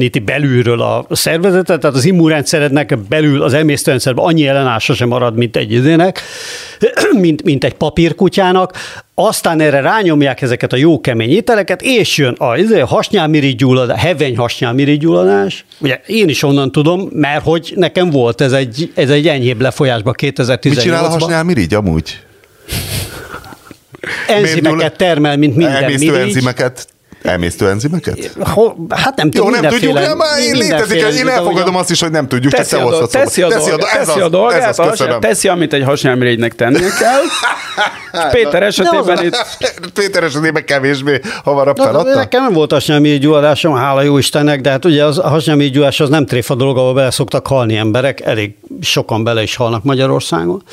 lefertőtleníti 0.08 0.20
belülről 0.20 0.82
a 0.82 1.06
szervezetet, 1.10 1.80
tehát 1.80 1.96
az 1.96 2.06
immunrendszerednek 2.06 2.98
belül 2.98 3.42
az 3.42 3.54
emésztőrendszerben 3.54 4.26
annyi 4.26 4.48
ellenállása 4.48 4.94
sem 4.94 5.08
marad, 5.08 5.36
mint 5.36 5.56
egy 5.56 5.72
izének, 5.72 6.22
mint, 7.22 7.44
mint 7.44 7.64
egy 7.64 7.74
papírkutyának, 7.74 8.74
aztán 9.16 9.60
erre 9.60 9.80
rányomják 9.80 10.42
ezeket 10.42 10.74
a 10.74 10.76
jó 10.76 11.02
kemény 11.02 11.30
ételeket, 11.30 11.82
és 11.82 12.18
jön 12.18 12.34
a 12.34 12.58
izé, 12.58 12.80
hasnyálmirigygyulladás, 12.80 14.02
heveny 14.02 14.38
hasnyálmirigygyulladás. 14.38 15.66
Ugye 15.80 16.02
én 16.06 16.30
is 16.30 16.44
onnan 16.44 16.72
tudom, 16.72 17.10
mert 17.12 17.44
hogy 17.44 17.74
nekem 17.76 18.10
volt 18.10 18.42
ez 18.42 18.52
egy, 18.52 18.92
ez 18.96 19.10
egy 19.10 19.28
enyhébb 19.28 19.62
lefolyásban 19.62 20.16
Mit 20.22 20.36
csinál 20.40 21.06
a 21.06 21.08
2018-ban. 21.08 21.20
hasnyálmirigy 21.20 21.74
amúgy? 21.74 22.20
Enzimeket 24.28 24.98
termel, 24.98 25.38
mint 25.38 25.56
minden 25.56 25.84
mirigy. 25.84 26.10
enzimeket? 26.10 26.88
Elmésztő 27.28 27.70
enzimeket? 27.70 28.32
Ho, 28.40 28.74
hát 28.90 29.16
nem 29.16 29.30
Jó, 29.34 29.44
tudom, 29.46 29.62
nem 29.62 29.72
tudjuk, 29.72 29.94
nem, 29.94 30.18
már 30.18 30.40
én 30.40 30.56
létezik, 30.56 31.02
én 31.20 31.28
elfogadom 31.28 31.76
azt 31.76 31.90
is, 31.92 32.02
hogy 32.02 32.12
nem 32.12 32.28
tudjuk, 32.28 32.52
csak 32.52 32.62
Teszi 32.62 32.76
te 32.76 32.82
dolg, 32.82 32.94
hoztad 32.94 33.10
szóba. 33.10 33.24
teszi 33.26 33.42
a, 33.42 33.48
Teszi 33.48 33.70
a, 33.70 33.78
dolg, 33.78 33.80
do- 33.80 33.90
ez 34.00 34.06
teszi 34.08 34.20
az, 34.20 34.26
a 34.26 34.30
dolgát, 34.30 34.62
ez 34.62 34.80
az, 34.80 34.86
az, 34.86 34.90
köszönöm. 34.90 35.20
teszi, 35.20 35.48
amit 35.48 35.74
egy 35.74 35.84
hasnyálmirigynek 35.84 36.56
tennie 36.56 36.90
kell. 37.00 37.22
Péter 38.32 38.64
esetében 38.64 39.24
itt 39.26 39.46
Péter 39.94 40.24
esetében 40.24 40.66
kevésbé 40.66 41.22
hamarabb 41.44 41.78
feladta? 41.78 42.16
Nekem 42.16 42.44
nem 42.44 42.54
volt 42.54 42.72
hasnyálmi 42.72 43.18
gyulladásom, 43.18 43.76
hála 43.76 44.02
jó 44.02 44.18
Istennek, 44.18 44.62
de 44.62 44.70
hát 44.70 44.86
ugye 44.86 45.06
az, 45.06 45.18
a 45.18 45.28
hasnyálmi 45.28 45.70
gyulladás 45.70 46.00
az 46.00 46.10
nem 46.10 46.26
tréfa 46.26 46.56
dolog, 46.56 46.78
ahol 46.78 46.94
bele 46.94 47.12
szoktak 47.12 47.48
halni 47.48 47.76
emberek, 47.76 48.22
elég 48.22 48.56
sokan 48.82 49.24
bele 49.24 49.42
is 49.42 49.56
halnak 49.56 49.84
Magyarországon. 49.84 50.64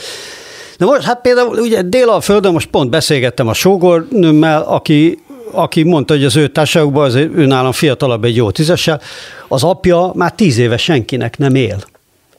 De 0.78 0.84
most 0.84 1.02
hát 1.02 1.20
például 1.20 1.58
ugye 1.58 1.82
Dél-Alföldön 1.82 2.52
most 2.52 2.66
pont 2.68 2.90
beszélgettem 2.90 3.48
a 3.48 3.54
sógornőmmel, 3.54 4.62
aki 4.62 5.18
aki 5.54 5.82
mondta, 5.82 6.14
hogy 6.14 6.24
az 6.24 6.36
ő 6.36 6.48
társaságokban, 6.48 7.04
az 7.04 7.14
ő 7.14 7.46
nálam 7.46 7.72
fiatalabb 7.72 8.24
egy 8.24 8.36
jó 8.36 8.50
tízessel, 8.50 9.00
az 9.48 9.64
apja 9.64 10.12
már 10.14 10.32
tíz 10.32 10.58
éve 10.58 10.76
senkinek 10.76 11.38
nem 11.38 11.54
él. 11.54 11.76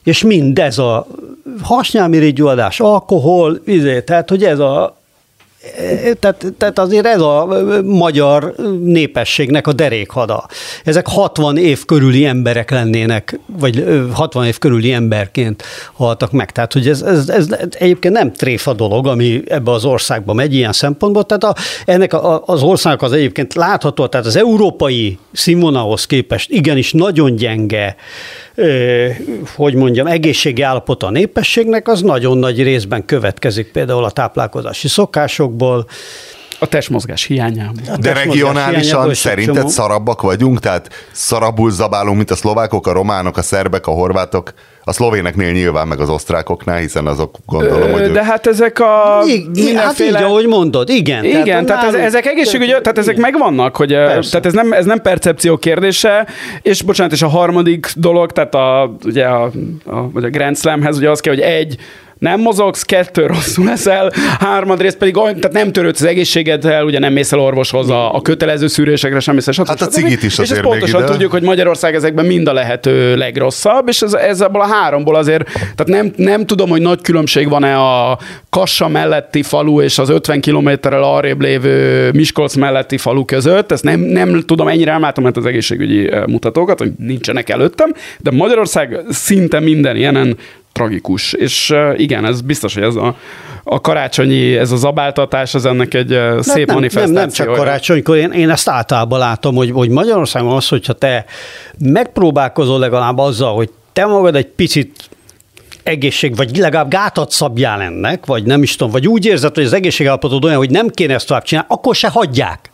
És 0.04 0.22
mindez 0.22 0.78
a 0.78 1.06
hasnyálmirigygyulladás, 1.62 2.80
alkohol, 2.80 3.60
izé, 3.64 4.00
tehát 4.00 4.28
hogy 4.28 4.44
ez 4.44 4.58
a 4.58 4.96
tehát, 6.20 6.54
tehát 6.58 6.78
azért 6.78 7.06
ez 7.06 7.20
a 7.20 7.62
magyar 7.84 8.54
népességnek 8.82 9.66
a 9.66 9.72
derékhada. 9.72 10.46
Ezek 10.84 11.06
60 11.08 11.56
év 11.56 11.84
körüli 11.84 12.24
emberek 12.24 12.70
lennének, 12.70 13.38
vagy 13.46 13.78
ö, 13.78 14.08
60 14.12 14.46
év 14.46 14.58
körüli 14.58 14.92
emberként 14.92 15.62
haltak 15.92 16.32
meg. 16.32 16.52
Tehát, 16.52 16.72
hogy 16.72 16.88
ez, 16.88 17.02
ez, 17.02 17.28
ez 17.28 17.46
egyébként 17.70 18.14
nem 18.14 18.32
tréfa 18.32 18.72
dolog, 18.72 19.06
ami 19.06 19.42
ebbe 19.48 19.70
az 19.70 19.84
országba 19.84 20.32
megy 20.32 20.54
ilyen 20.54 20.72
szempontból. 20.72 21.24
Tehát 21.24 21.44
a, 21.44 21.54
ennek 21.84 22.12
a, 22.12 22.42
az 22.44 22.62
országnak 22.62 23.02
az 23.02 23.12
egyébként 23.12 23.54
látható, 23.54 24.06
tehát 24.06 24.26
az 24.26 24.36
európai 24.36 25.18
színvonalhoz 25.32 26.06
képest 26.06 26.50
igenis 26.50 26.92
nagyon 26.92 27.36
gyenge, 27.36 27.96
hogy 29.54 29.74
mondjam, 29.74 30.06
egészségi 30.06 30.62
állapota 30.62 31.06
a 31.06 31.10
népességnek, 31.10 31.88
az 31.88 32.02
nagyon 32.02 32.38
nagy 32.38 32.62
részben 32.62 33.04
következik 33.04 33.72
például 33.72 34.04
a 34.04 34.10
táplálkozási 34.10 34.88
szokásokból, 34.88 35.86
a 36.58 36.66
testmozgás 36.66 37.24
hiányában. 37.24 37.74
De 37.74 37.82
testmozgás 37.82 38.24
regionálisan 38.24 39.14
szerinted 39.14 39.54
csomó- 39.54 39.68
szarabbak 39.68 40.22
vagyunk? 40.22 40.58
Tehát 40.60 40.88
szarabbul 41.12 41.70
zabálunk, 41.70 42.16
mint 42.16 42.30
a 42.30 42.36
szlovákok, 42.36 42.86
a 42.86 42.92
románok, 42.92 43.36
a 43.36 43.42
szerbek, 43.42 43.86
a 43.86 43.90
horvátok, 43.90 44.52
a 44.84 44.92
szlovéneknél 44.92 45.52
nyilván, 45.52 45.88
meg 45.88 46.00
az 46.00 46.08
osztrákoknál, 46.08 46.78
hiszen 46.78 47.06
azok 47.06 47.36
gondolom, 47.46 47.92
hogy 47.92 48.00
Ö, 48.00 48.04
ők... 48.06 48.12
De 48.12 48.24
hát 48.24 48.46
ezek 48.46 48.80
a 48.80 49.22
I- 49.26 49.30
i- 49.30 49.34
hát 49.34 49.48
így, 49.56 49.64
mindenféle... 49.64 50.18
ahogy 50.18 50.46
mondod, 50.46 50.88
igen. 50.88 51.24
Igen, 51.24 51.66
tehát, 51.66 51.84
ez, 51.84 51.90
nálunk- 51.92 52.08
ezek 52.08 52.26
egészségügyi, 52.26 52.70
tehát 52.70 52.98
ezek 52.98 53.16
Igen. 53.16 53.30
megvannak, 53.30 53.76
hogy 53.76 53.92
Persze. 53.92 54.30
Tehát 54.30 54.46
ez 54.46 54.52
nem, 54.52 54.72
ez 54.72 54.84
nem 54.84 55.00
percepció 55.02 55.56
kérdése, 55.56 56.26
és 56.62 56.82
bocsánat, 56.82 57.12
és 57.12 57.22
a 57.22 57.28
harmadik 57.28 57.92
dolog, 57.96 58.32
tehát 58.32 58.54
a, 58.54 58.96
ugye 59.04 59.24
a, 59.24 59.50
a, 59.84 59.96
a 59.96 60.20
Grand 60.20 60.56
Slamhez 60.58 60.96
ugye 60.96 61.10
az 61.10 61.20
kell, 61.20 61.32
hogy 61.34 61.42
egy, 61.42 61.76
nem 62.18 62.40
mozogsz, 62.40 62.82
kettő 62.82 63.26
rosszul 63.26 63.64
leszel, 63.64 64.12
harmadrészt 64.38 64.96
pedig 64.96 65.16
olyan, 65.16 65.34
tehát 65.34 65.52
nem 65.52 65.72
törődsz 65.72 66.00
az 66.00 66.06
egészségeddel, 66.06 66.84
ugye 66.84 66.98
nem 66.98 67.12
mész 67.12 67.32
el 67.32 67.40
orvoshoz 67.40 67.90
a, 67.90 68.14
a 68.14 68.22
kötelező 68.22 68.66
szűrésekre, 68.66 69.20
sem 69.20 69.34
mész 69.34 69.46
el, 69.46 69.52
stb. 69.52 69.66
Hát 69.66 69.80
a 69.80 69.86
cigit 69.86 70.22
is 70.22 70.38
És 70.38 70.50
ezt 70.50 70.60
pontosan 70.60 71.02
ide. 71.02 71.10
tudjuk, 71.10 71.30
hogy 71.30 71.42
Magyarország 71.42 71.94
ezekben 71.94 72.26
mind 72.26 72.48
a 72.48 72.52
lehető 72.52 73.16
legrosszabb, 73.16 73.88
és 73.88 74.02
ez, 74.02 74.12
ez 74.12 74.40
abból 74.40 74.60
a 74.60 74.66
háromból 74.66 75.14
azért, 75.14 75.44
tehát 75.52 75.86
nem, 75.86 76.12
nem 76.16 76.46
tudom, 76.46 76.68
hogy 76.68 76.80
nagy 76.80 77.00
különbség 77.00 77.48
van-e 77.48 77.76
a 77.76 78.18
Kassa 78.50 78.88
melletti 78.88 79.42
falu 79.42 79.80
és 79.80 79.98
az 79.98 80.08
50 80.08 80.40
kilométerrel 80.40 81.02
arrébb 81.02 81.40
lévő 81.40 82.10
Miskolc 82.12 82.54
melletti 82.54 82.98
falu 82.98 83.24
között, 83.24 83.72
ezt 83.72 83.84
nem, 83.84 84.00
nem 84.00 84.42
tudom, 84.46 84.68
ennyire 84.68 84.92
nem 84.92 85.00
látom 85.00 85.24
mert 85.24 85.36
az 85.36 85.46
egészségügyi 85.46 86.12
eh, 86.12 86.26
mutatókat, 86.26 86.78
hogy 86.78 86.90
nincsenek 86.98 87.48
előttem, 87.48 87.92
de 88.18 88.30
Magyarország 88.30 89.00
szinte 89.10 89.60
minden 89.60 89.96
ilyenen 89.96 90.36
tragikus. 90.76 91.32
És 91.32 91.74
igen, 91.96 92.24
ez 92.24 92.40
biztos, 92.40 92.74
hogy 92.74 92.82
ez 92.82 92.94
a, 92.94 93.16
a 93.64 93.80
karácsonyi, 93.80 94.56
ez 94.56 94.70
a 94.70 94.76
zabáltatás, 94.76 95.54
ez 95.54 95.64
ennek 95.64 95.94
egy 95.94 96.12
eh, 96.12 96.42
szép 96.42 96.66
nem, 96.66 96.86
nem, 96.92 97.10
nem 97.10 97.30
csak 97.30 97.52
karácsonykor, 97.52 98.16
én, 98.16 98.30
én 98.30 98.50
ezt 98.50 98.68
általában 98.68 99.18
látom, 99.18 99.54
hogy, 99.54 99.70
hogy 99.70 99.88
Magyarországon 99.88 100.52
az, 100.52 100.68
hogyha 100.68 100.92
te 100.92 101.24
megpróbálkozol 101.78 102.78
legalább 102.78 103.18
azzal, 103.18 103.54
hogy 103.54 103.70
te 103.92 104.06
magad 104.06 104.36
egy 104.36 104.46
picit 104.46 105.08
egészség, 105.82 106.36
vagy 106.36 106.56
legalább 106.56 106.90
gátat 106.90 107.30
szabjál 107.30 107.80
ennek, 107.82 108.26
vagy 108.26 108.44
nem 108.44 108.62
is 108.62 108.76
tudom, 108.76 108.92
vagy 108.92 109.08
úgy 109.08 109.26
érzed, 109.26 109.54
hogy 109.54 109.64
az 109.64 109.72
egészségállapotod 109.72 110.44
olyan, 110.44 110.56
hogy 110.56 110.70
nem 110.70 110.88
kéne 110.88 111.14
ezt 111.14 111.26
tovább 111.26 111.42
csinálni, 111.42 111.68
akkor 111.70 111.94
se 111.94 112.08
hagyják. 112.08 112.70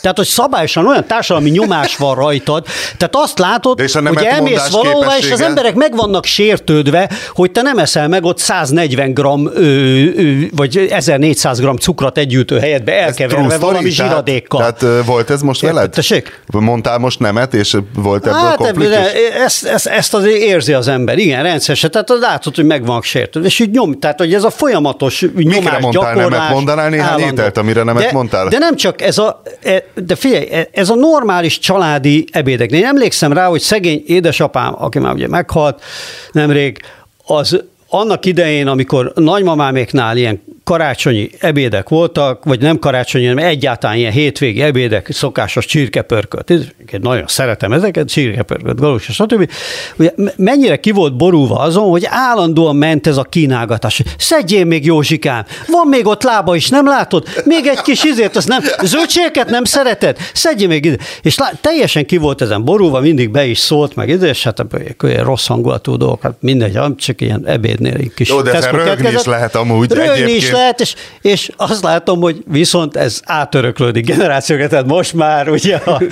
Tehát, 0.00 0.16
hogy 0.16 0.26
szabályosan 0.26 0.86
olyan 0.86 1.06
társadalmi 1.06 1.50
nyomás 1.50 1.96
van 1.96 2.14
rajtad, 2.14 2.66
tehát 2.96 3.16
azt 3.16 3.38
látod, 3.38 3.80
hogy 3.92 4.24
elmész 4.24 4.68
valahova, 4.70 5.04
és 5.04 5.12
az 5.12 5.20
képessége? 5.20 5.44
emberek 5.44 5.74
meg 5.74 5.96
vannak 5.96 6.24
sértődve, 6.24 7.10
hogy 7.32 7.50
te 7.50 7.62
nem 7.62 7.78
eszel 7.78 8.08
meg 8.08 8.24
ott 8.24 8.38
140 8.38 9.14
gram, 9.14 9.46
ö, 9.46 9.60
ö, 9.60 10.32
vagy 10.56 10.76
1400 10.90 11.60
gram 11.60 11.76
cukrot 11.76 12.18
együttő 12.18 12.58
helyetbe 12.58 12.92
elkeverve 13.00 13.58
valami 13.58 13.90
story? 13.90 14.08
zsiradékkal. 14.08 14.60
Tehát, 14.60 14.76
tehát 14.78 15.04
volt 15.04 15.30
ez 15.30 15.42
most 15.42 15.60
veled? 15.60 15.90
Tessék? 15.90 16.40
Mondtál 16.46 16.98
most 16.98 17.18
nemet, 17.18 17.54
és 17.54 17.76
volt 17.94 18.26
ebből 18.26 18.38
Hát 18.38 18.56
konfliktus? 18.56 18.96
ezt, 19.44 19.64
ezt, 19.64 19.86
ezt 19.86 20.14
azért 20.14 20.36
érzi 20.42 20.72
az 20.72 20.88
ember, 20.88 21.18
igen, 21.18 21.42
rendszeresen, 21.42 21.90
tehát 21.90 22.10
az 22.10 22.20
látod, 22.20 22.54
hogy 22.54 22.64
meg 22.64 22.86
van 22.86 23.02
sértődve, 23.02 23.48
és 23.48 23.58
így 23.58 23.70
nyom, 23.70 23.98
tehát 23.98 24.18
hogy 24.18 24.34
ez 24.34 24.44
a 24.44 24.50
folyamatos 24.50 25.26
nyomás 25.34 25.80
mondtál 25.80 25.90
gyakorlás. 25.90 26.30
nemet? 26.30 26.50
Mondanál 26.50 26.88
néhány 26.88 27.08
állandó. 27.08 27.26
ételt, 27.26 27.58
amire 27.58 27.82
nemet 27.82 28.02
de, 28.02 28.12
mondtál? 28.12 28.48
De 28.48 28.58
nem 28.58 28.76
csak 28.76 29.02
ez 29.02 29.18
a, 29.18 29.42
de 29.94 30.14
figyelj, 30.14 30.46
e- 30.50 30.68
ez 30.72 30.90
a 30.90 30.94
normális 30.94 31.58
családi 31.58 32.24
ebédeknél. 32.32 32.80
Én 32.80 32.86
emlékszem 32.86 33.32
rá, 33.32 33.46
hogy 33.46 33.60
szegény 33.60 34.02
édesapám, 34.06 34.74
aki 34.78 34.98
már 34.98 35.14
ugye 35.14 35.28
meghalt 35.28 35.82
nemrég, 36.32 36.78
az 37.26 37.64
annak 37.88 38.26
idején, 38.26 38.66
amikor 38.66 39.12
nagymamáméknál 39.14 40.16
ilyen 40.16 40.42
karácsonyi 40.64 41.30
ebédek 41.38 41.88
voltak, 41.88 42.44
vagy 42.44 42.60
nem 42.60 42.78
karácsonyi, 42.78 43.26
hanem 43.26 43.44
egyáltalán 43.44 43.96
ilyen 43.96 44.12
hétvégi 44.12 44.62
ebédek, 44.62 45.08
szokásos 45.12 45.66
csirkepörkölt. 45.66 46.50
Én 46.50 46.66
nagyon 47.00 47.26
szeretem 47.26 47.72
ezeket, 47.72 48.08
csirkepörkölt, 48.08 48.80
galus, 48.80 49.02
stb. 49.02 49.50
Ugye 49.96 50.12
me- 50.16 50.34
mennyire 50.36 50.76
ki 50.76 50.90
volt 50.90 51.16
borulva 51.16 51.58
azon, 51.58 51.88
hogy 51.90 52.04
állandóan 52.08 52.76
ment 52.76 53.06
ez 53.06 53.16
a 53.16 53.22
kínálgatás. 53.22 54.02
Szedjél 54.18 54.64
még 54.64 54.84
Józsikám, 54.84 55.44
van 55.68 55.88
még 55.88 56.06
ott 56.06 56.22
lába 56.22 56.56
is, 56.56 56.68
nem 56.68 56.86
látod? 56.86 57.28
Még 57.44 57.66
egy 57.66 57.80
kis 57.82 58.04
izért, 58.04 58.36
azt 58.36 58.48
nem, 58.48 58.62
zöldségeket 58.82 59.48
nem 59.48 59.64
szereted? 59.64 60.16
Szedjél 60.32 60.68
még 60.68 60.84
ide. 60.84 60.96
És 61.22 61.38
lá, 61.38 61.52
teljesen 61.60 62.06
ki 62.06 62.16
volt 62.16 62.42
ezen 62.42 62.64
borulva, 62.64 63.00
mindig 63.00 63.30
be 63.30 63.46
is 63.46 63.58
szólt, 63.58 63.94
meg 63.94 64.08
ide, 64.08 64.26
és 64.26 64.42
hát 64.42 64.64
olyan 65.02 65.24
rossz 65.24 65.46
hangulatú 65.46 65.96
dolgok, 65.96 66.22
hát 66.22 66.34
mindegy, 66.40 66.78
csak 66.96 67.20
ilyen 67.20 67.46
ebédnél 67.46 67.94
egy 67.94 68.14
kis 68.14 68.28
Jó, 68.28 68.42
de 68.42 68.48
ezen 68.48 68.60
Tesco 68.60 68.76
röhögni 68.76 68.96
kettkezett. 68.96 69.20
is 69.20 69.26
lehet 69.26 69.54
amúgy 69.54 69.92
egyébként. 69.92 70.28
is 70.36 70.50
lehet, 70.54 70.80
és, 70.80 70.94
és 71.20 71.50
azt 71.56 71.82
látom, 71.82 72.20
hogy 72.20 72.42
viszont 72.46 72.96
ez 72.96 73.20
átöröklődik 73.24 74.06
generációkat, 74.06 74.70
tehát 74.70 74.86
most 74.86 75.14
már 75.14 75.48
ugye 75.48 75.76
a, 75.76 76.02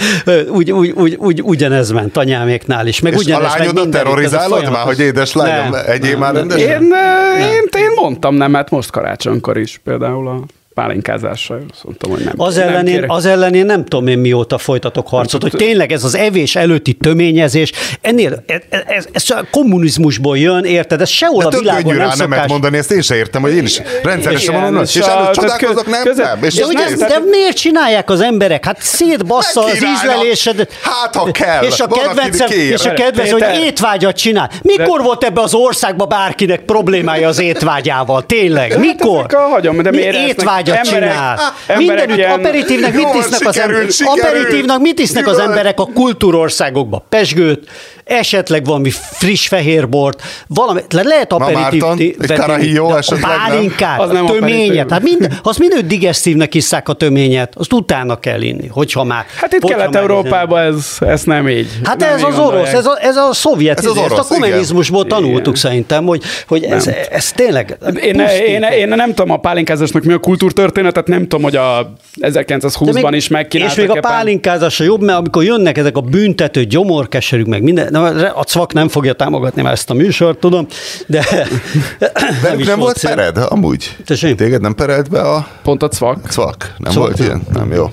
úgy, 0.48 0.70
úgy, 0.70 0.90
úgy, 0.90 1.14
úgy, 1.14 1.42
ugyanez 1.42 1.90
ment 1.90 2.16
anyáméknál 2.16 2.86
is, 2.86 3.00
meg 3.00 3.12
És 3.12 3.18
a 3.18 3.22
ugyanez 3.22 3.50
meg 3.50 3.58
lányodat 3.58 3.86
a 3.86 3.88
terrorizálod 3.88 4.70
már, 4.70 4.84
hogy 4.84 5.00
édes 5.00 5.32
lányom, 5.32 5.70
nem, 5.70 6.18
már 6.18 6.32
nem. 6.32 6.34
rendesen? 6.34 6.82
Én, 6.82 6.92
én, 7.40 7.68
én 7.78 7.92
mondtam 7.94 8.34
nemet 8.34 8.70
most 8.70 8.90
karácsonykor 8.90 9.56
is, 9.58 9.80
például 9.84 10.28
a 10.28 10.44
pálinkázással. 10.74 11.60
Azt 11.70 11.84
mondtam, 11.84 12.10
hogy 12.10 12.24
nem. 12.24 12.34
Az 12.36 12.54
nem 12.54 12.68
ellen, 12.68 12.86
én, 12.86 12.94
kérek. 12.94 13.10
az 13.10 13.26
ellen 13.26 13.54
én 13.54 13.66
nem 13.66 13.84
tudom 13.84 14.06
én 14.06 14.18
mióta 14.18 14.58
folytatok 14.58 15.08
harcot, 15.08 15.42
hogy 15.42 15.52
tényleg 15.52 15.92
ez 15.92 16.04
az 16.04 16.16
evés 16.16 16.56
előtti 16.56 16.92
töményezés, 16.92 17.72
ennél, 18.00 18.42
ez, 18.46 18.80
ez, 18.86 19.06
ez 19.12 19.22
csak 19.22 19.38
a 19.38 19.46
kommunizmusból 19.50 20.38
jön, 20.38 20.64
érted? 20.64 21.00
Ez 21.00 21.08
sehol 21.08 21.42
De 21.42 21.56
a 21.56 21.60
világon 21.60 21.94
nem 21.94 22.08
rá 22.08 22.14
nemet 22.16 22.16
szokás. 22.16 22.50
mondani, 22.50 22.76
ezt 22.76 22.90
én 22.90 23.00
sem 23.00 23.16
értem, 23.16 23.42
hogy 23.42 23.54
én 23.54 23.64
is 23.64 23.80
rendszeresen 24.02 24.48
Igen, 24.48 24.62
mondom, 24.62 24.82
és 24.82 24.94
és 24.94 25.04
előtt 25.04 25.32
csodálkozok, 25.32 25.86
nem, 25.86 26.02
nem, 26.16 26.42
és 26.42 26.54
De, 26.54 26.82
ez 26.82 27.00
ez, 27.00 27.22
miért 27.30 27.56
csinálják 27.56 28.10
az 28.10 28.20
emberek? 28.20 28.64
Hát 28.64 28.82
szétbassza 28.82 29.64
az 29.64 29.84
ízlelésedet. 29.94 30.72
Hát, 30.82 31.16
ha 31.16 31.30
kell. 31.30 31.64
És 31.64 31.80
a 31.80 31.86
kedvencem, 31.86 32.48
és 32.50 32.84
a 32.84 32.92
kedvencem, 32.92 33.38
hogy 33.38 33.64
étvágyat 33.64 34.16
csinál. 34.16 34.50
Mikor 34.62 35.02
volt 35.02 35.24
ebbe 35.24 35.40
az 35.40 35.54
országban 35.54 36.08
bárkinek 36.08 36.60
problémája 36.60 37.28
az 37.28 37.40
étvágyával? 37.40 38.26
Tényleg? 38.26 38.78
Mikor? 38.78 39.18
ezek 39.18 39.46
a 39.46 39.48
hagyom, 39.48 39.82
de 39.82 39.90
Mi 39.90 39.96
miért 39.96 40.14
lesznek 40.14 40.36
étvágyat 40.68 40.86
emberek- 40.86 41.12
csinál? 41.12 41.38
emberek 41.66 41.76
Mindenütt 42.06 42.16
ilyen- 42.16 42.38
aperitívnek 42.38 42.92
mit 42.94 43.02
Jól 43.02 43.16
isznak 43.16 43.40
az 43.46 43.54
sikerült, 43.54 43.70
emberek? 43.70 43.90
sikerült. 43.90 44.24
Aperitívnak 44.24 44.80
mit 44.80 44.98
isznak 44.98 45.26
az 45.26 45.38
emberek 45.38 45.80
a 45.80 45.86
kultúrországokban? 45.94 47.02
Pesgőt, 47.08 47.68
esetleg 48.04 48.64
valami 48.64 48.90
friss 48.90 49.48
fehérbort, 49.48 50.22
valami, 50.46 50.80
le- 50.90 51.02
lehet 51.02 51.32
aperitív. 51.32 51.80
Márton, 51.80 51.98
egy 51.98 52.14
venni, 52.18 52.40
Carajillo 52.40 52.86
de 52.88 52.94
a 52.94 52.98
esetleg 52.98 53.30
nem? 53.30 53.38
Pálinkát, 53.48 54.00
Az 54.00 54.10
a 54.10 54.12
nem 54.12 54.26
töményet, 54.26 54.90
hát 54.90 55.02
minden, 55.02 55.38
azt 55.42 55.58
minőtt 55.58 55.86
digesztívnek 55.86 56.54
isszák 56.54 56.88
a 56.88 56.92
töményet, 56.92 57.52
azt 57.56 57.72
utána 57.72 58.16
kell 58.18 58.40
inni, 58.42 58.66
hogyha 58.66 59.04
már. 59.04 59.24
Hát 59.36 59.52
itt 59.52 59.64
Kelet-Európában 59.64 60.60
ez, 60.62 60.96
ez 61.00 61.22
nem 61.22 61.48
így. 61.48 61.68
Hát 61.84 61.98
nem 61.98 62.08
ez 62.12 62.18
így 62.18 62.24
az 62.26 62.34
gondolják. 62.36 62.62
orosz, 62.62 62.78
ez 62.78 62.86
a, 62.86 62.98
ez 63.00 63.16
a 63.16 63.28
szovjet, 63.32 63.78
Ez 63.78 63.84
az 63.84 63.90
izé, 63.90 64.00
ezt 64.02 64.12
orosz, 64.12 64.30
a 64.30 64.34
kommunizmusból 64.34 65.04
igen. 65.04 65.18
tanultuk 65.18 65.40
Igen. 65.46 65.54
szerintem, 65.54 66.04
hogy, 66.04 66.22
hogy 66.48 66.64
ez, 66.64 66.90
ez 67.10 67.32
tényleg 67.32 67.76
Én, 68.02 68.20
én, 68.46 68.62
én, 68.62 68.88
nem 68.88 69.08
tudom 69.14 69.30
a 69.30 69.36
pálinkázásnak 69.36 70.02
mi 70.02 70.12
a 70.12 70.18
kultúrtörténetet, 70.18 71.06
nem 71.06 71.20
tudom, 71.20 71.42
hogy 71.42 71.56
a 71.56 71.92
De 72.14 72.30
1920-ban 72.32 73.02
még- 73.02 73.12
is 73.14 73.28
megkínáltak 73.28 73.76
És 73.78 73.86
még 73.86 73.96
a 73.96 74.00
pálinkázása 74.00 74.84
jobb, 74.84 75.00
mert 75.02 75.18
amikor 75.18 75.44
jönnek 75.44 75.78
ezek 75.78 75.96
a 75.96 76.00
büntető 76.00 76.64
gyomorkeserűk, 76.64 77.46
meg 77.46 77.62
minden, 77.62 77.91
na, 78.00 78.32
a 78.34 78.42
cvak 78.44 78.72
nem 78.72 78.88
fogja 78.88 79.12
támogatni 79.12 79.62
már 79.62 79.72
ezt 79.72 79.90
a 79.90 79.94
műsort, 79.94 80.38
tudom, 80.38 80.66
de 81.06 81.24
Velük 82.42 82.60
is 82.60 82.66
nem 82.66 82.78
volt 82.78 82.96
cél. 82.96 83.14
pered, 83.14 83.36
amúgy? 83.48 83.96
Tessék? 84.06 84.36
Téged 84.36 84.60
nem 84.60 84.74
perelt 84.74 85.10
be 85.10 85.20
a 85.20 85.46
Pont 85.62 85.82
a 85.82 85.88
cvak. 85.88 86.18
cvak? 86.28 86.74
Nem 86.78 86.92
Cvak 86.92 87.04
volt 87.04 87.18
nem. 87.18 87.26
ilyen? 87.26 87.42
Nem, 87.52 87.72
jó. 87.72 87.90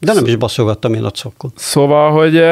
De 0.00 0.12
nem 0.12 0.26
is 0.26 0.36
baszogattam 0.36 0.94
én 0.94 1.04
a 1.04 1.10
cvakkot. 1.10 1.52
Szóval, 1.56 2.10
hogy 2.10 2.34
uh, 2.36 2.42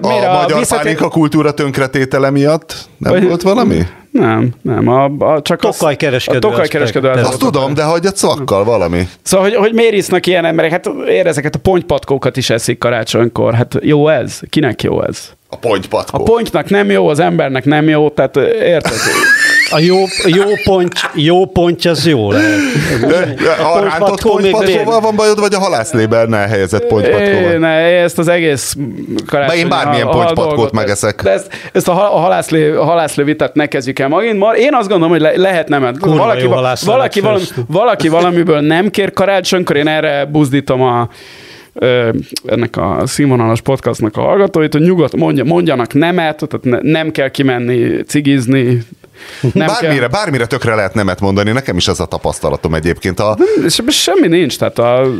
A 0.00 0.14
mire 0.14 0.32
magyar 0.32 0.58
visszatér- 0.58 0.82
pálinka 0.82 1.08
kultúra 1.08 1.50
tönkretétele 1.50 2.30
miatt 2.30 2.74
nem 2.98 3.12
Vagy- 3.12 3.24
volt 3.28 3.42
valami? 3.42 3.82
Nem, 4.10 4.52
nem, 4.62 4.88
a, 4.88 5.04
a, 5.04 5.42
csak 5.42 5.64
az- 5.64 5.76
Tokajkereskedő 5.76 6.36
A 6.36 6.40
tokajkereskedő. 6.40 7.08
aspekt. 7.08 7.26
az 7.26 7.32
Azt 7.34 7.42
a 7.42 7.44
tudom, 7.50 7.74
de 7.74 7.84
hogy 7.84 8.06
a 8.06 8.10
cvakkal 8.10 8.64
valami. 8.64 9.08
Szóval, 9.22 9.46
hogy, 9.48 9.56
hogy 9.56 9.72
miért 9.72 9.94
isznak 9.94 10.26
ilyen 10.26 10.44
emberek? 10.44 10.70
Hát 10.70 10.90
ér 11.08 11.26
ezeket 11.26 11.54
a 11.54 11.58
pontypatkókat 11.58 12.36
is 12.36 12.50
eszik 12.50 12.78
karácsonykor. 12.78 13.54
Hát 13.54 13.74
jó 13.80 14.08
ez? 14.08 14.40
Kinek 14.50 14.82
jó 14.82 15.02
ez? 15.02 15.18
A 15.48 15.56
pontypatkó. 15.56 16.20
A 16.20 16.22
pontynak 16.22 16.70
nem 16.70 16.90
jó, 16.90 17.08
az 17.08 17.18
embernek 17.18 17.64
nem 17.64 17.88
jó, 17.88 18.08
tehát 18.08 18.36
érted? 18.62 18.92
A 19.70 19.78
jó, 19.78 19.96
jó 20.26 20.42
pont, 20.64 20.92
jó 21.14 21.46
pontja 21.46 21.90
az 21.90 22.06
jó 22.06 22.30
lehet. 22.32 22.58
De 23.36 23.50
A 23.64 23.80
rántott 23.82 24.22
pontypatkóval 24.22 25.00
van 25.00 25.16
bajod, 25.16 25.40
vagy 25.40 25.54
a 25.54 25.58
halászlébernel 25.58 26.46
helyezett 26.48 26.82
É, 26.82 26.86
pontypatkóval? 26.86 27.58
ne, 27.58 27.68
ezt 27.78 28.18
az 28.18 28.28
egész 28.28 28.74
karácsony... 29.26 29.56
De 29.56 29.62
én 29.62 29.68
bármilyen 29.68 30.06
a- 30.06 30.10
a 30.10 30.12
pontypatkót 30.12 30.46
dolgot- 30.54 30.72
megeszek. 30.72 31.22
De 31.22 31.30
ezt, 31.30 31.48
ezt 31.72 31.88
a, 31.88 31.92
ha- 31.92 32.14
a, 32.14 32.18
halászlé, 32.18 32.70
a 32.70 32.84
halászlé 32.84 33.22
vitát 33.24 33.54
ne 33.54 33.66
kezdjük 33.66 33.98
el 33.98 34.08
magint. 34.08 34.38
Ma- 34.38 34.56
Én 34.56 34.74
azt 34.74 34.88
gondolom, 34.88 35.10
hogy 35.12 35.20
le, 35.20 35.32
lehet 35.36 35.68
nem. 35.68 35.96
Valaki, 36.00 36.46
valaki, 36.46 37.20
valami, 37.20 37.44
valaki 37.66 38.08
valamiből 38.08 38.60
nem 38.60 38.90
kér 38.90 39.12
karácsonykor, 39.12 39.76
én 39.76 39.88
erre 39.88 40.24
buzdítom 40.24 40.82
a 40.82 41.08
ennek 42.46 42.76
a 42.76 43.02
színvonalas 43.06 43.60
podcastnak 43.60 44.16
a 44.16 44.20
hallgatóit, 44.20 44.72
hogy 44.72 44.82
nyugodt 44.82 45.16
mondja, 45.16 45.44
mondjanak 45.44 45.94
nemet, 45.94 46.36
tehát 46.48 46.82
ne, 46.82 46.90
nem 46.90 47.10
kell 47.10 47.28
kimenni 47.28 48.02
cigizni, 48.02 48.82
nem 49.52 49.66
Bármire, 49.66 49.98
kell, 49.98 50.08
bármire 50.08 50.46
tökre 50.46 50.74
lehet 50.74 50.94
nemet 50.94 51.20
mondani, 51.20 51.50
nekem 51.50 51.76
is 51.76 51.88
ez 51.88 52.00
a 52.00 52.06
tapasztalatom 52.06 52.74
egyébként. 52.74 53.20
A 53.20 53.38
és 53.64 53.82
semmi 53.88 54.26
nincs, 54.26 54.58
tehát 54.58 54.78
a, 54.78 55.10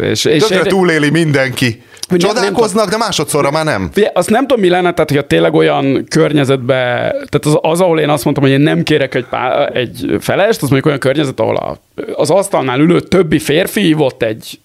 és, 0.00 0.24
és, 0.24 0.42
tökre 0.42 0.62
túléli 0.62 1.10
mindenki. 1.10 1.82
Hogy 2.08 2.20
nem- 2.22 2.34
Csodálkoznak, 2.34 2.90
de 2.90 2.96
másodszorra 2.96 3.50
már 3.50 3.64
nem. 3.64 3.90
Ugye, 3.96 4.10
azt 4.14 4.30
nem 4.30 4.46
tudom, 4.46 4.62
mi 4.62 4.68
lenne, 4.68 4.92
tehát 4.92 5.10
hogyha 5.10 5.26
tényleg 5.26 5.54
olyan 5.54 6.04
környezetbe, 6.08 6.74
tehát 7.10 7.44
az, 7.44 7.58
az, 7.60 7.80
ahol 7.80 8.00
én 8.00 8.08
azt 8.08 8.24
mondtam, 8.24 8.44
hogy 8.44 8.54
én 8.54 8.60
nem 8.60 8.82
kérek 8.82 9.14
egy, 9.14 9.26
pá, 9.30 9.66
egy 9.66 10.16
felest, 10.20 10.62
az 10.62 10.68
mondjuk 10.68 10.86
olyan 10.86 10.98
környezet, 10.98 11.40
ahol 11.40 11.56
a, 11.56 11.78
az 12.14 12.30
asztalnál 12.30 12.80
ülő 12.80 13.00
többi 13.00 13.38
férfi 13.38 13.80
hívott 13.80 14.22
egy 14.22 14.58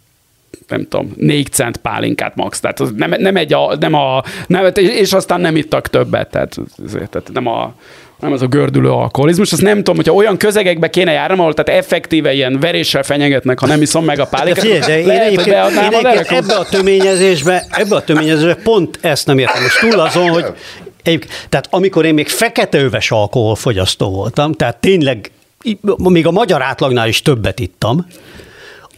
nem 0.70 0.88
tudom, 0.88 1.14
négy 1.18 1.52
cent 1.52 1.78
pálinkát 1.78 2.36
max. 2.36 2.60
Tehát 2.60 2.80
az 2.80 2.92
nem, 2.96 3.14
nem 3.18 3.36
egy, 3.36 3.54
a, 3.54 3.76
nem 3.80 3.94
a, 3.94 4.24
nem, 4.48 4.72
és 4.76 5.14
aztán 5.14 5.42
nem 5.42 5.56
ittak 5.56 5.88
többet, 5.90 6.30
tehát, 6.30 6.56
ezért, 6.86 7.10
tehát 7.10 7.30
nem 7.34 7.48
a, 7.48 7.74
nem 8.20 8.32
az 8.32 8.42
a 8.42 8.48
gördülő 8.48 8.90
alkoholizmus. 8.90 9.52
Azt 9.52 9.62
nem 9.62 9.78
tudom, 9.78 9.96
hogyha 9.96 10.14
olyan 10.14 10.38
közegekbe 10.38 10.90
kéne 10.90 11.12
járnom, 11.12 11.40
ahol 11.40 11.54
tehát 11.54 11.82
effektíve 11.82 12.34
ilyen 12.34 12.60
veréssel 12.60 13.04
fenyegetnek, 13.04 13.60
ha 13.60 13.68
nem 13.68 13.82
iszom 13.82 14.06
meg 14.06 14.20
a 14.20 14.24
De 14.24 14.30
pálinkát. 14.30 14.64
figyelj, 14.64 15.04
de 15.04 15.14
én 15.14 15.20
egyébként, 15.20 15.56
én 15.92 16.06
egyébként 16.06 16.30
ebbe 16.44 16.56
a 16.56 16.66
töményezésbe, 16.66 17.66
ebbe 17.70 17.96
a 17.96 18.04
töményezésbe 18.04 18.56
pont 18.56 19.00
ezt 19.02 19.26
nem 19.28 19.38
értem. 19.38 19.64
És 19.64 19.74
túl 19.80 20.00
azon, 20.00 20.30
hogy 20.30 20.46
egyébként- 21.04 21.48
tehát 21.50 21.68
amikor 21.70 22.06
én 22.06 22.14
még 22.14 22.28
feketeöves 22.28 23.12
alkoholfogyasztó 23.12 24.10
voltam, 24.10 24.54
tehát 24.54 24.78
tényleg 24.78 25.32
még 25.98 26.28
a 26.28 26.32
magyar 26.32 26.62
átlagnál 26.62 27.08
is 27.08 27.22
többet 27.22 27.60
ittam, 27.60 28.06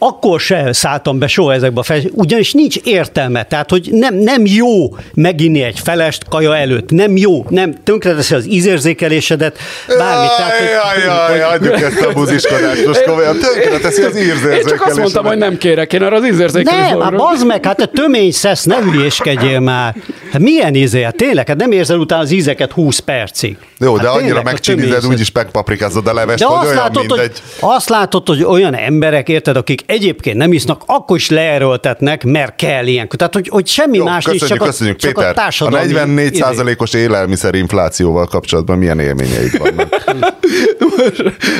akkor 0.03 0.39
se 0.39 0.73
szálltam 0.73 1.19
be 1.19 1.27
soha 1.27 1.53
ezekbe 1.53 1.79
a 1.79 1.83
fel, 1.83 1.99
ugyanis 2.11 2.51
nincs 2.53 2.75
értelme, 2.77 3.43
tehát 3.43 3.69
hogy 3.69 3.87
nem, 3.91 4.15
nem 4.15 4.41
jó 4.45 4.95
meginni 5.13 5.61
egy 5.61 5.79
felest 5.79 6.23
kaja 6.29 6.55
előtt, 6.57 6.89
nem 6.89 7.17
jó, 7.17 7.45
nem 7.49 7.73
tönkreteszi 7.83 8.35
az 8.35 8.47
ízérzékelésedet, 8.47 9.57
bármit. 9.97 10.29
Tehát, 10.37 10.53
hogy- 10.57 10.67
Jaj, 10.67 11.05
jaj, 11.05 11.37
jaj, 11.37 11.53
adjuk 11.53 11.81
ezt 11.81 12.01
a 12.01 12.13
buziskodást 12.13 12.85
most 12.85 13.03
komolyan. 13.03 13.37
Tönkre 13.39 13.77
teszi 13.77 14.01
az 14.01 14.17
írzérzékelésedet. 14.17 14.71
Én 14.71 14.77
csak 14.77 14.85
azt 14.87 14.97
mondtam, 14.97 15.25
hogy 15.25 15.37
nem 15.37 15.57
kérek, 15.57 15.93
én 15.93 16.01
arra 16.03 16.15
az 16.15 16.25
ízérzékelés 16.25 16.89
Nem, 16.89 16.99
hát 17.01 17.15
bazd 17.15 17.45
meg, 17.45 17.65
hát 17.65 17.77
te 17.77 17.85
tömény 17.85 18.31
szesz, 18.31 18.63
ne 18.63 18.75
hülyéskedjél 18.77 19.59
már. 19.59 19.95
Hát 20.31 20.41
milyen 20.41 20.75
íze? 20.75 21.03
Hát 21.03 21.15
tényleg, 21.15 21.47
hát 21.47 21.57
nem 21.57 21.71
érzel 21.71 21.97
utána 21.97 22.21
az 22.21 22.31
ízeket 22.31 22.71
20 22.71 22.99
percig. 22.99 23.57
Jó, 23.79 23.93
hát 23.95 24.03
de 24.03 24.09
annyira 24.09 24.25
tényleg, 24.25 24.43
megcsinized, 24.43 24.87
tömérzed. 24.87 25.11
úgyis 25.11 25.31
megpaprikázod 25.31 26.07
a 26.07 26.13
levest, 26.13 26.39
De 26.39 26.45
hogy 26.45 26.55
azt 26.55 26.65
olyan 26.65 26.75
látod, 26.77 26.95
hogy, 27.09 27.19
mindegy. 27.19 27.41
azt 27.59 27.89
látod, 27.89 28.27
hogy 28.27 28.43
olyan 28.43 28.75
emberek, 28.75 29.29
érted, 29.29 29.55
akik 29.57 29.81
egyébként 29.91 30.37
nem 30.37 30.53
isznak, 30.53 30.81
akkor 30.85 31.17
is 31.17 31.29
leerőltetnek, 31.29 32.23
mert 32.23 32.55
kell 32.55 32.85
ilyenkor. 32.85 33.17
Tehát, 33.17 33.33
hogy, 33.33 33.47
hogy 33.51 33.67
semmi 33.67 33.97
Jó, 33.97 34.03
más 34.03 34.23
köszönjük, 34.23 34.47
nincs, 34.49 34.59
csak, 34.59 34.67
köszönjük. 34.67 34.95
a, 34.95 34.99
csak 34.99 35.13
Péter, 35.13 35.29
a 35.29 35.33
társadalmi... 35.33 35.77
a 35.77 35.81
44 35.89 36.31
izé. 36.31 36.41
százalékos 36.41 36.93
élelmiszerinflációval 36.93 38.25
kapcsolatban 38.27 38.77
milyen 38.77 38.99
élményeid 38.99 39.57
vannak? 39.57 40.03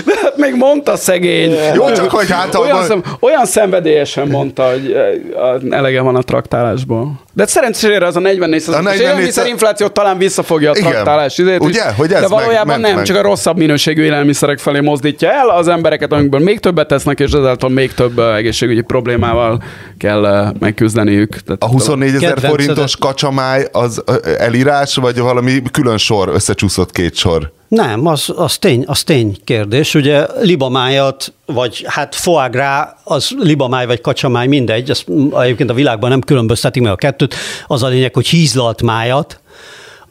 De 0.05 0.13
hát 0.21 0.37
még 0.37 0.55
mondta 0.55 0.95
szegény. 0.95 1.55
Jó, 1.73 1.91
csak 1.91 2.09
hogy 2.09 2.31
hát 2.31 2.55
olyan, 2.55 2.71
abban- 2.71 2.87
szem, 2.87 3.03
olyan 3.19 3.45
szenvedélyesen 3.45 4.27
mondta, 4.27 4.69
hogy 4.71 4.91
eh, 4.91 5.77
elege 5.77 6.01
van 6.01 6.15
a 6.15 6.21
traktálásból. 6.21 7.11
De 7.33 7.45
szerencsére 7.45 8.05
az 8.05 8.15
a 8.15 8.19
44 8.19 8.63
A 8.67 8.71
44 8.71 8.99
élelmiszerinfláció 9.01 9.87
talán 9.87 10.17
visszafogja 10.17 10.71
a 10.71 10.73
Igen. 10.77 10.91
traktálás 10.91 11.37
izét, 11.37 11.59
Ugye? 11.59 11.83
Hogy 11.83 12.11
ez 12.13 12.21
De 12.21 12.27
meg- 12.27 12.29
valójában 12.29 12.67
ment 12.67 12.81
nem, 12.81 12.95
meg. 12.95 13.05
csak 13.05 13.15
a 13.17 13.21
rosszabb 13.21 13.57
minőségű 13.57 14.03
élelmiszerek 14.03 14.59
felé 14.59 14.79
mozdítja 14.79 15.31
el 15.31 15.49
az 15.49 15.67
embereket, 15.67 16.11
amikből 16.11 16.39
még 16.39 16.59
többet 16.59 16.87
tesznek, 16.87 17.19
és 17.19 17.31
ezáltal 17.31 17.69
még 17.69 17.93
több 17.93 18.20
egészségügyi 18.23 18.81
problémával 18.81 19.63
kell 19.97 20.25
eh, 20.25 20.51
megküzdeniük. 20.59 21.35
Tehát 21.35 21.63
A 21.63 21.67
24 21.67 22.13
ezer 22.13 22.39
forintos 22.39 22.95
kacsamáj 22.97 23.67
az 23.71 24.01
ö, 24.05 24.15
elírás, 24.37 24.95
vagy 24.95 25.19
valami 25.19 25.61
külön 25.71 25.97
sor, 25.97 26.29
összecsúszott 26.29 26.91
két 26.91 27.15
sor? 27.15 27.51
Nem, 27.67 28.05
az, 28.05 28.33
az, 28.35 28.57
tény, 28.57 28.83
az 28.87 29.03
tény 29.03 29.37
kérdés. 29.43 29.95
Ugye 29.95 30.25
libamájat, 30.41 31.33
vagy 31.45 31.83
hát 31.87 32.15
foie 32.15 32.47
gras, 32.47 32.85
az 33.03 33.29
libamáj 33.39 33.85
vagy 33.85 34.01
kacsamáj, 34.01 34.47
mindegy, 34.47 34.89
az 34.89 35.03
egyébként 35.41 35.69
a 35.69 35.73
világban 35.73 36.09
nem 36.09 36.21
különböztetik 36.21 36.81
meg 36.81 36.91
a 36.91 36.95
kettőt. 36.95 37.35
Az 37.67 37.83
a 37.83 37.87
lényeg, 37.87 38.13
hogy 38.13 38.27
hízlalt 38.27 38.81
májat, 38.81 39.39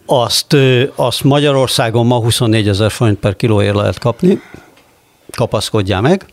azt, 0.06 0.56
azt 0.94 1.24
Magyarországon 1.24 2.06
ma 2.06 2.20
24 2.20 2.68
ezer 2.68 2.90
forint 2.90 3.18
per 3.18 3.36
kilóért 3.36 3.74
lehet 3.74 3.98
kapni. 3.98 4.40
Kapaszkodjál 5.36 6.00
meg. 6.00 6.26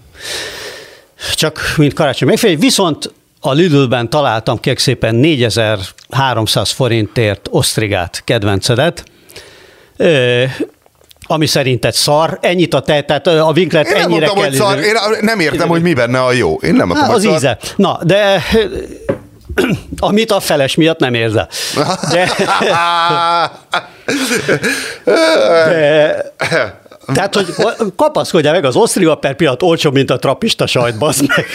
Csak 1.34 1.74
mint 1.78 1.94
karácsony 1.94 2.28
megfelelő. 2.28 2.60
Viszont 2.60 3.14
a 3.42 3.52
Lidl-ben 3.52 4.10
találtam 4.10 4.60
kérlek 4.60 4.82
szépen 4.82 5.16
4300 5.16 6.72
forintért 6.72 7.48
osztrigát, 7.52 8.22
kedvencedet. 8.24 9.04
Ö, 9.98 10.44
ami 11.30 11.46
szerinted 11.46 11.94
szar, 11.94 12.38
ennyit 12.42 12.74
a 12.74 12.80
te, 12.80 13.02
tehát 13.02 13.28
a 13.28 13.52
vinklet 13.54 13.88
Én 13.88 13.96
ennyire 13.96 14.06
mondtam, 14.08 14.36
kell. 14.36 14.44
hogy 14.46 14.54
szar, 14.54 14.80
én 14.80 14.96
nem 15.22 15.40
értem, 15.40 15.68
hogy 15.68 15.82
mi 15.82 15.94
benne 15.94 16.24
a 16.24 16.32
jó. 16.32 16.56
Én 16.56 16.74
nem 16.74 16.88
mondtam, 16.88 17.10
az 17.10 17.24
szar. 17.24 17.34
íze. 17.36 17.58
Na, 17.76 18.00
de 18.04 18.44
amit 20.00 20.32
a 20.32 20.40
feles 20.40 20.76
miatt 20.76 21.00
nem 21.00 21.14
érzel. 21.14 21.50
De, 22.12 22.30
de, 25.70 26.34
tehát, 27.14 27.36
hogy 27.36 27.54
kapaszkodjál 27.96 28.54
meg, 28.54 28.66
az 28.66 28.76
osztriga 28.76 29.16
per 29.16 29.36
pillanat 29.36 29.64
olcsóbb, 29.64 29.94
mint 29.94 30.10
a 30.12 30.18
trapista 30.18 30.68
sajt, 30.68 30.98
bazd 30.98 31.28
meg. 31.28 31.46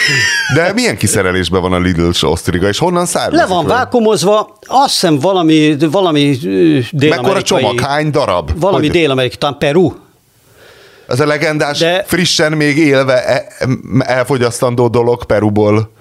De 0.55 0.73
milyen 0.73 0.97
kiszerelésben 0.97 1.61
van 1.61 1.73
a 1.73 1.79
Lidl-s 1.79 2.23
osztriga, 2.23 2.69
és 2.69 2.79
honnan 2.79 3.07
származik? 3.07 3.47
Le 3.47 3.55
van 3.55 3.67
vákumozva, 3.67 4.57
azt 4.67 4.91
hiszem 4.91 5.19
valami, 5.19 5.77
valami 5.91 6.37
dél-amerikai... 6.41 7.09
Mekkora 7.09 7.43
csomag? 7.43 7.81
Hány 7.81 8.11
darab? 8.11 8.51
Valami 8.61 8.87
Hogy- 8.87 8.97
dél-amerikai, 8.97 9.39
talán 9.39 9.59
Peru. 9.59 9.93
Ez 11.09 11.21
a 11.21 11.27
legendás, 11.27 11.79
De- 11.79 12.05
frissen 12.07 12.53
még 12.53 12.79
élve 12.79 13.25
e- 13.25 13.47
elfogyasztandó 13.99 14.89
dolog 14.89 15.25
Peruból 15.25 15.93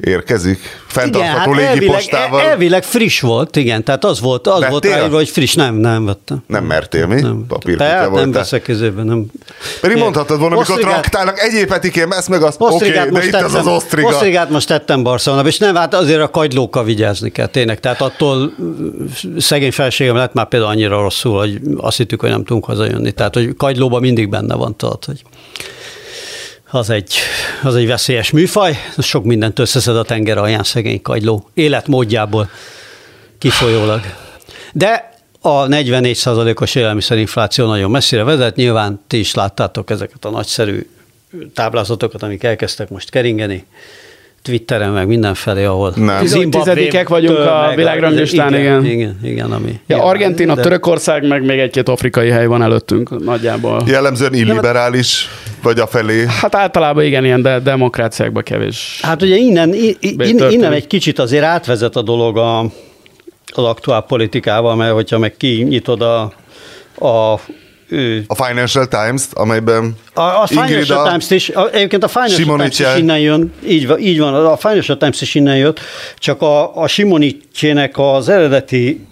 érkezik. 0.00 0.58
Fenntartható 0.86 1.38
elvileg, 1.52 1.72
légipostával. 1.78 2.40
el- 2.40 2.46
elvileg 2.48 2.82
friss 2.84 3.20
volt, 3.20 3.56
igen, 3.56 3.84
tehát 3.84 4.04
az 4.04 4.20
volt, 4.20 4.46
az 4.46 4.58
volt 4.68 4.72
Vettél? 4.72 4.90
ráírva, 4.98 5.16
hogy 5.16 5.28
friss, 5.28 5.54
nem, 5.54 5.74
nem 5.74 6.04
vettem. 6.04 6.42
Nem 6.46 6.64
mertél 6.64 7.06
mi? 7.06 7.20
Nem, 7.20 7.44
Papírkutya 7.48 7.84
Tehát 7.88 8.02
nem 8.02 8.10
voltál. 8.10 8.30
veszek 8.30 8.62
kezébe, 8.62 9.02
nem. 9.02 9.26
Pedig 9.80 9.96
mondhatod 9.96 10.38
volna, 10.38 10.54
amikor 10.56 10.78
traktálnak, 10.78 11.38
egyéb 11.40 11.68
petikém, 11.68 12.10
ezt 12.12 12.28
meg 12.28 12.42
azt, 12.42 12.60
oké, 12.60 12.74
Osztrigát 12.74 13.10
de 13.10 13.24
itt 13.24 13.34
az 13.34 13.52
tettem, 13.52 13.72
osztriga. 13.72 14.08
osztrigát 14.08 14.50
most 14.50 14.66
tettem 14.68 15.02
Barcelonába, 15.02 15.48
és 15.48 15.58
nem, 15.58 15.74
hát 15.74 15.94
azért 15.94 16.20
a 16.20 16.30
kagylókkal 16.30 16.84
vigyázni 16.84 17.30
kell, 17.30 17.46
tényleg. 17.46 17.80
Tehát 17.80 18.00
attól 18.00 18.52
szegény 19.38 19.72
felségem 19.72 20.16
lett 20.16 20.32
már 20.32 20.48
például 20.48 20.70
annyira 20.70 21.00
rosszul, 21.00 21.38
hogy 21.38 21.60
azt 21.76 21.96
hittük, 21.96 22.20
hogy 22.20 22.30
nem 22.30 22.44
tudunk 22.44 22.64
hazajönni. 22.64 23.12
Tehát, 23.12 23.34
hogy 23.34 23.54
kagylóban 23.56 24.00
mindig 24.00 24.28
benne 24.28 24.54
van, 24.54 24.76
tudod, 24.76 25.04
hogy 25.04 25.22
az 26.74 26.90
egy, 26.90 27.14
az 27.62 27.74
egy 27.74 27.86
veszélyes 27.86 28.30
műfaj, 28.30 28.78
sok 28.98 29.24
mindent 29.24 29.58
összeszed 29.58 29.96
a 29.96 30.02
tenger 30.02 30.38
alján 30.38 30.62
szegény 30.62 31.02
kagyló, 31.02 31.50
életmódjából 31.54 32.50
kifolyólag. 33.38 34.00
De 34.72 35.10
a 35.40 35.66
44%-os 35.66 36.74
élelmiszerinfláció 36.74 37.66
nagyon 37.66 37.90
messzire 37.90 38.24
vezet, 38.24 38.56
nyilván 38.56 39.00
ti 39.06 39.18
is 39.18 39.34
láttátok 39.34 39.90
ezeket 39.90 40.24
a 40.24 40.30
nagyszerű 40.30 40.86
táblázatokat, 41.54 42.22
amik 42.22 42.42
elkezdtek 42.42 42.88
most 42.88 43.10
keringeni, 43.10 43.66
Twitteren, 44.42 44.90
meg 44.90 45.06
mindenfelé, 45.06 45.64
ahol 45.64 45.92
Nem. 45.96 46.24
Tizedikek 46.50 47.08
vagyunk 47.08 47.38
a 47.38 47.72
világranglistán, 47.76 48.54
igen. 48.54 48.84
Igen, 48.84 49.18
igen, 49.22 49.52
ami. 49.52 49.80
Ja. 49.86 50.04
Argentina, 50.04 50.54
De- 50.54 50.62
Törökország, 50.62 51.26
meg 51.26 51.44
még 51.44 51.58
egy-két 51.58 51.88
afrikai 51.88 52.28
hely 52.30 52.46
van 52.46 52.62
előttünk 52.62 53.24
nagyjából. 53.24 53.82
Jellemzően 53.86 54.34
illiberális, 54.34 55.28
vagy 55.62 55.78
a 55.78 55.86
felé. 55.86 56.24
Hát 56.40 56.54
általában 56.54 57.04
igen, 57.04 57.24
ilyen 57.24 57.42
de 57.42 57.58
demokráciákban 57.58 58.42
kevés. 58.42 58.98
Hát 59.02 59.22
ugye 59.22 59.36
innen, 59.36 59.72
i- 59.74 59.96
i- 60.00 60.14
Be- 60.16 60.24
innen, 60.24 60.36
történik. 60.36 60.52
innen 60.52 60.72
egy 60.72 60.86
kicsit 60.86 61.18
azért 61.18 61.44
átvezet 61.44 61.96
a 61.96 62.02
dolog 62.02 62.36
a, 62.38 62.58
az 63.54 63.64
aktuál 63.64 64.02
politikával, 64.02 64.76
mert 64.76 64.92
hogyha 64.92 65.18
meg 65.18 65.36
kinyitod 65.36 66.02
a, 66.02 66.20
a 67.06 67.40
ő, 67.92 68.24
A 68.26 68.44
Financial 68.44 68.86
Times-t, 68.88 69.32
amelyben 69.32 69.96
a, 70.14 70.20
a 70.20 70.46
Ingrid 70.50 70.68
Financial 70.68 70.98
a- 70.98 71.08
Times 71.08 71.30
is, 71.30 71.48
a, 71.48 71.70
egyébként 71.72 72.04
a 72.04 72.08
Financial 72.08 72.36
Times 72.36 72.52
Simonicsel- 72.52 72.94
is 72.96 73.00
innen 73.02 73.18
jön, 73.18 73.52
így 73.66 73.86
van, 73.86 73.98
így 73.98 74.18
van, 74.18 74.34
a 74.34 74.56
Financial 74.56 74.96
Times 74.98 75.20
is 75.20 75.34
innen 75.34 75.56
jött, 75.56 75.80
csak 76.18 76.42
a, 76.42 76.76
a 76.76 76.86
Simonicsének 76.86 77.98
az 77.98 78.28
eredeti 78.28 79.06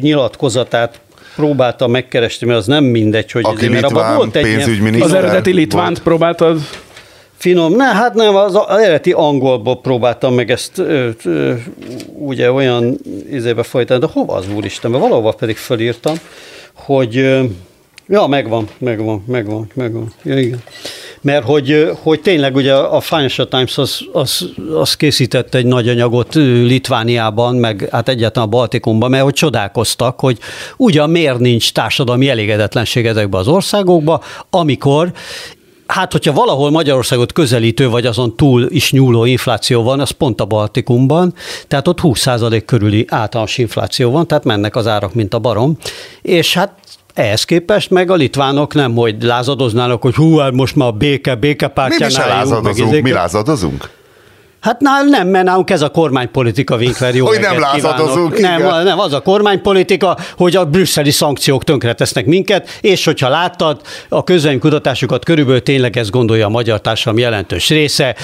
nyilatkozatát 0.00 1.00
próbálta 1.36 1.86
megkeresni, 1.86 2.46
mert 2.46 2.58
az 2.58 2.66
nem 2.66 2.84
mindegy, 2.84 3.30
hogy 3.30 3.44
Aki 3.44 3.66
ezért, 3.66 3.82
litván 3.82 4.16
volt 4.16 4.36
egy. 4.36 5.00
Az 5.00 5.12
eredeti 5.12 5.52
litvánt 5.52 5.88
volt. 5.88 6.02
próbáltad? 6.02 6.60
Finom, 7.36 7.72
ne, 7.76 7.84
hát 7.84 8.14
nem, 8.14 8.36
az, 8.36 8.58
eredeti 8.68 9.12
angolból 9.12 9.80
próbáltam 9.80 10.34
meg 10.34 10.50
ezt 10.50 10.78
ö, 10.78 11.08
ö, 11.24 11.52
ugye 12.18 12.52
olyan 12.52 12.98
izébe 13.30 13.62
folytani, 13.62 14.00
de 14.00 14.06
hova 14.12 14.34
az 14.34 14.44
úristen, 14.54 14.90
mert 14.90 15.02
valahova 15.02 15.32
pedig 15.32 15.56
fölírtam, 15.56 16.14
hogy 16.72 17.16
ö, 17.16 17.42
ja, 18.08 18.26
megvan, 18.26 18.68
megvan, 18.78 19.24
megvan, 19.26 19.70
megvan, 19.74 20.12
ja, 20.22 20.38
igen. 20.38 20.62
Mert 21.20 21.44
hogy, 21.44 21.90
hogy 22.02 22.20
tényleg 22.20 22.54
ugye 22.54 22.74
a 22.74 23.00
Financial 23.00 23.48
Times 23.48 23.78
az, 23.78 24.00
az, 24.12 24.48
az 24.74 24.94
készített 24.94 25.54
egy 25.54 25.66
nagy 25.66 25.88
anyagot 25.88 26.34
Litvániában, 26.34 27.54
meg 27.54 27.88
hát 27.90 28.08
egyáltalán 28.08 28.48
a 28.48 28.50
Baltikumban, 28.50 29.10
mert 29.10 29.22
hogy 29.22 29.32
csodálkoztak, 29.32 30.20
hogy 30.20 30.38
ugyan 30.76 31.10
miért 31.10 31.38
nincs 31.38 31.72
társadalmi 31.72 32.28
elégedetlenség 32.28 33.06
ezekben 33.06 33.40
az 33.40 33.48
országokban, 33.48 34.20
amikor 34.50 35.12
Hát, 35.86 36.12
hogyha 36.12 36.32
valahol 36.32 36.70
Magyarországot 36.70 37.32
közelítő, 37.32 37.88
vagy 37.88 38.06
azon 38.06 38.36
túl 38.36 38.66
is 38.68 38.92
nyúló 38.92 39.24
infláció 39.24 39.82
van, 39.82 40.00
az 40.00 40.10
pont 40.10 40.40
a 40.40 40.44
Baltikumban, 40.44 41.34
tehát 41.68 41.88
ott 41.88 41.98
20% 42.02 42.62
körüli 42.66 43.04
általános 43.08 43.58
infláció 43.58 44.10
van, 44.10 44.26
tehát 44.26 44.44
mennek 44.44 44.76
az 44.76 44.86
árak, 44.86 45.14
mint 45.14 45.34
a 45.34 45.38
barom, 45.38 45.76
és 46.22 46.54
hát 46.54 46.78
ehhez 47.14 47.44
képest 47.44 47.90
meg 47.90 48.10
a 48.10 48.14
litvánok 48.14 48.74
nem, 48.74 48.94
hogy 48.94 49.22
lázadoznának, 49.22 50.02
hogy 50.02 50.14
hú, 50.14 50.36
hát 50.36 50.52
most 50.52 50.76
már 50.76 50.88
a 50.88 50.92
béke, 50.92 51.34
mi, 51.34 51.40
békepártyán 51.40 52.08
mi 52.08 52.14
se 52.14 52.22
álljunk, 52.22 52.62
meg 52.62 52.62
lázadozunk, 52.64 53.02
mi 53.02 53.12
lázadozunk? 53.12 53.90
Hát 54.64 54.80
nál, 54.80 55.04
nem, 55.04 55.28
mert 55.28 55.44
nálunk 55.44 55.70
ez 55.70 55.82
a 55.82 55.88
kormánypolitika, 55.88 56.76
Winkler, 56.76 57.14
jó 57.14 57.26
Hogy 57.26 57.40
nem 57.40 57.58
lázadozunk, 57.58 58.34
kívánok. 58.34 58.58
igen. 58.60 58.74
Nem, 58.74 58.84
nem, 58.84 58.98
az 58.98 59.12
a 59.12 59.20
kormánypolitika, 59.20 60.16
hogy 60.36 60.56
a 60.56 60.64
brüsszeli 60.64 61.10
szankciók 61.10 61.64
tönkretesznek 61.64 62.26
minket, 62.26 62.78
és 62.80 63.04
hogyha 63.04 63.28
láttad, 63.28 63.80
a 64.08 64.24
közvéleménykutatásokat 64.24 65.24
körülbelül 65.24 65.62
tényleg 65.62 65.96
ezt 65.96 66.10
gondolja 66.10 66.46
a 66.46 66.48
magyar 66.48 66.80
társadalom 66.80 67.20
jelentős 67.20 67.68
része, 67.68 68.16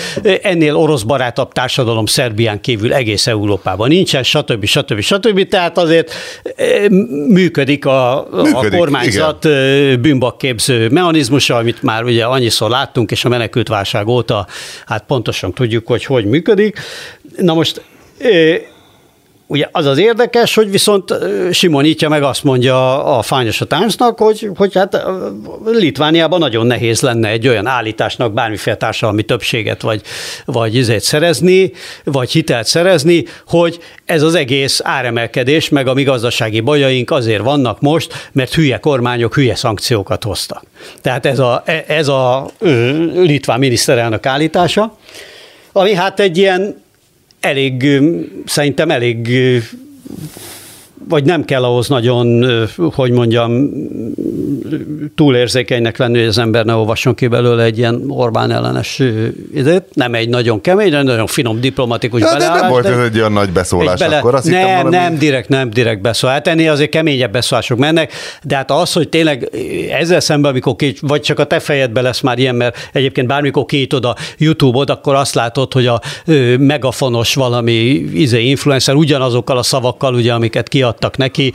ennél 0.43 0.77
orosz 0.77 1.03
barátabb 1.03 1.53
társadalom 1.53 2.07
Szerbián 2.07 2.61
kívül 2.61 2.93
egész 2.93 3.27
Európában 3.27 3.89
nincsen, 3.89 4.23
stb. 4.23 4.65
stb. 4.65 5.01
stb. 5.01 5.49
Tehát 5.49 5.79
azért 5.79 6.13
eh, 6.57 6.89
működik 7.29 7.87
a, 7.87 8.29
Működik, 8.33 8.73
a 8.73 8.77
kormányzat 8.77 9.45
ö, 9.45 9.95
bűnbakképző 10.01 10.89
mechanizmusa, 10.89 11.57
amit 11.57 11.83
már 11.83 12.05
ugye 12.05 12.25
annyiszor 12.25 12.71
láttunk, 12.71 13.11
és 13.11 13.25
a 13.25 13.29
menekült 13.29 13.69
válság 13.69 14.09
óta 14.09 14.47
hát 14.87 15.05
pontosan 15.07 15.53
tudjuk, 15.53 15.87
hogy 15.87 16.05
hogy 16.05 16.29
működik. 16.31 16.79
Na 17.37 17.55
most 17.55 17.83
ugye 19.51 19.69
az 19.73 19.87
az 19.87 19.99
érdekes, 19.99 20.55
hogy 20.55 20.71
viszont 20.71 21.15
Simonítja 21.53 22.09
meg 22.09 22.23
azt 22.23 22.45
mondja 22.45 23.05
a 23.05 23.23
Fányos 23.23 23.61
a 23.61 23.65
Timesnak, 23.65 24.19
hogy, 24.19 24.51
hogy 24.57 24.75
hát 24.75 25.05
Litvániában 25.65 26.39
nagyon 26.39 26.67
nehéz 26.67 27.01
lenne 27.01 27.29
egy 27.29 27.49
olyan 27.49 27.67
állításnak 27.67 28.33
bármiféle 28.33 28.77
társadalmi 28.77 29.23
többséget 29.23 29.83
vagy, 29.83 30.03
vagy 30.45 30.75
izét 30.75 31.01
szerezni, 31.01 31.73
vagy 32.05 32.31
hitelt 32.31 32.67
szerezni, 32.67 33.25
hogy 33.47 33.79
ez 34.05 34.23
az 34.23 34.35
egész 34.35 34.81
áremelkedés, 34.85 35.69
meg 35.69 35.87
a 35.87 35.95
mi 35.95 36.03
gazdasági 36.03 36.61
bajaink 36.61 37.11
azért 37.11 37.43
vannak 37.43 37.81
most, 37.81 38.29
mert 38.33 38.55
hülye 38.55 38.79
kormányok 38.79 39.35
hülye 39.35 39.55
szankciókat 39.55 40.25
hoztak. 40.25 40.63
Tehát 41.03 41.27
ez 41.27 41.39
a, 41.39 41.63
ez 41.87 42.09
a 42.09 42.51
litván 43.15 43.59
miniszterelnök 43.59 44.27
állítása, 44.27 44.97
ami 45.73 45.95
hát 45.95 46.21
egy 46.21 46.39
ilyen 46.39 46.83
elég, 47.41 48.01
szerintem 48.47 48.91
elég 48.91 49.31
vagy 51.09 51.25
nem 51.25 51.45
kell 51.45 51.65
ahhoz 51.65 51.89
nagyon, 51.89 52.45
hogy 52.77 53.11
mondjam, 53.11 53.71
túlérzékenynek 55.15 55.99
lenni, 55.99 56.19
hogy 56.19 56.27
az 56.27 56.39
ember 56.39 56.65
ne 56.65 56.75
olvasson 56.75 57.15
ki 57.15 57.27
belőle 57.27 57.63
egy 57.63 57.79
ilyen 57.79 58.05
Orbán 58.09 58.51
ellenes 58.51 59.03
időt. 59.55 59.85
Nem 59.93 60.15
egy 60.15 60.29
nagyon 60.29 60.61
kemény, 60.61 60.91
de 60.91 61.03
nagyon 61.03 61.27
finom 61.27 61.61
diplomatikus 61.61 62.21
ja, 62.21 62.27
beleállás. 62.27 62.55
De 62.55 62.61
nem 62.61 62.71
volt 62.71 62.87
ez 62.87 63.05
egy 63.05 63.19
olyan 63.19 63.33
nagy 63.33 63.51
beszólás 63.51 63.99
bele... 64.01 64.17
akkor. 64.19 64.35
Azt 64.35 64.51
nem, 64.51 64.67
hittem, 64.67 64.89
nem, 64.89 65.19
direkt, 65.19 65.49
nem 65.49 65.71
direkt 65.71 66.01
beszólás. 66.01 66.37
Hát 66.37 66.47
ennél 66.49 66.71
azért 66.71 66.91
keményebb 66.91 67.33
beszólások 67.33 67.79
mennek, 67.79 68.13
de 68.43 68.57
hát 68.57 68.71
az, 68.71 68.93
hogy 68.93 69.09
tényleg 69.09 69.51
ezzel 69.91 70.21
szemben, 70.21 70.51
amikor 70.51 70.77
ki, 70.77 70.95
vagy 71.01 71.21
csak 71.21 71.39
a 71.39 71.45
te 71.45 71.59
fejedbe 71.59 72.01
lesz 72.01 72.21
már 72.21 72.39
ilyen, 72.39 72.55
mert 72.55 72.89
egyébként 72.93 73.27
bármikor 73.27 73.65
kiítod 73.65 74.05
a 74.05 74.17
YouTube-od, 74.39 74.91
akkor 74.91 75.15
azt 75.15 75.35
látod, 75.35 75.73
hogy 75.73 75.87
a 75.87 76.01
megafonos 76.59 77.35
valami 77.35 77.73
izé 78.15 78.43
influencer 78.45 78.95
ugyanazokkal 78.95 79.59
a 79.59 79.63
szavakkal, 79.63 80.15
ugye, 80.15 80.33
amiket 80.33 80.69
kiad 80.69 80.90
adtak 80.91 81.17
neki 81.17 81.53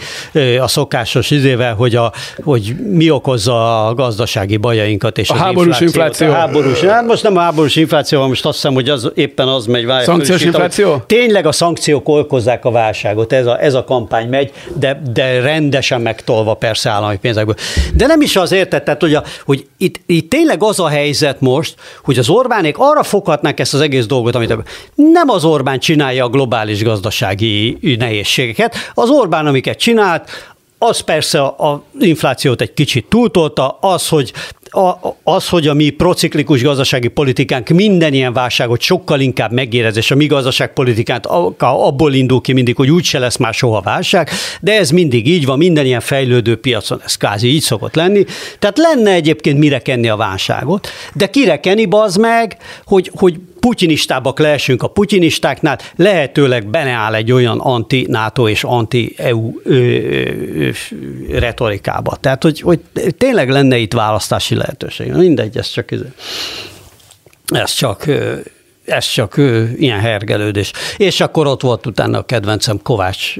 a 0.59 0.67
szokásos 0.67 1.31
izével, 1.31 1.73
hogy, 1.73 1.95
a, 1.95 2.11
hogy 2.43 2.75
mi 2.91 3.09
okozza 3.09 3.87
a 3.87 3.93
gazdasági 3.93 4.57
bajainkat. 4.57 5.17
És 5.17 5.29
a 5.29 5.35
háborús 5.35 5.79
infláció. 5.79 6.27
A 6.27 6.33
háborús, 6.33 6.79
hát 6.79 7.05
most 7.05 7.23
nem 7.23 7.37
a 7.37 7.39
háborús 7.39 7.75
infláció, 7.75 8.27
most 8.27 8.45
azt 8.45 8.55
hiszem, 8.55 8.73
hogy 8.73 8.89
az, 8.89 9.11
éppen 9.15 9.47
az 9.47 9.65
megy. 9.65 9.85
Várj, 9.85 10.03
Szankciós 10.03 10.41
infláció? 10.41 11.03
Tényleg 11.05 11.45
a 11.45 11.51
szankciók 11.51 12.07
okozzák 12.07 12.65
a 12.65 12.71
válságot, 12.71 13.33
ez 13.33 13.45
a, 13.45 13.61
ez 13.61 13.73
a 13.73 13.83
kampány 13.83 14.29
megy, 14.29 14.51
de, 14.73 15.01
de 15.13 15.39
rendesen 15.39 16.01
megtolva 16.01 16.53
persze 16.53 16.89
állami 16.89 17.17
pénzekből. 17.17 17.55
De 17.93 18.05
nem 18.05 18.21
is 18.21 18.35
azért, 18.35 18.69
tehát 18.69 19.01
hogy, 19.01 19.13
a, 19.13 19.23
hogy 19.45 19.65
itt, 19.77 19.99
itt 20.05 20.29
tényleg 20.29 20.63
az 20.63 20.79
a 20.79 20.87
helyzet 20.87 21.41
most, 21.41 21.75
hogy 22.03 22.17
az 22.17 22.29
Orbánék 22.29 22.75
arra 22.77 23.03
foghatnák 23.03 23.59
ezt 23.59 23.73
az 23.73 23.81
egész 23.81 24.05
dolgot, 24.05 24.35
amit 24.35 24.55
nem 24.95 25.29
az 25.29 25.45
Orbán 25.45 25.79
csinálja 25.79 26.25
a 26.25 26.29
globális 26.29 26.83
gazdasági 26.83 27.77
nehézségeket, 27.99 28.75
az 28.93 29.09
Orbán 29.09 29.24
Orbán, 29.25 29.45
amiket 29.45 29.77
csinált, 29.77 30.29
az 30.77 30.99
persze 30.99 31.53
az 31.57 31.77
inflációt 31.99 32.61
egy 32.61 32.73
kicsit 32.73 33.05
túltolta, 33.09 33.77
az, 33.81 34.07
hogy 34.07 34.33
a, 34.63 35.15
az, 35.23 35.49
hogy 35.49 35.67
a 35.67 35.73
mi 35.73 35.89
prociklikus 35.89 36.63
gazdasági 36.63 37.07
politikánk 37.07 37.69
minden 37.69 38.13
ilyen 38.13 38.33
válságot 38.33 38.81
sokkal 38.81 39.19
inkább 39.19 39.51
megérez, 39.51 39.97
és 39.97 40.11
a 40.11 40.15
mi 40.15 40.25
gazdaságpolitikánk 40.25 41.25
abból 41.59 42.13
indul 42.13 42.41
ki 42.41 42.53
mindig, 42.53 42.75
hogy 42.75 42.89
úgyse 42.89 43.19
lesz 43.19 43.37
már 43.37 43.53
soha 43.53 43.81
válság, 43.81 44.29
de 44.61 44.77
ez 44.77 44.89
mindig 44.89 45.27
így 45.27 45.45
van, 45.45 45.57
minden 45.57 45.85
ilyen 45.85 46.01
fejlődő 46.01 46.55
piacon 46.57 47.01
ez 47.05 47.15
kázi 47.15 47.47
így 47.47 47.61
szokott 47.61 47.95
lenni. 47.95 48.25
Tehát 48.59 48.77
lenne 48.77 49.11
egyébként 49.11 49.59
mire 49.59 49.79
kenni 49.79 50.09
a 50.09 50.15
válságot, 50.15 50.87
de 51.13 51.27
kire 51.27 51.59
kenni 51.59 51.85
bazd 51.85 52.19
meg, 52.19 52.57
hogy, 52.85 53.11
hogy 53.13 53.39
putyinistábbak 53.65 54.39
leesünk 54.39 54.83
a 54.83 54.87
putyinistáknál, 54.87 55.79
lehetőleg 55.95 56.67
benne 56.67 56.91
áll 56.91 57.13
egy 57.13 57.31
olyan 57.31 57.59
anti-NATO 57.59 58.49
és 58.49 58.63
anti-EU 58.63 59.53
retorikába. 61.29 62.15
Tehát, 62.15 62.43
hogy, 62.43 62.61
hogy 62.61 62.79
tényleg 63.17 63.49
lenne 63.49 63.77
itt 63.77 63.93
választási 63.93 64.55
lehetőség. 64.55 65.11
Mindegy, 65.11 65.57
ez 65.57 65.69
csak, 65.69 65.91
ez 67.45 67.73
csak 67.73 68.05
ez 68.85 69.05
csak 69.05 69.37
ő, 69.37 69.73
ilyen 69.77 69.99
hergelődés. 69.99 70.71
És 70.97 71.21
akkor 71.21 71.47
ott 71.47 71.61
volt 71.61 71.85
utána 71.85 72.17
a 72.17 72.25
kedvencem 72.25 72.79
Kovács 72.83 73.35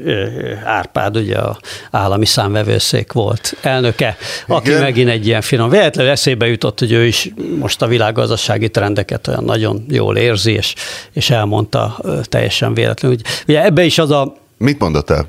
Árpád, 0.63 1.17
ugye 1.17 1.37
a 1.37 1.57
állami 1.91 2.25
számvevőszék 2.25 3.11
volt 3.11 3.57
elnöke, 3.61 4.17
aki 4.47 4.69
Igen. 4.69 4.81
megint 4.81 5.09
egy 5.09 5.27
ilyen 5.27 5.41
finom. 5.41 5.69
Véletlenül 5.69 6.11
eszébe 6.11 6.47
jutott, 6.47 6.79
hogy 6.79 6.91
ő 6.91 7.05
is 7.05 7.29
most 7.59 7.81
a 7.81 7.87
világgazdasági 7.87 8.69
trendeket 8.69 9.27
olyan 9.27 9.43
nagyon 9.43 9.85
jól 9.89 10.17
érzi, 10.17 10.51
és, 10.51 10.73
és 11.13 11.29
elmondta 11.29 11.99
teljesen 12.23 12.73
véletlenül. 12.73 13.17
Ugye 13.47 13.63
ebbe 13.63 13.83
is 13.83 13.97
az 13.97 14.11
a 14.11 14.35
Mit 14.57 14.79
mondott 14.79 15.09
el? 15.09 15.27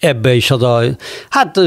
Ebbe 0.00 0.34
is 0.34 0.50
az 0.50 0.62
a, 0.62 0.82
hát 1.28 1.60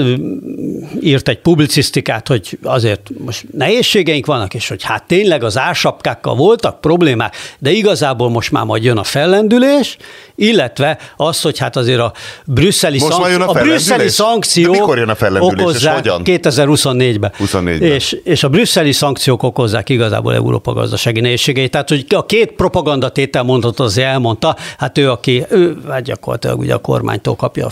írt 1.02 1.28
egy 1.28 1.40
publicisztikát, 1.40 2.28
hogy 2.28 2.58
azért 2.64 3.10
most 3.18 3.46
nehézségeink 3.52 4.26
vannak, 4.26 4.54
és 4.54 4.68
hogy 4.68 4.84
hát 4.84 5.04
tényleg 5.04 5.44
az 5.44 5.58
ársapkákkal 5.58 6.36
voltak 6.36 6.82
problémák, 6.82 7.36
de 7.60 7.72
igazából 7.72 8.30
most 8.30 8.52
már 8.52 8.64
majd 8.66 8.84
jön 8.84 8.98
a 8.98 9.04
fellendülés, 9.04 9.98
illetve 10.36 10.98
az, 11.16 11.42
hogy 11.42 11.58
hát 11.58 11.76
azért 11.76 12.00
a 12.00 12.14
brüsszeli, 12.46 13.00
most 13.00 13.12
szank... 13.12 13.28
jön 13.30 13.42
a, 13.42 13.50
a 13.50 13.54
brüsszeli 13.54 14.10
szankciók 14.10 14.74
de 14.74 14.80
mikor 14.80 14.98
jön 14.98 15.10
a 15.10 15.16
fellendülés, 15.16 15.64
okozzák, 15.64 16.06
és 16.06 16.12
hogyan? 16.12 16.22
2024-ben. 16.26 17.32
24 17.38 17.82
és, 17.82 18.18
és 18.24 18.44
a 18.44 18.50
brüsszeli 18.50 18.92
szankciók 18.92 19.44
okozzák 19.44 19.90
igazából 19.90 20.34
Európa 20.34 20.74
gazdasági 20.74 21.20
nehézségeit. 21.20 21.72
Tehát, 21.72 21.90
hogy 21.90 22.06
a 22.10 22.26
két 22.26 22.52
propagandatétel 22.52 23.44
mondott, 23.44 23.80
az 23.80 23.98
elmondta, 23.98 24.56
hát 24.78 24.98
ő, 24.98 25.10
aki, 25.10 25.46
ő 25.50 25.78
hát 25.90 26.02
gyakorlatilag 26.02 26.60
ugye 26.60 26.74
a 26.74 26.78
kormánytól 26.78 27.36
kapja 27.36 27.66
a 27.66 27.70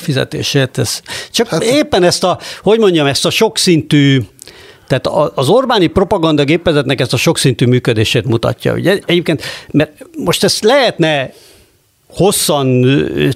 fizetését. 0.49 0.77
Ez, 0.77 1.01
csak 1.31 1.47
hát, 1.47 1.63
éppen 1.63 2.03
ezt 2.03 2.23
a, 2.23 2.39
hogy 2.61 2.79
mondjam, 2.79 3.05
ezt 3.05 3.25
a 3.25 3.29
sokszintű 3.29 4.21
tehát 4.87 5.07
az 5.35 5.49
Orbáni 5.49 5.87
propaganda 5.87 6.43
gépezetnek 6.43 7.01
ezt 7.01 7.13
a 7.13 7.17
sokszintű 7.17 7.65
működését 7.65 8.25
mutatja. 8.25 8.73
Ugye 8.73 8.99
egyébként, 9.05 9.43
mert 9.71 9.91
most 10.17 10.43
ezt 10.43 10.63
lehetne 10.63 11.33
hosszan 12.09 12.85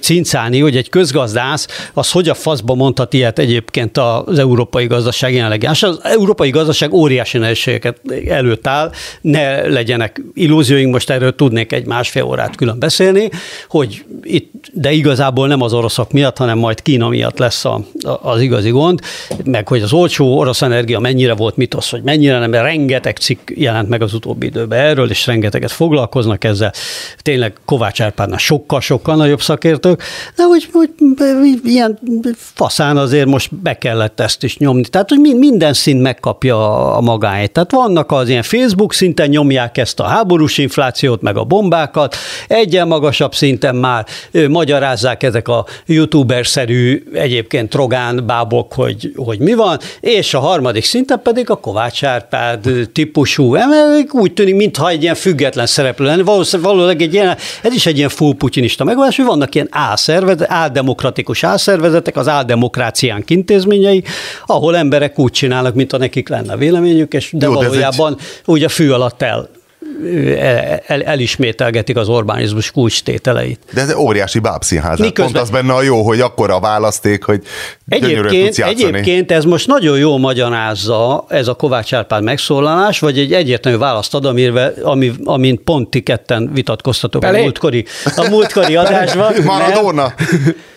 cincálni, 0.00 0.60
hogy 0.60 0.76
egy 0.76 0.88
közgazdász 0.88 1.66
az 1.92 2.10
hogy 2.10 2.28
a 2.28 2.34
faszba 2.34 2.74
mondhat 2.74 3.12
ilyet 3.12 3.38
egyébként 3.38 3.98
az 3.98 4.38
európai 4.38 4.86
gazdaság 4.86 5.34
jelenleg. 5.34 5.66
Az 5.70 5.98
európai 6.02 6.50
gazdaság 6.50 6.92
óriási 6.92 7.38
nehézségeket 7.38 8.00
előtt 8.28 8.66
áll, 8.66 8.92
ne 9.20 9.68
legyenek 9.68 10.22
illúzióink, 10.34 10.92
most 10.92 11.10
erről 11.10 11.34
tudnék 11.34 11.72
egy 11.72 11.86
másfél 11.86 12.22
órát 12.22 12.56
külön 12.56 12.78
beszélni, 12.78 13.28
hogy 13.68 14.04
itt, 14.22 14.52
de 14.72 14.92
igazából 14.92 15.46
nem 15.46 15.60
az 15.60 15.72
oroszok 15.72 16.12
miatt, 16.12 16.36
hanem 16.36 16.58
majd 16.58 16.82
Kína 16.82 17.08
miatt 17.08 17.38
lesz 17.38 17.64
a, 17.64 17.80
az 18.22 18.40
igazi 18.40 18.70
gond, 18.70 19.00
meg 19.44 19.68
hogy 19.68 19.82
az 19.82 19.92
olcsó 19.92 20.38
orosz 20.38 20.62
energia 20.62 20.98
mennyire 20.98 21.34
volt 21.34 21.56
mitosz, 21.56 21.90
hogy 21.90 22.02
mennyire 22.02 22.38
nem, 22.38 22.50
mert 22.50 22.64
rengeteg 22.64 23.16
cikk 23.16 23.50
jelent 23.54 23.88
meg 23.88 24.02
az 24.02 24.14
utóbbi 24.14 24.46
időben 24.46 24.78
erről, 24.78 25.10
és 25.10 25.26
rengeteget 25.26 25.72
foglalkoznak 25.72 26.44
ezzel. 26.44 26.72
Tényleg 27.22 27.52
Kovács 27.64 28.00
Árpádnál 28.00 28.38
sok 28.38 28.63
sokkal-sokkal 28.64 29.16
nagyobb 29.16 29.40
szakértők, 29.40 30.02
de 30.36 30.42
hogy, 30.42 30.68
hogy 30.72 30.90
ilyen 31.64 31.98
faszán 32.36 32.96
azért 32.96 33.26
most 33.26 33.54
be 33.54 33.78
kellett 33.78 34.20
ezt 34.20 34.42
is 34.42 34.56
nyomni. 34.56 34.82
Tehát, 34.82 35.08
hogy 35.08 35.18
minden 35.18 35.72
szint 35.72 36.02
megkapja 36.02 36.86
a 36.96 37.00
magáét. 37.00 37.52
Tehát 37.52 37.70
vannak 37.70 38.12
az 38.12 38.28
ilyen 38.28 38.42
Facebook 38.42 38.92
szinten 38.92 39.28
nyomják 39.28 39.78
ezt 39.78 40.00
a 40.00 40.04
háborús 40.04 40.58
inflációt, 40.58 41.22
meg 41.22 41.36
a 41.36 41.44
bombákat, 41.44 42.16
egyen 42.48 42.86
magasabb 42.86 43.34
szinten 43.34 43.76
már 43.76 44.06
magyarázzák 44.48 45.22
ezek 45.22 45.48
a 45.48 45.66
youtuber-szerű 45.86 47.04
egyébként 47.12 47.68
trogán 47.68 48.26
bábok, 48.26 48.72
hogy, 48.72 49.12
hogy 49.16 49.38
mi 49.38 49.54
van, 49.54 49.78
és 50.00 50.34
a 50.34 50.38
harmadik 50.38 50.84
szinten 50.84 51.20
pedig 51.22 51.50
a 51.50 51.54
Kovács 51.54 52.04
Árpád 52.04 52.68
típusú, 52.92 53.56
úgy 54.10 54.32
tűnik, 54.32 54.54
mintha 54.54 54.88
egy 54.88 55.02
ilyen 55.02 55.14
független 55.14 55.66
szereplő 55.66 56.06
lenne, 56.06 56.22
valószínűleg 56.22 57.02
egy 57.02 57.14
ilyen, 57.14 57.36
ez 57.62 57.74
is 57.74 57.86
egy 57.86 57.96
ilyen 57.96 58.08
full 58.08 58.34
putyinista 58.54 58.84
megoldás, 58.84 59.16
hogy 59.16 59.24
vannak 59.24 59.54
ilyen 59.54 59.68
álszervezet, 59.70 60.50
áldemokratikus 60.50 61.44
álszervezetek, 61.44 62.16
az 62.16 62.28
áldemokráciánk 62.28 63.30
intézményei, 63.30 64.04
ahol 64.46 64.76
emberek 64.76 65.18
úgy 65.18 65.32
csinálnak, 65.32 65.74
mint 65.74 65.92
a 65.92 65.98
nekik 65.98 66.28
lenne 66.28 66.56
véleményük, 66.56 67.12
és 67.12 67.30
de 67.32 67.46
Jó, 67.46 67.52
valójában 67.52 68.16
egy... 68.18 68.24
úgy 68.44 68.64
a 68.64 68.68
fű 68.68 68.90
alatt 68.90 69.22
el 69.22 69.48
el, 70.38 70.82
el, 70.86 71.02
elismételgetik 71.02 71.96
az 71.96 72.08
Orbánizmus 72.08 72.70
kulcstételeit. 72.70 73.58
De 73.72 73.80
ez 73.80 73.94
óriási 73.94 74.38
bábszínház. 74.38 74.98
Miközben... 74.98 75.32
Pont 75.32 75.44
az 75.44 75.50
benne 75.50 75.72
a 75.72 75.82
jó, 75.82 76.02
hogy 76.02 76.20
akkor 76.20 76.50
a 76.50 76.60
választék, 76.60 77.24
hogy 77.24 77.42
egyébként, 77.88 78.58
egyébként 78.58 79.32
ez 79.32 79.44
most 79.44 79.66
nagyon 79.66 79.98
jó 79.98 80.18
magyarázza 80.18 81.24
ez 81.28 81.48
a 81.48 81.54
Kovács 81.54 81.94
Árpád 81.94 82.22
megszólalás, 82.22 82.98
vagy 82.98 83.18
egy 83.18 83.32
egyértelmű 83.32 83.78
választ 83.78 84.14
ad, 84.14 84.24
amire, 84.24 84.72
ami, 84.82 85.12
amint 85.24 85.60
pont 85.60 85.90
ti 85.90 86.02
ketten 86.02 86.50
vitatkoztatok 86.52 87.24
a 87.24 87.30
múltkori, 87.30 87.84
a 88.16 88.28
múltkori 88.28 88.76
adásban. 88.84 89.32
Maradona! 89.44 90.14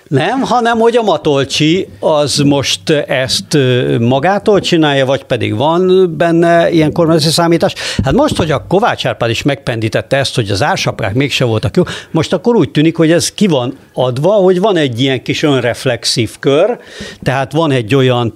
Nem, 0.07 0.41
hanem 0.41 0.79
hogy 0.79 0.95
a 0.95 1.01
Matolcsi 1.01 1.87
az 1.99 2.37
most 2.37 2.89
ezt 3.07 3.57
magától 3.99 4.59
csinálja, 4.59 5.05
vagy 5.05 5.23
pedig 5.23 5.55
van 5.55 6.13
benne 6.17 6.71
ilyen 6.71 6.91
kormányzati 6.91 7.33
számítás. 7.33 7.73
Hát 8.03 8.13
most, 8.13 8.37
hogy 8.37 8.51
a 8.51 8.65
Kovács 8.67 9.05
Árpád 9.05 9.29
is 9.29 9.41
megpendítette 9.41 10.17
ezt, 10.17 10.35
hogy 10.35 10.49
az 10.49 10.63
ársaprák 10.63 11.13
mégse 11.13 11.45
voltak 11.45 11.75
jó, 11.77 11.83
most 12.11 12.33
akkor 12.33 12.55
úgy 12.55 12.71
tűnik, 12.71 12.97
hogy 12.97 13.11
ez 13.11 13.31
ki 13.31 13.47
van 13.47 13.77
adva, 13.93 14.31
hogy 14.31 14.59
van 14.59 14.77
egy 14.77 14.99
ilyen 14.99 15.23
kis 15.23 15.43
önreflexív 15.43 16.35
kör, 16.39 16.77
tehát 17.23 17.51
van 17.51 17.71
egy 17.71 17.95
olyan 17.95 18.33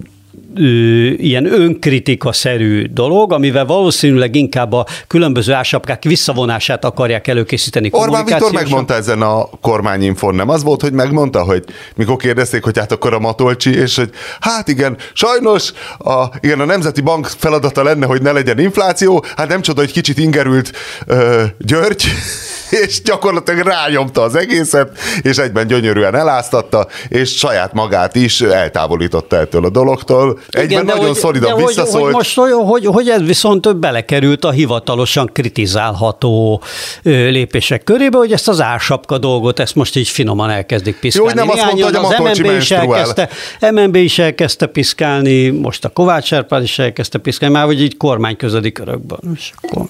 ilyen 1.17 1.53
önkritika-szerű 1.53 2.85
dolog, 2.85 3.33
amivel 3.33 3.65
valószínűleg 3.65 4.35
inkább 4.35 4.73
a 4.73 4.85
különböző 5.07 5.53
ásapkák 5.53 6.03
visszavonását 6.03 6.85
akarják 6.85 7.27
előkészíteni 7.27 7.89
Orbán 7.91 8.25
Viktor 8.25 8.51
megmondta 8.51 8.93
ezen 8.93 9.21
a 9.21 9.49
kormányinfon, 9.61 10.35
nem 10.35 10.49
az 10.49 10.63
volt, 10.63 10.81
hogy 10.81 10.93
megmondta, 10.93 11.43
hogy 11.43 11.63
mikor 11.95 12.15
kérdezték, 12.15 12.63
hogy 12.63 12.77
hát 12.77 12.91
akkor 12.91 13.13
a 13.13 13.19
Matolcsi, 13.19 13.75
és 13.75 13.95
hogy 13.95 14.09
hát 14.39 14.67
igen, 14.67 14.97
sajnos 15.13 15.71
a, 15.97 16.25
igen, 16.39 16.59
a 16.59 16.65
Nemzeti 16.65 17.01
Bank 17.01 17.25
feladata 17.25 17.83
lenne, 17.83 18.05
hogy 18.05 18.21
ne 18.21 18.31
legyen 18.31 18.59
infláció, 18.59 19.23
hát 19.35 19.47
nem 19.47 19.61
csoda, 19.61 19.79
hogy 19.79 19.91
kicsit 19.91 20.17
ingerült 20.17 20.71
ö, 21.05 21.43
György, 21.57 22.03
és 22.85 23.01
gyakorlatilag 23.01 23.65
rányomta 23.65 24.21
az 24.21 24.35
egészet, 24.35 24.97
és 25.21 25.37
egyben 25.37 25.67
gyönyörűen 25.67 26.15
eláztatta, 26.15 26.87
és 27.07 27.37
saját 27.37 27.73
magát 27.73 28.15
is 28.15 28.41
eltávolította 28.41 29.37
ettől 29.37 29.65
a 29.65 29.69
dologtól. 29.69 30.39
Egyben 30.49 30.85
de 30.85 30.91
nagyon 30.91 31.07
hogy- 31.07 31.17
szolidan 31.17 31.47
de 31.47 31.53
hogy- 31.53 31.65
visszaszólt. 31.65 32.03
Hogy, 32.03 32.13
most, 32.13 32.35
hogy, 32.35 32.51
hogy, 32.51 32.85
hogy 32.85 33.09
ez 33.09 33.21
viszont 33.21 33.77
belekerült 33.77 34.45
a 34.45 34.51
hivatalosan 34.51 35.29
kritizálható 35.33 36.61
lépések 37.03 37.83
körébe, 37.83 38.17
hogy 38.17 38.31
ezt 38.31 38.47
az 38.47 38.61
ársapka 38.61 39.17
dolgot, 39.17 39.59
ezt 39.59 39.75
most 39.75 39.95
így 39.95 40.07
finoman 40.09 40.49
elkezdik 40.49 40.99
piszkálni. 40.99 41.29
Jó, 41.29 41.35
hogy 41.35 41.47
nem 41.47 41.57
azt 41.57 41.65
mondta, 41.65 41.85
hogy 41.85 41.95
a 41.95 42.01
Matolcsi 42.01 42.41
MNB 42.41 42.61
is 42.61 42.71
elkezdte, 42.71 43.29
MNB 43.71 43.95
is 43.95 44.19
elkezdte 44.19 44.65
piszkálni, 44.65 45.49
most 45.49 45.85
a 45.85 45.89
Kovács 45.89 46.33
Árpád 46.33 46.63
is 46.63 46.79
elkezdte 46.79 47.17
piszkálni, 47.17 47.55
már 47.55 47.65
hogy 47.65 47.81
így 47.81 47.97
kormány 47.97 48.35
közeli 48.37 48.71
körökben. 48.71 49.19
És 49.35 49.51
akkor 49.61 49.85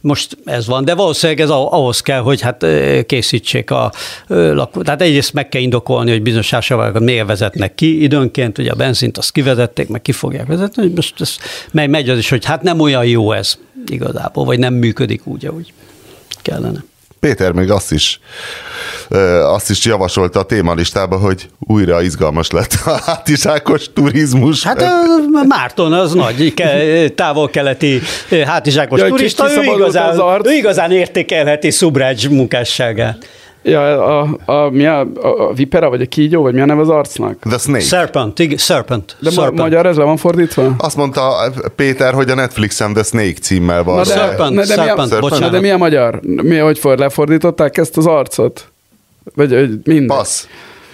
most 0.00 0.36
ez 0.44 0.66
van, 0.66 0.84
de 0.84 0.94
valószínűleg 0.94 1.40
ez 1.40 1.50
ahhoz 1.50 2.00
kell, 2.00 2.20
hogy 2.20 2.40
hát 2.40 2.66
készítsék 3.06 3.70
a 3.70 3.92
lakó. 4.26 4.82
Tehát 4.82 5.02
egyrészt 5.02 5.32
meg 5.32 5.48
kell 5.48 5.62
indokolni, 5.62 6.10
hogy 6.10 6.22
bizonyos 6.22 6.52
ásavarokat 6.52 7.02
miért 7.02 7.26
vezetnek 7.26 7.74
ki 7.74 8.02
időnként, 8.02 8.58
ugye 8.58 8.70
a 8.70 8.74
benzint 8.74 9.18
azt 9.18 9.32
kivezették, 9.32 9.88
meg 9.88 10.02
ki 10.02 10.12
fogják 10.12 10.46
vezetni, 10.46 10.82
hogy 10.82 10.92
most 10.92 11.20
ez 11.20 11.36
megy, 11.70 11.88
megy 11.88 12.08
az 12.08 12.18
is, 12.18 12.28
hogy 12.28 12.44
hát 12.44 12.62
nem 12.62 12.80
olyan 12.80 13.06
jó 13.06 13.32
ez 13.32 13.58
igazából, 13.86 14.44
vagy 14.44 14.58
nem 14.58 14.74
működik 14.74 15.26
úgy, 15.26 15.46
ahogy 15.46 15.72
kellene. 16.42 16.84
Péter 17.20 17.52
még 17.52 17.70
azt 17.70 17.92
is, 17.92 18.20
azt 19.42 19.70
is 19.70 19.84
javasolta 19.84 20.38
a 20.38 20.42
témalistába, 20.42 21.16
hogy 21.16 21.48
újra 21.58 22.02
izgalmas 22.02 22.50
lett 22.50 22.72
a 22.84 22.90
hátizsákos 23.04 23.92
turizmus. 23.92 24.62
Hát 24.62 24.84
Márton 25.46 25.92
az 25.92 26.12
nagy 26.12 26.54
ke- 26.54 27.12
távol-keleti 27.12 28.00
hátizsákos 28.44 29.00
Jaj, 29.00 29.08
turista, 29.08 29.50
ő 29.52 29.62
igazán, 29.62 30.08
az 30.08 30.18
arc. 30.18 30.46
ő 30.46 30.52
igazán 30.52 30.92
értékelheti 30.92 31.70
Subrács 31.70 32.28
munkásságát. 32.28 33.28
Ja, 33.62 34.18
a, 34.20 34.36
a, 34.44 34.70
mi 34.70 34.86
a, 34.86 35.00
a, 35.00 35.26
a 35.48 35.52
vipera, 35.52 35.88
vagy 35.88 36.00
a 36.00 36.06
kígyó, 36.06 36.42
vagy 36.42 36.54
mi 36.54 36.60
a 36.60 36.64
neve 36.64 36.80
az 36.80 36.88
arcnak? 36.88 37.36
The 37.40 37.58
Snake. 37.58 37.80
Serpent, 37.84 38.38
igen, 38.38 38.56
Serpent. 38.56 39.16
De 39.18 39.30
ma, 39.34 39.40
serpent. 39.40 39.58
magyar 39.58 39.86
ez 39.86 39.96
le 39.96 40.04
van 40.04 40.16
fordítva? 40.16 40.74
Azt 40.78 40.96
mondta 40.96 41.52
Péter, 41.76 42.14
hogy 42.14 42.30
a 42.30 42.34
Netflixen 42.34 42.92
The 42.92 43.02
Snake 43.02 43.32
címmel 43.40 43.82
van. 43.84 43.96
Na 43.96 44.02
de- 44.04 44.10
Serpent, 44.10 44.54
na 44.54 44.64
de 44.64 44.74
mi 44.74 44.80
a- 44.82 44.84
serpent, 44.84 45.08
Serpent? 45.10 45.38
Na, 45.40 45.48
de 45.48 45.60
mi 45.60 45.70
a 45.70 45.76
magyar? 45.76 46.20
Mi, 46.22 46.56
hogy 46.56 46.78
for, 46.78 46.98
lefordították 46.98 47.76
ezt 47.78 47.96
az 47.96 48.06
arcot? 48.06 48.68
Vagy 49.34 49.52
hogy 49.52 49.78
minden? 49.84 50.16
Passz. 50.16 50.46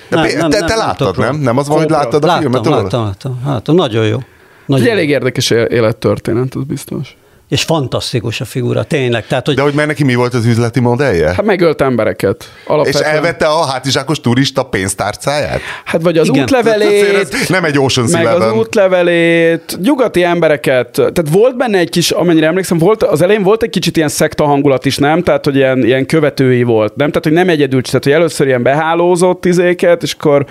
De 0.09 0.17
Nem, 0.17 0.37
nem, 0.37 0.51
te, 0.51 0.59
te 0.59 0.67
nem 0.67 0.79
láttad, 0.79 1.19
nem? 1.19 1.37
Nem 1.37 1.59
az 1.59 1.69
van, 1.69 1.79
hogy 1.79 1.91
láttad 1.91 2.25
a 2.25 2.27
láttam, 2.27 2.43
filmet 2.43 2.67
láttam, 2.67 3.05
láttam, 3.05 3.41
láttam, 3.47 3.75
nagyon 3.75 4.07
jó. 4.07 4.19
Nagyon 4.67 4.85
egy 4.85 4.91
jó. 4.91 4.97
elég 4.97 5.09
érdekes 5.11 5.51
él- 5.51 5.65
élettörténet, 5.65 6.55
az 6.55 6.63
biztos. 6.63 7.17
És 7.49 7.63
fantasztikus 7.63 8.41
a 8.41 8.45
figura, 8.45 8.85
tényleg. 8.85 9.27
Tehát, 9.27 9.47
hogy 9.47 9.55
De 9.55 9.63
hogy 9.63 9.75
mert 9.75 9.89
neki 9.89 10.05
mi 10.05 10.15
volt 10.15 10.35
az 10.35 10.47
üzleti 10.47 10.81
modellje? 10.81 11.27
Hát 11.27 11.45
megölt 11.45 11.81
embereket. 11.81 12.45
És 12.63 12.69
Alapvetően. 12.69 13.15
elvette 13.15 13.47
a 13.47 13.65
hátizsákos 13.67 14.21
turista 14.21 14.63
pénztárcáját? 14.63 15.61
Hát 15.85 16.03
vagy 16.03 16.19
az 16.19 16.29
Igen. 16.29 16.43
útlevelét, 16.43 17.49
nem 17.49 17.65
egy 17.65 17.77
Ocean's 17.79 18.13
meg 18.13 18.27
az 18.27 18.35
Eleven. 18.35 18.59
útlevelét, 18.59 19.79
nyugati 19.83 20.23
embereket, 20.23 20.91
tehát 20.91 21.25
volt 21.31 21.57
benne 21.57 21.79
egy 21.79 21.91
kis, 21.91 22.11
amennyire 22.11 22.47
emlékszem, 22.47 22.79
volt, 22.79 23.03
az 23.03 23.23
elején 23.23 23.43
volt 23.43 23.63
egy 23.63 23.71
kicsit 23.71 23.97
ilyen 23.97 24.09
szekta 24.09 24.45
hangulat 24.45 24.85
is, 24.85 24.97
nem? 24.97 25.23
Tehát, 25.23 25.45
hogy 25.45 25.57
ilyen, 25.57 25.85
ilyen 25.85 26.07
követői 26.07 26.63
volt, 26.63 26.97
nem? 26.97 27.09
Tehát, 27.09 27.25
hogy 27.25 27.33
nem 27.33 27.49
egyedül, 27.49 27.83
tehát, 27.83 28.05
hogy 28.05 28.13
először 28.13 28.47
ilyen 28.47 28.63
behálózott 28.63 29.45
izéket, 29.45 30.03
és 30.03 30.13
akkor 30.13 30.47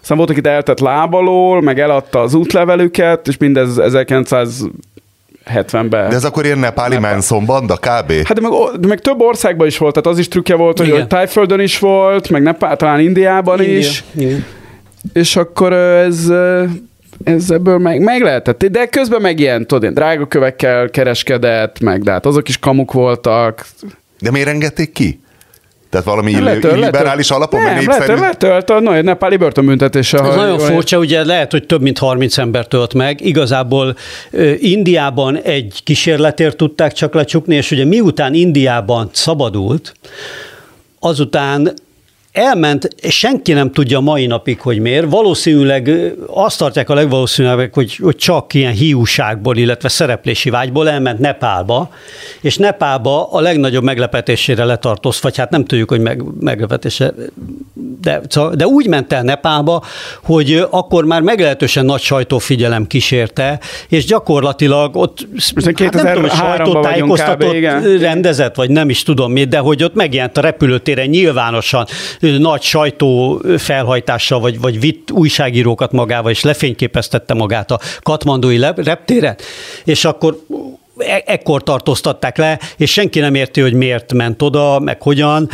aztán 0.00 0.16
volt, 0.16 0.30
akit 0.30 0.46
eltett 0.46 0.80
lábalól, 0.80 1.62
meg 1.62 1.80
eladta 1.80 2.20
az 2.20 2.34
útlevelüket, 2.34 3.28
és 3.28 3.36
mindez 3.36 3.78
1970-ben. 5.54 6.08
De 6.08 6.14
ez 6.14 6.24
akkor 6.24 6.44
ilyen 6.44 6.58
nepáli 6.58 6.98
Manson 6.98 7.44
banda 7.44 7.76
kb? 7.76 8.12
Hát 8.12 8.32
de 8.32 8.40
meg, 8.40 8.52
de 8.80 8.86
meg 8.86 9.00
több 9.00 9.20
országban 9.20 9.66
is 9.66 9.78
volt, 9.78 9.94
tehát 9.94 10.08
az 10.08 10.18
is 10.18 10.28
trükkje 10.28 10.54
volt, 10.54 10.78
hogy, 10.78 10.86
Igen. 10.86 10.98
hogy 10.98 11.08
Tájföldön 11.08 11.60
is 11.60 11.78
volt, 11.78 12.28
meg 12.30 12.42
Nepál, 12.42 12.76
talán 12.76 13.00
Indiában 13.00 13.60
India. 13.60 13.78
is. 13.78 14.04
Igen. 14.14 14.44
És 15.12 15.36
akkor 15.36 15.72
ez, 15.72 16.32
ez 17.24 17.50
ebből 17.50 17.78
meg, 17.78 18.00
meg 18.00 18.22
lehetett. 18.22 18.64
De 18.64 18.86
közben 18.86 19.20
meg 19.20 19.38
ilyen, 19.40 19.66
tudod, 19.66 19.82
ilyen 19.82 19.94
drága 19.94 20.26
kövekkel 20.26 20.90
kereskedett, 20.90 21.80
meg 21.80 22.02
de 22.02 22.10
hát 22.10 22.26
azok 22.26 22.48
is 22.48 22.58
kamuk 22.58 22.92
voltak. 22.92 23.66
De 24.20 24.30
miért 24.30 24.48
engedték 24.48 24.92
ki? 24.92 25.20
Tehát 25.90 26.06
valami 26.06 26.30
illi- 26.30 26.42
letől- 26.44 26.76
illiberális 26.76 27.30
alapon, 27.30 27.62
Nem, 27.62 27.74
népszerű? 27.74 27.98
letölt, 27.98 28.20
letölt 28.20 28.70
a 28.70 28.80
nagy 28.80 29.04
nepáli 29.04 29.36
börtönbüntetése. 29.36 30.18
Ez 30.18 30.34
nagyon 30.34 30.58
furcsa, 30.58 30.98
ugye 30.98 31.24
lehet, 31.24 31.50
hogy 31.50 31.66
több 31.66 31.80
mint 31.82 31.98
30 31.98 32.38
ember 32.38 32.66
tölt 32.66 32.94
meg. 32.94 33.20
Igazából 33.20 33.96
ö, 34.30 34.52
Indiában 34.58 35.36
egy 35.42 35.80
kísérletért 35.84 36.56
tudták 36.56 36.92
csak 36.92 37.14
lecsukni, 37.14 37.54
és 37.54 37.70
ugye 37.70 37.84
miután 37.84 38.34
Indiában 38.34 39.08
szabadult, 39.12 39.94
azután 41.00 41.72
elment, 42.38 42.88
senki 43.08 43.52
nem 43.52 43.72
tudja 43.72 44.00
mai 44.00 44.26
napig, 44.26 44.60
hogy 44.60 44.78
miért. 44.78 45.10
Valószínűleg 45.10 46.12
azt 46.26 46.58
tartják 46.58 46.90
a 46.90 46.94
legvalószínűbbek, 46.94 47.74
hogy, 47.74 47.96
hogy 47.96 48.16
csak 48.16 48.54
ilyen 48.54 48.72
hiúságból, 48.72 49.56
illetve 49.56 49.88
szereplési 49.88 50.50
vágyból 50.50 50.88
elment 50.88 51.18
Nepálba, 51.18 51.90
és 52.40 52.56
Nepálba 52.56 53.32
a 53.32 53.40
legnagyobb 53.40 53.82
meglepetésére 53.82 54.64
letartózt, 54.64 55.22
vagy 55.22 55.36
hát 55.36 55.50
nem 55.50 55.64
tudjuk, 55.64 55.88
hogy 55.88 56.00
meg, 56.00 56.22
meglepetése, 56.40 57.14
de, 58.00 58.20
szóval- 58.28 58.54
de 58.54 58.66
úgy 58.66 58.86
ment 58.86 59.12
el 59.12 59.22
Nepálba, 59.22 59.82
hogy 60.22 60.66
akkor 60.70 61.04
már 61.04 61.20
meglehetősen 61.20 61.84
nagy 61.84 62.00
sajtófigyelem 62.00 62.86
kísérte, 62.86 63.60
és 63.88 64.04
gyakorlatilag 64.04 64.96
ott 64.96 65.26
hát 65.54 65.64
nem 65.64 65.74
tudom, 65.74 66.12
hogy 66.22 66.30
2003-ban 66.30 66.80
vagyunk 66.80 67.16
sajtótájékoztatót 67.16 67.54
kb., 67.54 68.00
rendezett, 68.00 68.54
vagy 68.54 68.70
nem 68.70 68.88
is 68.90 69.02
tudom 69.02 69.32
mi, 69.32 69.44
de 69.44 69.58
hogy 69.58 69.82
ott 69.84 69.94
megjelent 69.94 70.36
a 70.36 70.40
repülőtéren 70.40 71.06
nyilvánosan 71.08 71.86
nagy 72.20 72.62
sajtó 72.62 73.42
felhajtással, 73.58 74.40
vagy, 74.40 74.60
vagy 74.60 74.80
vitt 74.80 75.10
újságírókat 75.10 75.92
magával, 75.92 76.30
és 76.30 76.42
lefényképeztette 76.42 77.34
magát 77.34 77.70
a 77.70 77.80
katmandói 78.02 78.58
reptéren, 78.76 79.36
és 79.84 80.04
akkor 80.04 80.38
e- 80.98 81.22
ekkor 81.26 81.62
tartóztatták 81.62 82.36
le, 82.36 82.58
és 82.76 82.92
senki 82.92 83.20
nem 83.20 83.34
érti, 83.34 83.60
hogy 83.60 83.72
miért 83.72 84.12
ment 84.12 84.42
oda, 84.42 84.78
meg 84.78 85.02
hogyan. 85.02 85.48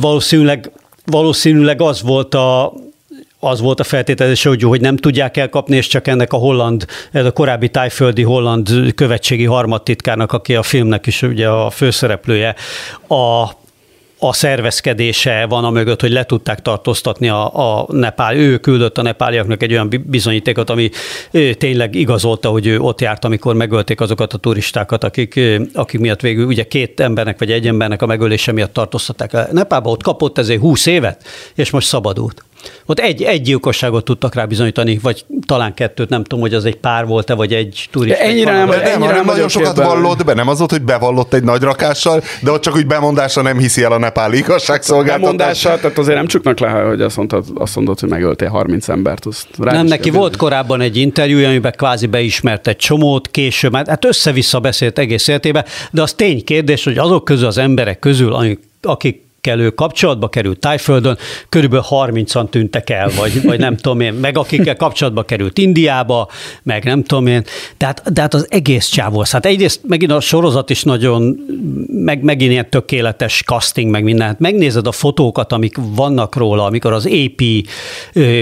Valószínűleg, 0.00 0.70
valószínűleg 1.06 1.82
az 1.82 2.02
volt 2.02 2.34
a, 2.34 2.72
az 3.40 3.60
volt 3.60 3.80
a 3.80 3.84
feltételezés, 3.84 4.42
hogy, 4.42 4.62
hogy 4.62 4.80
nem 4.80 4.96
tudják 4.96 5.36
elkapni, 5.36 5.76
és 5.76 5.86
csak 5.86 6.06
ennek 6.06 6.32
a 6.32 6.36
holland, 6.36 6.86
ez 7.12 7.24
a 7.24 7.32
korábbi 7.32 7.68
tájföldi 7.68 8.22
holland 8.22 8.92
követségi 8.94 9.44
harmadtitkárnak, 9.44 10.32
aki 10.32 10.54
a 10.54 10.62
filmnek 10.62 11.06
is 11.06 11.22
ugye 11.22 11.48
a 11.48 11.70
főszereplője, 11.70 12.54
a 13.08 13.50
a 14.18 14.32
szervezkedése 14.32 15.46
van 15.48 15.64
a 15.64 15.70
mögött, 15.70 16.00
hogy 16.00 16.10
le 16.10 16.24
tudták 16.24 16.62
tartóztatni 16.62 17.28
a, 17.28 17.78
a 17.78 17.86
Nepál. 17.88 18.36
Ő 18.36 18.58
küldött 18.58 18.98
a 18.98 19.02
nepáliaknak 19.02 19.62
egy 19.62 19.72
olyan 19.72 19.88
bi- 19.88 19.96
bizonyítékot, 19.96 20.70
ami 20.70 20.90
tényleg 21.58 21.94
igazolta, 21.94 22.48
hogy 22.48 22.66
ő 22.66 22.78
ott 22.80 23.00
járt, 23.00 23.24
amikor 23.24 23.54
megölték 23.54 24.00
azokat 24.00 24.32
a 24.32 24.38
turistákat, 24.38 25.04
akik, 25.04 25.40
akik 25.74 26.00
miatt 26.00 26.20
végül 26.20 26.46
ugye 26.46 26.64
két 26.64 27.00
embernek 27.00 27.38
vagy 27.38 27.52
egy 27.52 27.66
embernek 27.66 28.02
a 28.02 28.06
megölése 28.06 28.52
miatt 28.52 28.72
tartóztatták. 28.72 29.52
Nepálba 29.52 29.90
ott 29.90 30.02
kapott 30.02 30.38
ezért 30.38 30.60
20 30.60 30.86
évet, 30.86 31.24
és 31.54 31.70
most 31.70 31.86
szabadult. 31.86 32.45
Ott 32.86 32.98
egy, 32.98 33.22
egy 33.22 33.42
gyilkosságot 33.42 34.04
tudtak 34.04 34.34
rá 34.34 34.44
bizonyítani, 34.44 34.98
vagy 35.02 35.24
talán 35.46 35.74
kettőt, 35.74 36.08
nem 36.08 36.22
tudom, 36.22 36.40
hogy 36.40 36.54
az 36.54 36.64
egy 36.64 36.76
pár 36.76 37.06
volt-e, 37.06 37.34
vagy 37.34 37.52
egy 37.52 37.88
turista. 37.92 38.18
Ennyire 38.22 38.52
nem- 38.52 38.68
De 38.70 38.76
nem, 38.76 38.84
ennyire 38.84 38.98
hanem 38.98 39.14
nem 39.16 39.24
nagyon 39.24 39.48
sokat 39.48 39.76
vallott 39.76 40.24
be, 40.24 40.34
nem 40.34 40.48
az 40.48 40.58
volt, 40.58 40.70
hogy 40.70 40.82
bevallott 40.82 41.34
egy 41.34 41.42
nagy 41.42 41.62
rakással, 41.62 42.22
de 42.42 42.50
ott 42.50 42.62
csak 42.62 42.76
úgy 42.76 42.86
bemondásra 42.86 43.42
nem 43.42 43.58
hiszi 43.58 43.82
el 43.82 43.92
a 43.92 43.98
nepáli 43.98 44.36
igazságszolgáltatás. 44.38 45.20
Bemondással, 45.20 45.76
tehát 45.80 45.98
azért 45.98 46.16
nem 46.16 46.26
csuknak 46.26 46.58
le, 46.58 46.68
hogy 46.68 47.00
azt 47.00 47.16
mondtad, 47.16 47.44
azt 47.54 47.76
mondod, 47.76 48.00
hogy 48.00 48.08
megöltél 48.08 48.48
30 48.48 48.88
embert. 48.88 49.26
Azt 49.26 49.46
rá 49.58 49.72
Nem, 49.72 49.86
neki 49.86 50.10
volt 50.10 50.36
korábban 50.36 50.80
egy 50.80 50.96
interjúja, 50.96 51.48
amiben 51.48 51.72
kvázi 51.76 52.06
beismert 52.06 52.66
egy 52.66 52.76
csomót, 52.76 53.28
később, 53.30 53.74
hát- 53.74 53.88
hát 53.88 54.04
össze-vissza 54.04 54.60
beszélt 54.60 54.98
egész 54.98 55.28
életében, 55.28 55.64
de 55.90 56.02
az 56.02 56.12
tény 56.12 56.44
kérdés, 56.44 56.84
hogy 56.84 56.98
azok 56.98 57.24
közül 57.24 57.46
az 57.46 57.58
emberek 57.58 57.98
közül, 57.98 58.36
akik 58.82 59.24
akikkel 59.46 59.60
ő 59.64 59.70
kapcsolatba 59.70 60.28
került 60.28 60.58
Tájföldön, 60.58 61.18
körülbelül 61.48 61.84
30-an 61.90 62.48
tűntek 62.48 62.90
el, 62.90 63.10
vagy, 63.16 63.42
vagy 63.42 63.58
nem 63.58 63.76
tudom 63.76 64.00
én, 64.00 64.12
meg 64.12 64.38
akikkel 64.38 64.76
kapcsolatba 64.76 65.22
került 65.22 65.58
Indiába, 65.58 66.28
meg 66.62 66.84
nem 66.84 67.02
tudom 67.02 67.26
én. 67.26 67.44
Tehát, 67.76 68.02
tehát 68.14 68.34
az 68.34 68.46
egész 68.50 68.86
csávó. 68.86 69.24
Hát 69.30 69.46
egyrészt 69.46 69.80
megint 69.86 70.12
a 70.12 70.20
sorozat 70.20 70.70
is 70.70 70.82
nagyon, 70.82 71.36
meg, 71.88 72.22
megint 72.22 72.50
ilyen 72.50 72.70
tökéletes 72.70 73.42
casting, 73.46 73.90
meg 73.90 74.02
minden. 74.02 74.26
Hát 74.26 74.38
megnézed 74.38 74.86
a 74.86 74.92
fotókat, 74.92 75.52
amik 75.52 75.76
vannak 75.78 76.36
róla, 76.36 76.64
amikor 76.64 76.92
az 76.92 77.06
AP 77.06 77.42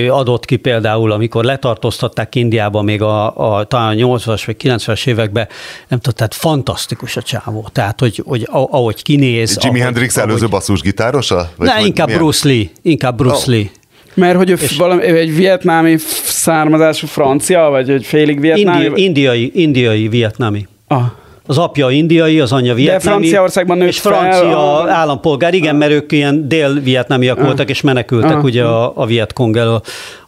adott 0.08 0.44
ki 0.44 0.56
például, 0.56 1.12
amikor 1.12 1.44
letartóztatták 1.44 2.34
Indiába 2.34 2.82
még 2.82 3.02
a, 3.02 3.58
a 3.58 3.64
talán 3.64 3.96
80-as 3.98 4.42
vagy 4.46 4.56
90-es 4.62 5.06
években, 5.06 5.48
nem 5.88 5.98
tudom, 5.98 6.14
tehát 6.14 6.34
fantasztikus 6.34 7.16
a 7.16 7.22
csávó. 7.22 7.68
Tehát, 7.72 8.00
hogy, 8.00 8.22
hogy 8.26 8.48
ahogy 8.50 9.02
kinéz. 9.02 9.58
Jimi 9.60 9.80
ahogy, 9.80 9.80
Hendrix 9.80 10.16
előző 10.16 10.46
ahogy... 10.50 10.60
basszusgitárosa? 10.94 11.50
Vagy 11.56 11.68
Ne, 11.68 11.86
inkább 11.86 12.06
milyen? 12.06 12.20
Bruce 12.20 12.48
Lee. 12.48 12.64
Inkább 12.82 13.16
Bruce 13.16 13.36
oh. 13.36 13.46
Lee. 13.46 13.70
Mert 14.14 14.36
hogy 14.36 14.50
és 14.50 14.76
valami, 14.76 15.02
egy 15.02 15.36
vietnámi 15.36 15.96
származású 16.24 17.06
francia, 17.06 17.68
vagy 17.70 17.90
egy 17.90 18.04
félig 18.04 18.40
vietnámi? 18.40 18.84
Indi, 18.84 19.02
indiai, 19.02 19.50
indiai 19.54 20.08
vietnámi. 20.08 20.66
Ah. 20.88 21.02
Az 21.46 21.58
apja 21.58 21.90
indiai, 21.90 22.40
az 22.40 22.52
anyja 22.52 22.74
vietnámi. 22.74 23.02
De 23.02 23.10
Franciaországban 23.10 23.78
nőtt 23.78 23.88
És 23.88 24.00
francia 24.00 24.80
fel, 24.84 24.88
állampolgár, 24.88 25.54
igen, 25.54 25.76
mert 25.76 25.92
ők 25.92 26.12
ilyen 26.12 26.48
dél-vietnámiak 26.48 27.40
voltak, 27.40 27.70
és 27.70 27.80
menekültek 27.80 28.36
ah. 28.36 28.44
ugye 28.44 28.64
a, 28.64 28.92
a 28.96 29.06
Vietkong 29.06 29.56
elől 29.56 29.82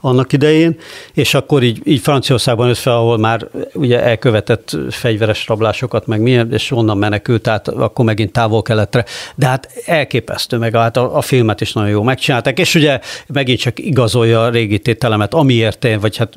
annak 0.06 0.32
idején, 0.32 0.78
és 1.14 1.34
akkor 1.34 1.62
így, 1.62 1.80
így 1.84 2.00
Franciaországban 2.00 2.68
össze, 2.68 2.94
ahol 2.94 3.18
már 3.18 3.48
ugye 3.72 4.02
elkövetett 4.02 4.76
fegyveres 4.90 5.46
rablásokat, 5.46 6.06
meg 6.06 6.20
milyen, 6.20 6.52
és 6.52 6.70
onnan 6.70 6.98
menekült, 6.98 7.42
tehát 7.42 7.68
akkor 7.68 8.04
megint 8.04 8.32
távol-keletre. 8.32 9.04
De 9.34 9.46
hát 9.46 9.68
elképesztő, 9.86 10.56
meg 10.56 10.74
hát 10.76 10.96
a, 10.96 11.16
a 11.16 11.20
filmet 11.20 11.60
is 11.60 11.72
nagyon 11.72 11.90
jó 11.90 12.02
megcsinálták, 12.02 12.58
és 12.58 12.74
ugye 12.74 13.00
megint 13.26 13.58
csak 13.58 13.78
igazolja 13.78 14.44
a 14.44 14.48
régi 14.48 14.78
tételemet, 14.78 15.34
amiért 15.34 15.84
én, 15.84 16.00
vagy 16.00 16.16
hát 16.16 16.34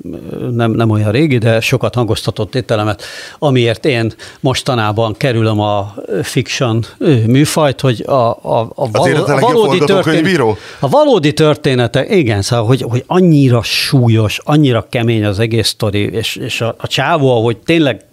nem, 0.51 0.71
nem 0.71 0.89
olyan 0.89 1.11
régi, 1.11 1.37
de 1.37 1.59
sokat 1.59 1.95
hangoztatott 1.95 2.51
tételemet, 2.51 3.03
amiért 3.39 3.85
én 3.85 4.13
mostanában 4.39 5.15
kerülöm 5.17 5.59
a 5.59 5.93
fiction 6.23 6.85
műfajt, 7.25 7.81
hogy 7.81 8.03
a, 8.07 8.13
a, 8.13 8.69
a, 8.75 8.91
való, 8.91 9.25
a 9.25 9.39
valódi 9.39 9.79
történet, 9.79 10.57
a 10.79 10.89
valódi 10.89 11.33
történetek, 11.33 12.15
igen, 12.15 12.41
szóval, 12.41 12.65
hogy, 12.65 12.81
hogy 12.81 13.03
annyira 13.07 13.58
annyira 13.59 13.63
súlyos, 13.63 14.39
annyira 14.43 14.87
kemény 14.89 15.25
az 15.25 15.39
egész 15.39 15.67
sztori, 15.67 15.99
és, 15.99 16.35
és 16.35 16.61
a, 16.61 16.75
a 16.77 16.87
csávó, 16.87 17.37
ahogy 17.37 17.57
tényleg 17.57 18.05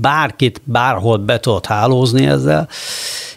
bárkit 0.00 0.60
bárhol 0.64 1.18
be 1.18 1.40
tudott 1.40 1.66
hálózni 1.66 2.26
ezzel, 2.26 2.68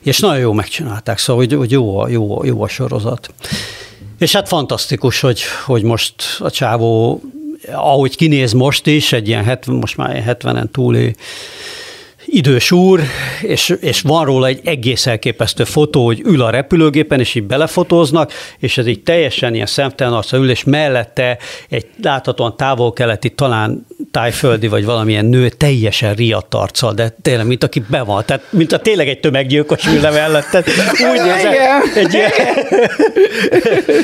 és 0.02 0.20
nagyon 0.20 0.40
jó 0.40 0.54
megcsinálták, 0.54 1.18
szóval 1.18 1.46
hogy, 1.46 1.58
hogy 1.58 1.72
jó, 1.72 1.98
a, 1.98 2.08
jó, 2.08 2.44
jó 2.44 2.62
a 2.62 2.68
sorozat. 2.68 3.34
És 4.20 4.32
hát 4.34 4.48
fantasztikus, 4.48 5.20
hogy, 5.20 5.42
hogy 5.66 5.84
most 5.84 6.14
a 6.40 6.52
csávó, 6.52 7.22
ahogy 7.72 8.16
kinéz 8.16 8.54
most 8.54 8.88
is, 8.88 9.14
egy 9.14 9.28
ilyen 9.28 9.44
70, 9.44 9.76
most 9.76 9.98
már 9.98 10.38
70-en 10.40 10.72
túli 10.72 11.16
idős 12.34 12.72
úr, 12.72 13.02
és, 13.42 13.76
és 13.80 14.02
van 14.02 14.26
róla 14.26 14.48
egy 14.48 14.60
egész 14.64 15.08
elképesztő 15.08 15.64
fotó, 15.64 16.06
hogy 16.06 16.22
ül 16.26 16.42
a 16.42 16.50
repülőgépen, 16.50 17.20
és 17.20 17.36
így 17.36 17.44
belefotóznak, 17.44 18.32
és 18.60 18.78
ez 18.78 18.88
így 18.88 19.04
teljesen 19.04 19.54
ilyen 19.54 19.66
szemtelen 19.66 20.14
arca 20.14 20.38
ül, 20.38 20.50
és 20.50 20.64
mellette 20.64 21.38
egy 21.70 21.86
láthatóan 22.04 22.58
távol-keleti, 22.58 23.30
talán 23.30 23.86
tájföldi, 24.12 24.68
vagy 24.68 24.86
valamilyen 24.86 25.26
nő 25.26 25.50
teljesen 25.50 26.14
riadt 26.14 26.54
arccal, 26.54 26.94
de 26.94 27.16
tényleg, 27.22 27.48
mint 27.48 27.64
aki 27.64 27.84
be 27.90 28.02
van, 28.02 28.24
tehát 28.26 28.44
mint 28.50 28.72
a 28.72 28.80
tényleg 28.80 29.08
egy 29.08 29.20
tömeggyilkos 29.20 29.86
ülne 29.86 30.10
mellette. 30.10 30.64
Úgy 31.12 31.22
nézett, 31.22 31.96
egy 31.96 32.14
ilyen, 32.14 32.32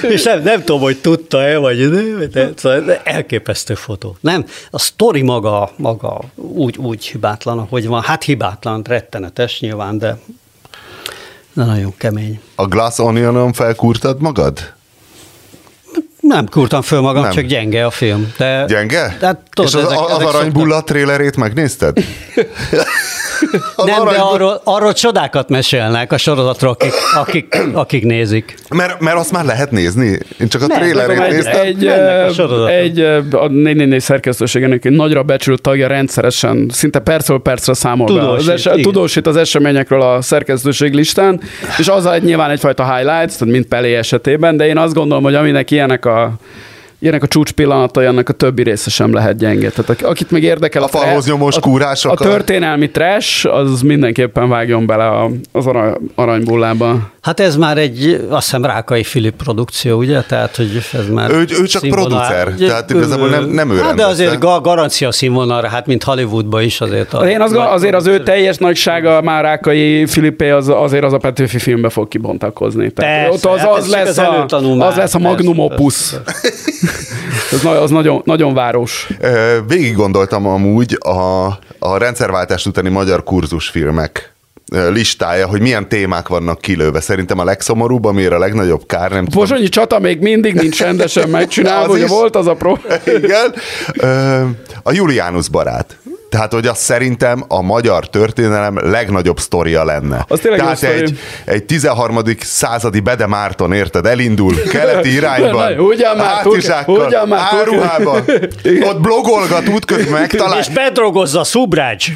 és 0.13 0.23
nem, 0.23 0.41
nem 0.43 0.63
tudom, 0.63 0.81
hogy 0.81 0.97
tudta-e, 0.97 1.57
vagy 1.57 1.89
de, 2.31 2.49
szóval 2.55 3.01
elképesztő 3.03 3.73
fotó. 3.73 4.17
Nem, 4.19 4.45
a 4.71 4.79
sztori 4.79 5.21
maga, 5.21 5.71
maga 5.75 6.21
úgy, 6.35 6.77
úgy 6.77 7.05
hibátlan, 7.05 7.57
ahogy 7.57 7.87
van. 7.87 8.01
Hát 8.01 8.18
hibátlan, 8.23 8.81
rettenetes 8.87 9.59
nyilván, 9.59 9.97
de, 9.97 10.17
de 11.53 11.63
nagyon 11.63 11.93
kemény. 11.97 12.39
A 12.55 12.65
Glass 12.65 12.99
Onionon 12.99 13.53
felkúrtad 13.53 14.21
magad? 14.21 14.73
Nem 16.19 16.47
kurtam 16.49 16.81
föl 16.81 17.01
magam, 17.01 17.23
nem. 17.23 17.31
csak 17.31 17.43
gyenge 17.43 17.85
a 17.85 17.91
film. 17.91 18.33
De, 18.37 18.65
gyenge? 18.67 19.17
De, 19.19 19.41
tudod, 19.49 19.69
És 19.69 19.75
az, 19.75 19.85
ezek, 19.85 19.99
az 19.99 20.11
ezek 20.11 20.27
aranybulla 20.27 20.83
trélerét 20.83 21.35
megnézted? 21.35 21.97
nem, 23.75 24.05
de 24.05 24.17
arról, 24.17 24.61
arról 24.63 24.93
csodákat 24.93 25.49
mesélnek 25.49 26.11
a 26.11 26.17
sorozatról, 26.17 26.71
akik, 26.71 26.93
akik, 27.15 27.61
akik 27.73 28.03
nézik. 28.03 28.55
Mert, 28.69 28.99
mert 28.99 29.17
azt 29.17 29.31
már 29.31 29.45
lehet 29.45 29.71
nézni? 29.71 30.19
Én 30.39 30.47
csak 30.47 30.61
a 30.61 30.67
nem, 30.67 30.79
trélerét 30.79 31.19
egy, 31.19 31.31
néztem. 31.31 31.61
Egy, 31.61 31.85
a 31.85 32.67
egy 32.67 32.99
a 33.31 33.47
444 33.47 34.01
szerkesztőségének 34.01 34.85
egy 34.85 34.91
nagyra 34.91 35.23
becsült 35.23 35.61
tagja 35.61 35.87
rendszeresen, 35.87 36.69
szinte 36.73 36.99
percről 36.99 37.39
percre 37.39 37.73
számol 37.73 38.07
tudósít, 38.07 38.47
be. 38.47 38.53
Az 38.53 38.67
es, 38.67 38.81
tudósít 38.81 39.27
az 39.27 39.35
eseményekről 39.35 40.01
a 40.01 40.21
szerkesztőség 40.21 40.93
listán, 40.93 41.41
és 41.77 41.87
az 41.87 42.05
egy, 42.05 42.23
nyilván 42.23 42.49
egyfajta 42.49 42.95
highlights, 42.95 43.33
tehát 43.33 43.53
mint 43.53 43.65
Pelé 43.65 43.95
esetében, 43.95 44.57
de 44.57 44.67
én 44.67 44.77
azt 44.77 44.93
gondolom, 44.93 45.23
hogy 45.23 45.35
aminek 45.35 45.71
ilyenek 45.71 46.05
a 46.05 46.33
ilyenek 46.99 47.23
a 47.23 47.27
csúcs 47.27 47.51
pillanatai, 47.51 48.05
annak 48.05 48.29
a 48.29 48.33
többi 48.33 48.63
része 48.63 48.89
sem 48.89 49.13
lehet 49.13 49.37
gyenge. 49.37 49.69
Tehát 49.69 50.01
akit 50.01 50.31
meg 50.31 50.43
érdekel 50.43 50.81
a, 50.81 50.85
a 50.85 50.87
falhoz 50.87 51.27
nyomós 51.27 51.55
a, 51.55 51.59
kúrások. 51.59 52.19
A 52.19 52.23
történelmi 52.23 52.89
trash, 52.89 53.47
az 53.53 53.81
mindenképpen 53.81 54.49
vágjon 54.49 54.85
bele 54.85 55.29
az 55.51 55.69
aranybullába. 56.15 57.11
Hát 57.29 57.39
ez 57.39 57.55
már 57.55 57.77
egy, 57.77 58.25
azt 58.29 58.43
hiszem, 58.45 58.65
Rákai 58.65 59.03
Filip 59.03 59.35
produkció, 59.35 59.97
ugye? 59.97 60.21
Tehát, 60.21 60.55
hogy 60.55 60.83
ez 60.93 61.07
már 61.09 61.31
Ő, 61.31 61.39
ő 61.39 61.65
csak 61.65 61.81
színvonal. 61.81 62.27
producer, 62.27 62.53
tehát 62.67 62.89
igazából 62.89 63.29
nem, 63.29 63.43
nem 63.43 63.71
ő 63.71 63.77
hát 63.77 63.95
De 63.95 64.05
azért 64.05 64.39
ga, 64.39 64.61
garancia 64.61 65.11
színvonalra, 65.11 65.67
hát 65.67 65.85
mint 65.85 66.03
Hollywoodban 66.03 66.61
is 66.63 66.81
azért. 66.81 67.13
A, 67.13 67.29
én 67.29 67.41
az, 67.41 67.53
azért 67.53 67.93
az 67.93 68.07
ő 68.07 68.23
teljes 68.23 68.57
nagysága 68.57 69.21
már 69.21 69.43
Rákai 69.43 70.05
Filipé 70.05 70.49
az, 70.49 70.67
azért 70.67 71.03
az 71.03 71.13
a 71.13 71.17
Petőfi 71.17 71.59
filmbe 71.59 71.89
fog 71.89 72.07
kibontakozni. 72.07 72.91
Tehát 72.91 73.29
Persze, 73.29 73.49
ott 73.49 73.55
az, 73.55 73.59
hát 73.59 73.75
az, 73.75 73.89
lesz 73.89 74.17
a, 74.17 74.45
az 74.79 74.95
lesz 74.95 75.15
a 75.15 75.19
magnum 75.19 75.59
opus. 75.59 76.13
az, 77.51 77.65
az 77.83 77.89
nagyon, 77.89 78.21
nagyon 78.25 78.53
város. 78.53 79.07
Végig 79.67 79.95
gondoltam 79.95 80.47
amúgy 80.47 80.97
a, 80.99 81.45
a 81.79 81.97
rendszerváltást 81.97 82.67
utáni 82.67 82.89
magyar 82.89 83.23
kurzusfilmek 83.23 84.37
listája, 84.69 85.47
hogy 85.47 85.61
milyen 85.61 85.89
témák 85.89 86.27
vannak 86.27 86.61
kilőve. 86.61 86.99
Szerintem 86.99 87.39
a 87.39 87.43
legszomorúbb, 87.43 88.05
amire 88.05 88.35
a 88.35 88.39
legnagyobb 88.39 88.85
kár, 88.85 89.11
nem 89.11 89.25
Pozsonyi 89.25 89.69
tudom. 89.69 89.83
csata 89.83 89.99
még 89.99 90.19
mindig 90.19 90.53
nincs 90.53 90.81
rendesen 90.89 91.29
megcsinálva, 91.29 91.93
ugye 91.93 92.07
volt 92.07 92.35
az 92.35 92.47
a 92.47 92.53
pro... 92.53 92.77
Igen. 93.05 93.53
A 94.83 94.91
Juliánus 94.91 95.49
barát. 95.49 95.97
Tehát, 96.29 96.53
hogy 96.53 96.67
az 96.67 96.77
szerintem 96.77 97.43
a 97.47 97.61
magyar 97.61 98.09
történelem 98.09 98.89
legnagyobb 98.89 99.39
sztoria 99.39 99.83
lenne. 99.83 100.25
Az 100.27 100.39
Tehát 100.39 100.83
egy, 100.83 101.19
egy 101.45 101.63
13. 101.63 102.19
századi 102.39 102.99
Bede 102.99 103.27
Márton, 103.27 103.73
érted, 103.73 104.05
elindul 104.05 104.61
keleti 104.71 105.13
irányban, 105.13 105.79
ugyan 105.79 106.17
már, 106.17 106.27
hátizsákkal, 106.27 107.05
ugyan 107.05 107.27
már, 107.27 107.39
áruhában, 107.51 108.23
ott 108.81 108.99
blogolgat 108.99 109.67
útközben 109.67 110.21
megtalál. 110.21 110.59
És 110.59 110.69
bedrogozza 110.69 111.43
Szubrács. 111.43 112.07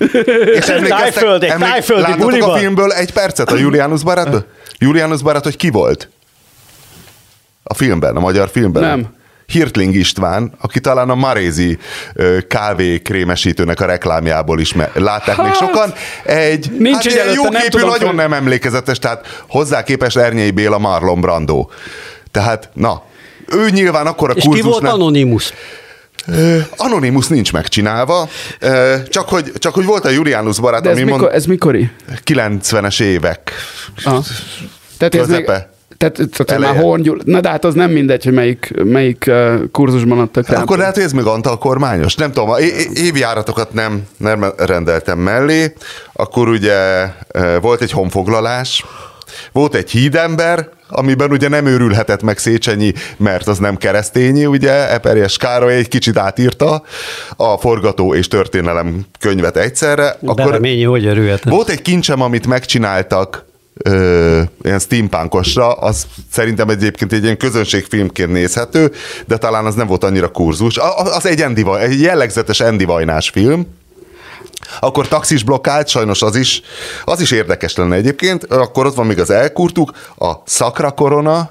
És 0.46 0.66
tájföldi, 0.88 1.48
tájföldi 1.60 2.40
a 2.40 2.58
filmből 2.58 2.92
egy 2.92 3.14
percet 3.14 3.52
a 3.52 3.56
Julianus 3.56 4.04
barát? 4.04 4.46
Julianus 4.78 5.22
barát, 5.22 5.44
hogy 5.44 5.58
ki 5.58 5.70
volt? 5.70 6.10
A 7.64 7.74
filmben, 7.74 8.16
a 8.16 8.20
magyar 8.20 8.50
filmben? 8.50 8.84
Nem. 8.84 9.22
Hirtling 9.46 9.96
István, 9.96 10.54
aki 10.62 10.80
talán 10.80 11.10
a 11.10 11.16
Marézi 11.16 11.78
kávé 12.48 13.02
krémesítőnek 13.02 13.80
a 13.82 13.86
reklámjából 13.86 14.60
is 14.60 14.74
me- 14.74 14.92
látták 14.96 15.36
hát, 15.36 15.46
még 15.46 15.54
sokan. 15.54 15.94
Egy 16.26 16.72
nincs 16.78 16.96
hát 16.96 17.28
egy 17.28 17.34
jó 17.34 17.44
nem 17.44 17.62
képű, 17.62 17.80
nagyon 17.80 17.98
fel... 18.00 18.14
nem 18.14 18.34
emlékezetes, 18.34 19.00
tehát 19.00 19.44
hozzá 19.48 19.84
képes 19.84 20.16
Ernyei 20.16 20.52
Béla 20.52 20.78
Marlon 20.78 21.22
Brando. 21.22 21.68
Tehát, 22.32 22.70
na, 22.74 23.04
ő 23.48 23.70
nyilván 23.70 24.08
akkor 24.08 24.30
a 24.30 24.34
És 24.34 24.46
ki 24.52 24.62
volt 24.62 24.84
Anonymous? 24.84 25.54
Anonymous 26.78 27.28
nincs 27.28 27.54
megcsinálva, 27.54 28.30
csak 29.10 29.30
hogy, 29.30 29.52
csak 29.56 29.74
hogy 29.74 29.86
volt 29.86 30.06
a 30.06 30.10
Julianus 30.10 30.60
barát, 30.60 30.82
De 30.82 30.90
ez, 30.90 30.96
ami 30.96 31.06
mikor, 31.06 31.22
mond, 31.22 31.34
ez 31.34 31.46
mikori? 31.46 31.92
90-es 32.26 33.02
évek. 33.02 33.52
Aha. 34.04 34.24
Tehát 34.98 35.16
ez 35.16 35.28
még, 35.28 35.52
tehát, 36.10 36.30
tehát 36.46 36.62
már 36.62 36.84
Horn 36.84 37.22
Na 37.24 37.40
de 37.40 37.50
hát 37.50 37.66
az 37.66 37.74
nem 37.74 37.92
mindegy, 37.92 38.24
hogy 38.24 38.34
melyik, 38.34 38.74
melyik 38.84 39.32
kurzusban 39.72 40.20
adtak 40.20 40.48
rá. 40.48 40.62
Akkor 40.62 40.78
lehet, 40.78 40.94
hogy 40.94 41.04
ez 41.04 41.12
még 41.12 41.26
Antal 41.26 41.58
kormányos. 41.58 42.16
Nem 42.16 42.32
tudom, 42.32 42.56
évjáratokat 42.94 43.74
nem, 43.74 44.02
nem 44.18 44.46
rendeltem 44.58 45.20
mellé. 45.20 45.74
Akkor 46.14 46.50
ugye 46.50 47.08
volt 47.62 47.82
egy 47.82 47.92
honfoglalás, 47.92 48.86
volt 49.52 49.76
egy 49.76 49.90
hídember, 49.90 50.70
amiben 50.90 51.32
ugye 51.32 51.50
nem 51.50 51.66
őrülhetett 51.66 52.22
meg 52.22 52.38
Széchenyi, 52.38 52.94
mert 53.18 53.48
az 53.48 53.58
nem 53.58 53.78
keresztényi, 53.78 54.46
ugye, 54.46 54.92
Eperjes 54.92 55.38
Károly 55.38 55.74
egy 55.74 55.88
kicsit 55.88 56.18
átírta 56.18 56.84
a 57.36 57.58
forgató 57.58 58.14
és 58.14 58.28
történelem 58.28 59.06
könyvet 59.20 59.58
egyszerre. 59.58 60.18
Akkor 60.26 60.46
Bereményi, 60.46 60.84
hogy 60.84 61.06
örülhetett. 61.06 61.54
Volt 61.54 61.70
egy 61.70 61.82
kincsem, 61.82 62.22
amit 62.22 62.48
megcsináltak 62.48 63.46
ö, 63.74 64.42
ilyen 64.64 64.80
steampunkosra, 64.80 65.72
az 65.74 66.06
szerintem 66.32 66.70
egyébként 66.70 67.14
egy 67.14 67.24
ilyen 67.24 67.38
közönségfilmként 67.38 68.32
nézhető, 68.32 68.92
de 69.28 69.38
talán 69.38 69.66
az 69.66 69.76
nem 69.76 69.88
volt 69.88 70.04
annyira 70.04 70.28
kurzus. 70.32 70.78
A- 70.78 71.00
a- 71.00 71.16
Az 71.16 71.26
egy, 71.26 71.42
Andy, 71.42 71.66
egy 71.80 72.02
jellegzetes 72.02 72.60
Andy 72.60 72.86
Vajnás 72.86 73.30
film, 73.30 73.68
akkor 74.80 75.08
taxis 75.08 75.44
blokkált, 75.44 75.88
sajnos 75.88 76.22
az 76.22 76.36
is, 76.36 76.62
az 77.04 77.20
is 77.22 77.32
érdekes 77.32 77.76
lenne 77.76 77.96
egyébként. 77.96 78.44
Akkor 78.44 78.86
ott 78.86 78.96
van 78.96 79.06
még 79.06 79.20
az 79.20 79.30
elkurtuk, 79.30 79.92
a 80.18 80.32
Szakra 80.46 80.92
Korona, 80.92 81.50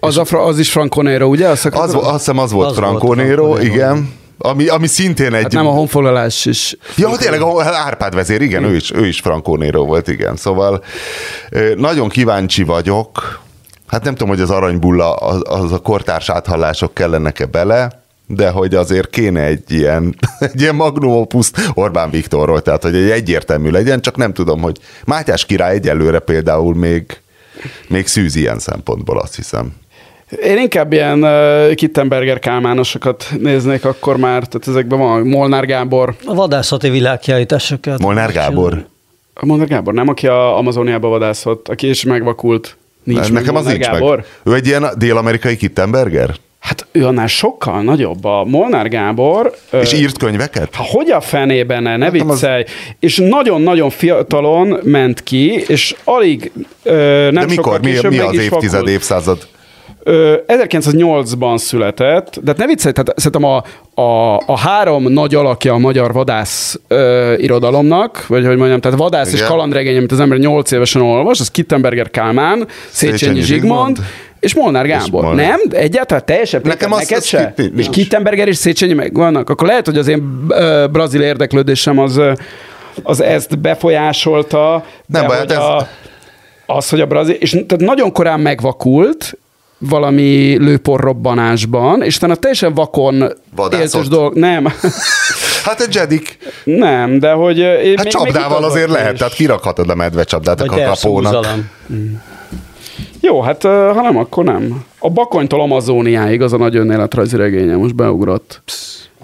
Az, 0.00 0.16
a, 0.18 0.24
fra- 0.24 0.44
az 0.46 0.58
is 0.58 0.70
Franco 0.72 1.02
Nero, 1.02 1.26
ugye? 1.26 1.48
Az, 1.48 1.68
az, 1.72 1.94
azt 1.94 2.16
hiszem 2.16 2.38
az 2.38 2.52
volt 2.52 2.68
Az 2.70 2.76
Franco 2.76 3.06
volt 3.06 3.18
Nero, 3.18 3.44
Franco 3.44 3.62
Nero. 3.62 3.74
igen. 3.74 4.17
Ami, 4.38 4.66
ami 4.66 4.86
szintén 4.86 5.34
egy... 5.34 5.42
hát 5.42 5.52
nem 5.52 5.66
a 5.66 5.70
honfoglalás 5.70 6.44
is. 6.44 6.76
Ja, 6.96 7.16
tényleg, 7.16 7.40
a 7.40 7.62
Árpád 7.62 8.14
vezér, 8.14 8.40
igen, 8.40 8.64
ő 8.64 8.74
is, 8.74 8.92
ő 8.92 9.06
is 9.06 9.22
Nero 9.44 9.84
volt, 9.84 10.08
igen. 10.08 10.36
Szóval 10.36 10.84
nagyon 11.76 12.08
kíváncsi 12.08 12.62
vagyok. 12.62 13.40
Hát 13.86 14.04
nem 14.04 14.12
tudom, 14.12 14.28
hogy 14.28 14.40
az 14.40 14.50
aranybulla, 14.50 15.14
az, 15.14 15.42
az 15.44 15.72
a 15.72 15.78
kortárs 15.78 16.28
áthallások 16.28 16.94
kellenek-e 16.94 17.46
bele, 17.46 18.02
de 18.26 18.50
hogy 18.50 18.74
azért 18.74 19.10
kéne 19.10 19.42
egy 19.42 19.70
ilyen, 19.70 20.14
egy 20.38 20.60
ilyen 20.60 20.74
magnum 20.74 21.12
opus 21.12 21.50
Orbán 21.74 22.10
Viktorról, 22.10 22.62
tehát 22.62 22.82
hogy 22.82 22.94
egy 22.96 23.10
egyértelmű 23.10 23.70
legyen, 23.70 24.00
csak 24.00 24.16
nem 24.16 24.32
tudom, 24.32 24.60
hogy 24.60 24.78
Mátyás 25.04 25.46
király 25.46 25.74
egyelőre 25.74 26.18
például 26.18 26.74
még, 26.74 27.20
még 27.88 28.06
szűz 28.06 28.36
ilyen 28.36 28.58
szempontból, 28.58 29.18
azt 29.18 29.36
hiszem. 29.36 29.72
Én 30.42 30.58
inkább 30.58 30.92
ilyen 30.92 31.22
uh, 31.22 31.74
Kittenberger 31.74 32.38
kálmánosokat 32.38 33.26
néznék 33.38 33.84
akkor 33.84 34.16
már, 34.16 34.42
tehát 34.46 34.68
ezekben 34.68 34.98
van 34.98 35.26
Molnár 35.26 35.66
Gábor. 35.66 36.14
A 36.24 36.34
vadászati 36.34 36.90
világkiállításokat. 36.90 37.98
Molnár 37.98 38.32
Gábor. 38.32 38.84
A 39.34 39.46
Molnár 39.46 39.66
Gábor, 39.66 39.94
nem 39.94 40.08
aki 40.08 40.26
a 40.26 40.56
Amazoniába 40.58 41.08
vadászott, 41.08 41.68
aki 41.68 41.88
is 41.88 42.04
megvakult. 42.04 42.76
Nincs 43.02 43.18
meg 43.20 43.32
Nekem 43.32 43.56
az 43.56 43.62
Molnár 43.64 43.72
nincs 43.72 43.86
Gábor. 43.86 44.16
meg. 44.16 44.26
Ő 44.42 44.54
egy 44.54 44.66
ilyen 44.66 44.86
dél-amerikai 44.96 45.56
Kittenberger? 45.56 46.30
Hát 46.58 46.86
ő 46.92 47.06
annál 47.06 47.26
sokkal 47.26 47.82
nagyobb. 47.82 48.24
A 48.24 48.44
Molnár 48.44 48.88
Gábor... 48.88 49.54
ö, 49.70 49.80
És 49.80 49.92
írt 49.92 50.18
könyveket? 50.18 50.74
Hát 50.74 50.86
hogy 50.86 51.10
a 51.10 51.20
fenében 51.20 51.82
ne, 51.82 51.96
ne 51.96 52.08
Nekem 52.10 52.28
az- 52.30 52.40
viccelj. 52.40 52.64
És 53.00 53.16
nagyon-nagyon 53.16 53.90
fiatalon 53.90 54.78
ment 54.82 55.22
ki, 55.22 55.64
és 55.66 55.94
alig 56.04 56.52
ö, 56.82 56.92
nem 57.32 57.34
De 57.34 57.44
mikor? 57.44 57.54
sokkal 57.64 57.78
Mi, 57.78 57.90
később 57.90 58.10
mi 58.10 58.18
az 58.18 58.34
évtized, 58.34 58.70
vakult. 58.70 58.88
évszázad? 58.88 59.46
Ö, 60.08 60.34
1908-ban 60.46 61.56
született, 61.58 62.38
de 62.42 62.50
hát 62.50 62.56
ne 62.56 62.66
viccelj, 62.66 62.92
tehát 62.92 63.12
szerintem 63.20 63.44
a, 63.50 63.62
a, 64.02 64.36
a 64.46 64.58
három 64.58 65.02
nagy 65.12 65.34
alakja 65.34 65.72
a 65.74 65.78
magyar 65.78 66.12
vadász 66.12 66.80
ö, 66.88 67.34
irodalomnak, 67.36 68.26
vagy 68.26 68.46
hogy 68.46 68.56
mondjam, 68.56 68.80
tehát 68.80 68.98
vadász 68.98 69.28
Igen. 69.28 69.40
és 69.40 69.46
kalandregény, 69.46 69.96
amit 69.96 70.12
az 70.12 70.20
ember 70.20 70.38
8 70.38 70.70
évesen 70.70 71.02
olvas, 71.02 71.40
az 71.40 71.50
Kittenberger 71.50 72.10
Kálmán, 72.10 72.66
Széchenyi 72.90 73.18
Széchenyi 73.18 73.40
Zsigmond, 73.40 73.96
Zsigmond, 73.96 74.12
és 74.40 74.54
Molnár 74.54 74.86
Gábor. 74.86 75.22
Molnár. 75.22 75.46
Nem? 75.48 75.60
Egyáltalán 75.70 76.22
teljesen 76.26 76.60
Nekem 76.64 76.90
neked 76.90 77.16
az- 77.16 77.24
se? 77.24 77.52
ki-. 77.56 77.72
És 77.76 77.86
Kittenberger 77.90 78.48
és 78.48 78.56
Széchenyi 78.56 78.92
meg 78.94 79.14
vannak. 79.14 79.50
Akkor 79.50 79.66
lehet, 79.66 79.86
hogy 79.86 79.98
az 79.98 80.08
én 80.08 80.44
ö, 80.48 80.84
brazil 80.92 81.20
érdeklődésem 81.22 81.98
az, 81.98 82.20
az 83.02 83.20
ezt 83.22 83.58
befolyásolta. 83.58 84.84
Nem 85.06 85.22
de 85.22 85.28
baj, 85.28 85.36
hát 85.36 85.50
ez- 85.50 85.56
a, 85.58 85.88
az, 86.66 86.88
hogy 86.88 87.00
a 87.00 87.06
brazil, 87.06 87.34
és 87.34 87.50
tehát 87.50 87.84
nagyon 87.84 88.12
korán 88.12 88.40
megvakult, 88.40 89.38
valami 89.78 90.56
lőporrobbanásban, 90.58 92.02
és 92.02 92.16
utána 92.16 92.34
teljesen 92.34 92.74
vakon 92.74 93.32
éltes 93.72 94.08
dolog. 94.08 94.34
Nem, 94.34 94.64
Hát 95.64 95.80
egy 95.80 95.94
Jedik. 95.94 96.38
nem, 96.64 97.18
de 97.18 97.30
hogy... 97.32 97.60
eh, 97.60 97.82
még- 97.82 97.94
Hát 97.96 98.04
még 98.04 98.12
csapdával 98.12 98.46
utazott 98.50 98.70
azért 98.70 98.88
is. 98.88 98.92
lehet, 98.94 99.18
tehát 99.18 99.34
kirakhatod 99.34 99.90
a 99.90 99.94
medvecsapdát 99.94 100.58
Vagy 100.58 100.68
a 100.68 100.70
kapónak. 100.70 101.32
terszúzalom. 101.32 101.70
Jó, 103.20 103.40
hát 103.40 103.64
eh, 103.64 103.70
ha 103.94 104.02
nem, 104.02 104.16
akkor 104.16 104.44
nem. 104.44 104.84
A 104.98 105.10
Bakonytól 105.10 105.60
Amazóniáig 105.60 106.42
az 106.42 106.52
a 106.52 106.56
nagy 106.56 106.76
önéletrajzi 106.76 107.36
regénye 107.36 107.76
most 107.76 107.94
beugrott. 107.94 108.62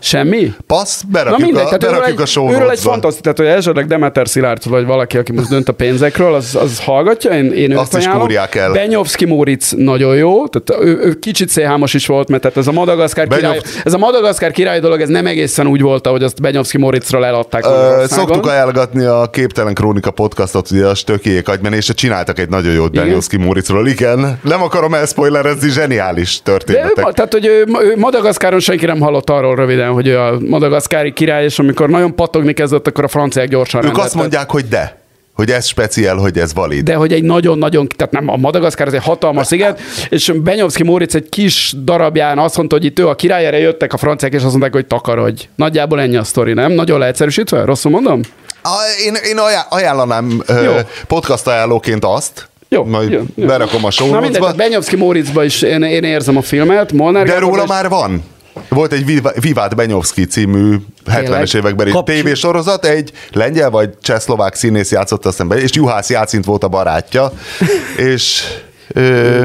Semmi? 0.04 0.52
Passz, 0.66 1.00
Na 1.02 1.08
berakjuk, 1.12 1.40
mindegy, 1.40 1.74
a, 1.74 1.76
berakjuk 1.76 2.20
a 2.20 2.26
show 2.26 2.52
őről 2.52 2.70
egy 2.70 2.78
fantasztikus, 2.80 3.20
tehát 3.20 3.38
hogy 3.52 3.58
esetleg 3.58 3.86
Demeter 3.86 4.28
Szilárd 4.28 4.68
vagy 4.68 4.84
valaki, 4.86 5.18
aki 5.18 5.32
most 5.32 5.48
dönt 5.48 5.68
a 5.68 5.72
pénzekről, 5.72 6.34
az, 6.34 6.54
az 6.54 6.80
hallgatja, 6.84 7.30
én, 7.30 7.52
én 7.52 7.76
Azt 7.76 7.96
is 7.96 8.08
kúrják 8.08 8.54
el. 8.54 8.72
Benyovszki 8.72 9.24
Móricz 9.24 9.72
nagyon 9.76 10.16
jó, 10.16 10.46
tehát 10.48 10.84
ő, 10.84 10.98
ő 11.02 11.18
kicsit 11.18 11.48
szélhámos 11.48 11.94
is 11.94 12.06
volt, 12.06 12.28
mert 12.28 12.42
tehát 12.42 12.56
ez 12.56 12.66
a 12.66 12.72
Madagaszkár 12.72 13.26
Benyov- 13.28 13.62
király, 13.62 13.80
ez 13.84 13.92
a 13.92 13.98
Madagaszkár 13.98 14.50
király 14.50 14.80
dolog, 14.80 15.00
ez 15.00 15.08
nem 15.08 15.26
egészen 15.26 15.66
úgy 15.66 15.80
volt, 15.80 16.06
ahogy 16.06 16.22
azt 16.22 16.40
Benyovszki 16.40 16.78
Móriczról 16.78 17.26
eladták. 17.26 17.64
Ö, 17.66 18.04
szoktuk 18.06 18.46
ajánlgatni 18.46 19.04
a 19.04 19.28
Képtelen 19.32 19.74
Krónika 19.74 20.10
podcastot, 20.10 20.70
ugye 20.70 20.86
a 20.86 20.94
Stökiék 20.94 21.48
agymenésre 21.48 21.94
csináltak 21.94 22.38
egy 22.38 22.48
nagyon 22.48 22.72
jót 22.72 22.92
Igen? 22.92 23.06
Benyoszki 23.06 23.36
Móricról, 23.36 23.86
igen. 23.88 24.38
Nem 24.42 24.62
akarom 24.62 24.94
elspoilerezni, 24.94 25.68
zseniális 25.68 26.40
De 26.44 26.52
ő, 26.52 26.56
történetek. 26.56 27.04
ma- 27.04 27.12
tehát, 27.12 27.32
hogy 27.32 27.46
ő, 27.46 27.64
ő 27.82 27.94
Madagaszkáron 27.96 28.60
senki 28.60 28.86
nem 28.86 29.00
hallott 29.00 29.30
arról 29.30 29.54
röviden, 29.54 29.92
hogy 29.94 30.06
ő 30.06 30.18
a 30.18 30.38
madagaszkári 30.48 31.12
király, 31.12 31.44
és 31.44 31.58
amikor 31.58 31.88
nagyon 31.88 32.14
patogni 32.14 32.52
kezdett, 32.52 32.86
akkor 32.86 33.04
a 33.04 33.08
franciák 33.08 33.48
gyorsan 33.48 33.80
Ők 33.84 33.86
azt 33.86 33.96
rendeltek. 33.96 34.20
mondják, 34.20 34.50
hogy 34.50 34.68
de. 34.68 35.02
Hogy 35.34 35.50
ez 35.50 35.66
speciál, 35.66 36.16
hogy 36.16 36.38
ez 36.38 36.54
valid. 36.54 36.84
de 36.84 36.94
hogy 36.94 37.12
egy 37.12 37.22
nagyon-nagyon, 37.22 37.88
tehát 37.96 38.12
nem, 38.12 38.28
a 38.28 38.36
Madagaszkár 38.36 38.86
az 38.86 38.92
egy 38.94 39.02
hatalmas 39.04 39.46
sziget, 39.46 39.80
és 40.08 40.32
Benyovszki 40.42 40.82
Móricz 40.82 41.14
egy 41.14 41.28
kis 41.28 41.74
darabján 41.84 42.38
azt 42.38 42.56
mondta, 42.56 42.76
hogy 42.76 42.84
itt 42.84 42.98
ő 42.98 43.08
a 43.08 43.14
király, 43.14 43.46
erre 43.46 43.58
jöttek 43.58 43.92
a 43.92 43.96
franciák, 43.96 44.32
és 44.32 44.42
azt 44.42 44.50
mondták, 44.50 44.72
hogy 44.72 44.86
takarodj. 44.86 45.48
Nagyjából 45.54 46.00
ennyi 46.00 46.16
a 46.16 46.24
sztori, 46.24 46.52
nem? 46.52 46.72
Nagyon 46.72 46.98
leegyszerűsítve? 46.98 47.64
Rosszul 47.64 47.90
mondom? 47.90 48.20
A, 48.62 48.68
én, 49.06 49.14
én 49.30 49.38
ajá- 49.38 49.66
ajánlanám 49.72 50.42
Jó. 50.64 50.72
podcast 51.06 51.46
ajánlóként 51.46 52.04
azt, 52.04 52.48
Jó, 52.68 52.84
majd 52.84 53.10
jó, 53.10 53.20
jó. 53.34 53.46
berakom 53.46 53.84
a 53.84 53.90
show 53.90 54.10
Na 54.10 54.20
mindegy, 54.20 54.40
tehát 54.40 54.56
Benyovszki 54.56 54.96
Móriczba 54.96 55.44
is 55.44 55.62
én, 55.62 55.82
én 55.82 56.04
érzem 56.04 56.36
a 56.36 56.42
filmet, 56.42 56.92
Molnár 56.92 57.24
De 57.24 57.32
Gáborba 57.32 57.50
róla 57.50 57.62
is- 57.62 57.68
már 57.68 57.88
van. 57.88 58.22
Volt 58.68 58.92
egy 58.92 59.22
Vivát 59.40 59.76
Benyovszki 59.76 60.24
című 60.24 60.76
70-es 61.06 61.56
évekbeli 61.56 61.90
Kapcsol- 61.90 62.16
tévésorozat, 62.16 62.84
egy 62.84 63.12
lengyel 63.32 63.70
vagy 63.70 63.90
csehszlovák 64.02 64.54
színész 64.54 64.90
játszott 64.90 65.26
azt 65.26 65.46
be, 65.46 65.56
és 65.56 65.70
Juhász 65.72 66.10
Jácint 66.10 66.44
volt 66.44 66.64
a 66.64 66.68
barátja, 66.68 67.32
és 68.12 68.42
ö, 68.88 69.44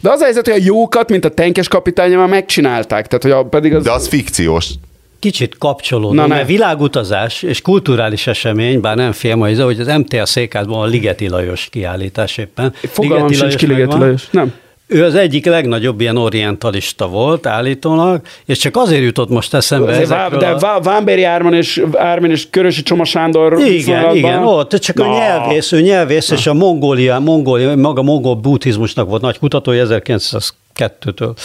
De 0.00 0.10
az 0.10 0.20
a 0.20 0.24
helyzet, 0.24 0.48
hogy 0.48 0.60
a 0.60 0.64
jókat, 0.64 1.10
mint 1.10 1.24
a 1.24 1.28
tenkes 1.28 1.68
kapitánya 1.68 2.18
már 2.18 2.28
megcsinálták, 2.28 3.06
tehát 3.06 3.22
hogy 3.22 3.32
a, 3.32 3.48
pedig 3.48 3.74
az... 3.74 3.82
de 3.82 3.92
az 3.92 4.08
fikciós. 4.08 4.68
Kicsit 5.18 5.58
kapcsolódó, 5.58 6.14
Na, 6.14 6.26
mert 6.26 6.46
világutazás 6.46 7.42
és 7.42 7.62
kulturális 7.62 8.26
esemény, 8.26 8.80
bár 8.80 8.96
nem 8.96 9.12
film, 9.12 9.40
hogy 9.40 9.60
hogy 9.60 9.80
az 9.80 9.86
MTA 9.86 10.26
székházban 10.26 10.80
a 10.80 10.84
Ligeti 10.84 11.28
Lajos 11.28 11.68
kiállítás 11.70 12.38
éppen. 12.38 12.74
Fogalmam 12.90 13.28
Ligeti 13.28 13.48
sincs 13.48 13.56
ki 13.56 13.66
Lajos 13.66 13.78
Ligeti 13.78 13.98
megvan. 13.98 13.98
Lajos. 13.98 14.28
Nem. 14.30 14.54
Ő 14.92 15.04
az 15.04 15.14
egyik 15.14 15.46
legnagyobb 15.46 16.00
ilyen 16.00 16.16
orientalista 16.16 17.08
volt 17.08 17.46
állítólag, 17.46 18.20
és 18.44 18.58
csak 18.58 18.76
azért 18.76 19.02
jutott 19.02 19.28
most 19.28 19.54
eszembe 19.54 19.90
Azért 19.90 20.02
ezekről 20.02 20.38
de 20.38 20.46
a... 20.46 20.58
Vá- 20.58 20.84
Vámbéri 20.84 21.22
Árman 21.22 21.54
és, 21.54 21.82
Ármin 21.92 22.30
és 22.30 22.50
Körösi 22.50 22.82
Csoma 22.82 23.04
Sándor 23.04 23.60
Igen, 23.60 24.16
igen, 24.16 24.42
ott 24.44 24.70
csak 24.70 24.96
Na. 24.96 25.04
a 25.04 25.18
nyelvész, 25.18 25.72
ő 25.72 25.80
nyelvész, 25.80 26.30
és 26.30 26.46
a 26.46 26.54
Mongólia, 26.54 27.18
Mongólia, 27.18 27.76
maga 27.76 28.02
mongol 28.02 28.34
buddhizmusnak 28.34 29.08
volt 29.08 29.22
nagy 29.22 29.38
kutatója 29.38 29.86
1902-től. 29.88 31.36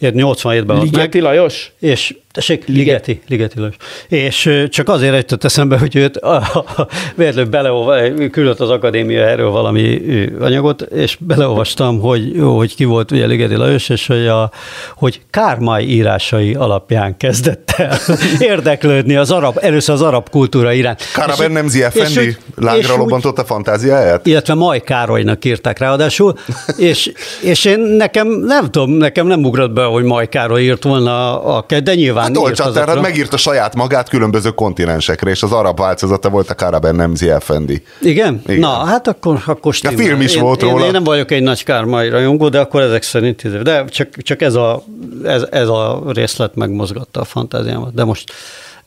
87-ben 0.00 0.76
halt 0.76 0.96
meg. 0.96 1.22
Lajos? 1.22 1.72
És 1.78 2.14
tessék, 2.32 2.66
Ligeti, 2.66 3.20
Ligeti 3.28 3.58
Lajos. 3.58 3.76
És 4.08 4.66
csak 4.68 4.88
azért 4.88 5.14
jutott 5.14 5.44
eszembe, 5.44 5.78
hogy 5.78 5.96
őt 5.96 6.16
a, 6.16 6.34
a, 6.36 6.86
véletlenül 7.14 7.50
beleolva, 7.50 8.28
küldött 8.30 8.60
az 8.60 8.70
akadémia 8.70 9.22
erről 9.22 9.50
valami 9.50 10.00
anyagot, 10.40 10.80
és 10.82 11.16
beleolvastam, 11.20 12.00
hogy, 12.00 12.34
jó, 12.34 12.56
hogy 12.56 12.74
ki 12.74 12.84
volt 12.84 13.10
ugye 13.10 13.26
Ligeti 13.26 13.54
Lajos, 13.54 13.88
és 13.88 14.06
hogy, 14.06 14.26
a, 14.26 14.50
hogy 14.94 15.20
Kármai 15.30 15.90
írásai 15.90 16.54
alapján 16.54 17.16
kezdett 17.16 17.70
el 17.76 17.98
érdeklődni 18.38 19.16
az 19.16 19.30
arab, 19.30 19.58
először 19.60 19.94
az 19.94 20.02
arab 20.02 20.30
kultúra 20.30 20.72
iránt. 20.72 21.02
Karaben 21.12 21.50
Nemzi 21.50 21.78
és 21.78 21.84
Effendi 21.84 22.36
lángra 22.56 22.96
lobbantott 22.96 23.38
a 23.38 23.44
fantáziáját? 23.44 24.26
illetve 24.26 24.54
Maj 24.54 24.80
Károlynak 24.80 25.44
írták 25.44 25.78
ráadásul, 25.78 26.38
és, 26.76 27.12
és 27.42 27.64
én 27.64 27.80
nekem 27.80 28.28
nem 28.28 28.70
tudom, 28.70 28.90
nekem 28.90 29.26
nem 29.26 29.44
ugrott 29.44 29.72
be, 29.72 29.84
hogy 29.84 30.04
Maj 30.04 30.28
Károly 30.28 30.62
írt 30.62 30.84
volna, 30.84 31.42
a, 31.42 31.64
de 31.82 31.94
nyilván 31.94 32.17
Hát 32.20 32.30
írt 32.30 32.60
azokra. 32.60 32.84
tehát 32.84 33.00
megírta 33.00 33.36
saját 33.36 33.74
magát 33.74 34.08
különböző 34.08 34.50
kontinensekre, 34.50 35.30
és 35.30 35.42
az 35.42 35.52
arab 35.52 35.78
változata 35.78 36.28
volt 36.28 36.50
a 36.50 36.54
Karaben 36.54 36.94
Nemzi 36.94 37.30
Effendi. 37.30 37.82
Igen? 38.00 38.42
Igen. 38.46 38.60
Na, 38.60 38.84
hát 38.84 39.06
akkor, 39.06 39.42
akkor 39.46 39.74
stimmel. 39.74 39.96
film 39.96 40.20
is 40.20 40.34
én, 40.34 40.42
volt 40.42 40.62
én, 40.62 40.70
róla. 40.70 40.84
Én 40.84 40.90
nem 40.90 41.04
vagyok 41.04 41.30
egy 41.30 41.42
nagy 41.42 41.64
Kármai 41.64 42.08
rajongó, 42.08 42.48
de 42.48 42.60
akkor 42.60 42.80
ezek 42.82 43.02
szerint, 43.02 43.62
de 43.62 43.84
csak, 43.84 44.08
csak 44.16 44.42
ez, 44.42 44.54
a, 44.54 44.82
ez, 45.24 45.46
ez 45.50 45.68
a 45.68 46.02
részlet 46.06 46.54
megmozgatta 46.54 47.20
a 47.20 47.24
fantáziámat. 47.24 47.94
De 47.94 48.04
most 48.04 48.32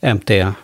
MTA 0.00 0.56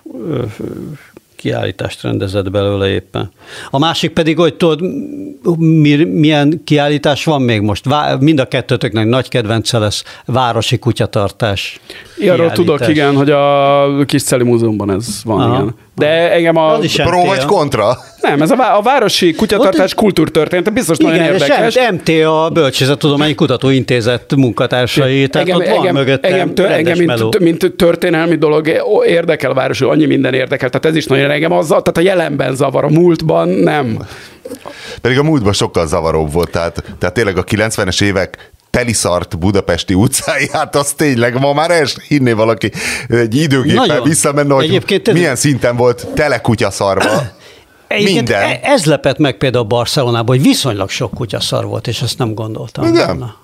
kiállítást 1.38 2.02
rendezett 2.02 2.50
belőle 2.50 2.88
éppen. 2.88 3.30
A 3.70 3.78
másik 3.78 4.10
pedig, 4.10 4.38
hogy 4.38 4.54
tudod, 4.54 4.80
mi, 5.58 6.04
milyen 6.04 6.60
kiállítás 6.64 7.24
van 7.24 7.42
még 7.42 7.60
most? 7.60 7.84
Vá, 7.84 8.16
mind 8.20 8.38
a 8.38 8.48
kettőtöknek 8.48 9.06
nagy 9.06 9.28
kedvence 9.28 9.78
lesz 9.78 10.04
városi 10.24 10.78
kutyatartás. 10.78 11.80
Arról 12.28 12.50
tudok, 12.50 12.88
igen, 12.88 13.16
hogy 13.16 13.30
a 13.30 14.04
Kis 14.06 14.22
Múzeumban 14.30 14.90
ez 14.90 15.20
van, 15.24 15.40
Aha. 15.40 15.54
igen. 15.54 15.74
De 15.98 16.32
engem 16.32 16.56
a... 16.56 16.72
Az 16.72 16.84
is 16.84 16.94
Pro 16.94 17.18
MTA. 17.18 17.26
vagy 17.26 17.44
kontra? 17.44 17.98
Nem, 18.20 18.42
ez 18.42 18.50
a, 18.50 18.56
vá- 18.56 18.76
a 18.76 18.82
városi 18.82 19.32
kutyatartás 19.32 19.94
kultúrtörténete 19.94 20.70
biztos 20.70 20.96
nagyon 20.96 21.14
Igen, 21.14 21.34
és 21.34 21.40
érdekes. 21.40 21.90
MT 21.90 22.08
a 22.24 22.50
Bölcsészettudományi 22.52 23.34
Kutatóintézet 23.34 24.36
munkatársai, 24.36 25.26
tehát 25.28 25.48
ott 25.48 25.68
van 25.68 25.92
mögöttem 25.92 26.32
engem, 26.32 26.54
tör, 26.54 26.70
engem 26.70 26.98
mint, 26.98 27.38
mint 27.38 27.72
történelmi 27.76 28.36
dolog 28.36 28.70
érdekel 29.06 29.50
a 29.50 29.54
város, 29.54 29.80
annyi 29.80 30.06
minden 30.06 30.34
érdekel. 30.34 30.68
Tehát 30.68 30.86
ez 30.86 30.96
is 30.96 31.06
nagyon 31.06 31.30
engem 31.30 31.52
az, 31.52 31.66
tehát 31.66 31.96
a 31.96 32.00
jelenben 32.00 32.54
zavar, 32.54 32.84
a 32.84 32.88
múltban 32.88 33.48
nem. 33.48 33.98
Pedig 35.00 35.18
a 35.18 35.22
múltban 35.22 35.52
sokkal 35.52 35.86
zavaróbb 35.86 36.32
volt, 36.32 36.50
tehát, 36.50 36.82
tehát 36.98 37.14
tényleg 37.14 37.36
a 37.38 37.44
90-es 37.44 38.02
évek 38.02 38.50
teliszart 38.78 39.38
budapesti 39.38 39.94
utcái, 39.94 40.48
hát 40.52 40.76
az 40.76 40.92
tényleg 40.92 41.38
ma 41.38 41.52
már 41.52 41.86
sem 41.86 42.02
hinné 42.08 42.32
valaki 42.32 42.70
egy 43.08 43.34
időgéppel 43.36 43.86
Nagyon. 43.86 44.02
visszamenne, 44.08 44.54
hogy 44.54 44.64
Egyébként 44.64 45.12
milyen 45.12 45.36
szinten 45.36 45.76
volt 45.76 46.06
tele 46.14 46.40
kutyaszarva. 46.40 47.10
Egyébként 47.88 48.16
Minden. 48.16 48.42
e- 48.42 48.60
Ez 48.62 48.84
lepett 48.84 49.18
meg 49.18 49.36
például 49.36 49.64
Barcelonában, 49.64 50.36
hogy 50.36 50.46
viszonylag 50.46 50.90
sok 50.90 51.14
kutyaszar 51.14 51.66
volt, 51.66 51.86
és 51.86 52.02
ezt 52.02 52.18
nem 52.18 52.34
gondoltam. 52.34 52.86
Igen? 52.86 53.06
volna. 53.06 53.34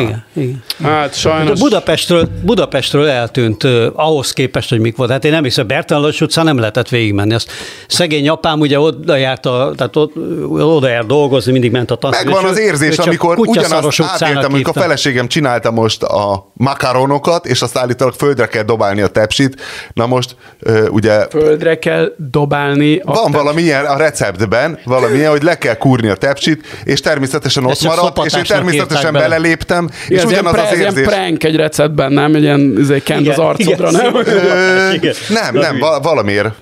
Igen, 0.00 0.24
igen. 0.32 0.62
Hát 0.82 1.08
De 1.08 1.16
sajnos. 1.16 1.58
Budapestről, 1.58 2.28
Budapestről 2.42 3.08
eltűnt 3.08 3.64
uh, 3.64 3.86
ahhoz 3.94 4.32
képest, 4.32 4.68
hogy 4.68 4.80
mik 4.80 4.96
volt. 4.96 5.10
Hát 5.10 5.24
én 5.24 5.30
nem 5.30 5.42
hiszem, 5.42 5.66
Bertalan 5.66 6.02
Lajos 6.02 6.20
utcán 6.20 6.44
nem 6.44 6.58
lehetett 6.58 6.88
végigmenni. 6.88 7.34
Azt 7.34 7.50
szegény 7.86 8.28
apám 8.28 8.60
ugye 8.60 8.80
oda 8.80 9.16
járt, 9.16 9.46
a, 9.46 9.72
tehát 9.76 9.96
ott, 9.96 10.16
oda 10.48 10.88
járt 10.88 11.06
dolgozni, 11.06 11.52
mindig 11.52 11.70
ment 11.70 11.90
a 11.90 11.94
tanszék. 11.94 12.24
Megvan 12.24 12.44
az 12.44 12.58
érzés, 12.58 12.98
amikor 12.98 13.38
ugyanazt 13.38 14.00
átéltem, 14.00 14.52
amikor 14.52 14.68
a 14.68 14.72
fele... 14.72 14.84
feleségem 14.84 15.28
csinálta 15.28 15.70
most 15.70 16.02
a 16.02 16.50
makaronokat, 16.52 17.46
és 17.46 17.62
azt 17.62 17.78
állítólag 17.78 18.14
földre 18.14 18.46
kell 18.46 18.62
dobálni 18.62 19.00
a 19.00 19.08
tepsit. 19.08 19.60
Na 19.92 20.06
most 20.06 20.36
ö, 20.58 20.88
ugye 20.88 21.26
Földre 21.28 21.78
kell 21.78 22.12
dobálni. 22.16 23.00
A 23.04 23.12
van 23.12 23.32
valamilyen 23.32 23.84
a 23.84 23.96
receptben, 23.96 24.78
valamilyen, 24.84 25.30
hogy 25.30 25.42
le 25.42 25.58
kell 25.58 25.74
kúrni 25.74 26.08
a 26.08 26.14
tepsit, 26.14 26.66
és 26.84 27.00
természetesen 27.00 27.64
ott 27.64 27.82
maradt, 27.82 28.24
és 28.24 28.34
én 28.34 28.44
természetesen 28.44 29.14
írták 29.14 29.81
beleléptem, 29.86 30.06
Igen, 30.08 30.18
és 30.18 30.24
ez 30.24 30.30
ilyen, 30.30 30.44
ugyanaz 30.44 30.52
pre, 30.52 30.62
az 30.62 30.68
ez 30.72 30.78
ilyen 30.78 30.90
érzés. 30.96 31.06
prank 31.06 31.44
egy 31.44 31.56
receptben, 31.56 32.12
nem? 32.12 32.34
Egy 32.34 32.42
ilyen 32.42 32.74
izé, 32.78 32.98
kent 32.98 33.20
Igen, 33.20 33.32
az 33.32 33.38
arcodra, 33.38 33.90
igen, 33.90 34.12
nem? 34.12 34.92
Igen. 34.94 35.14
Nem, 35.28 35.54
nem, 35.54 35.78
val- 35.78 36.02
valamiért 36.04 36.54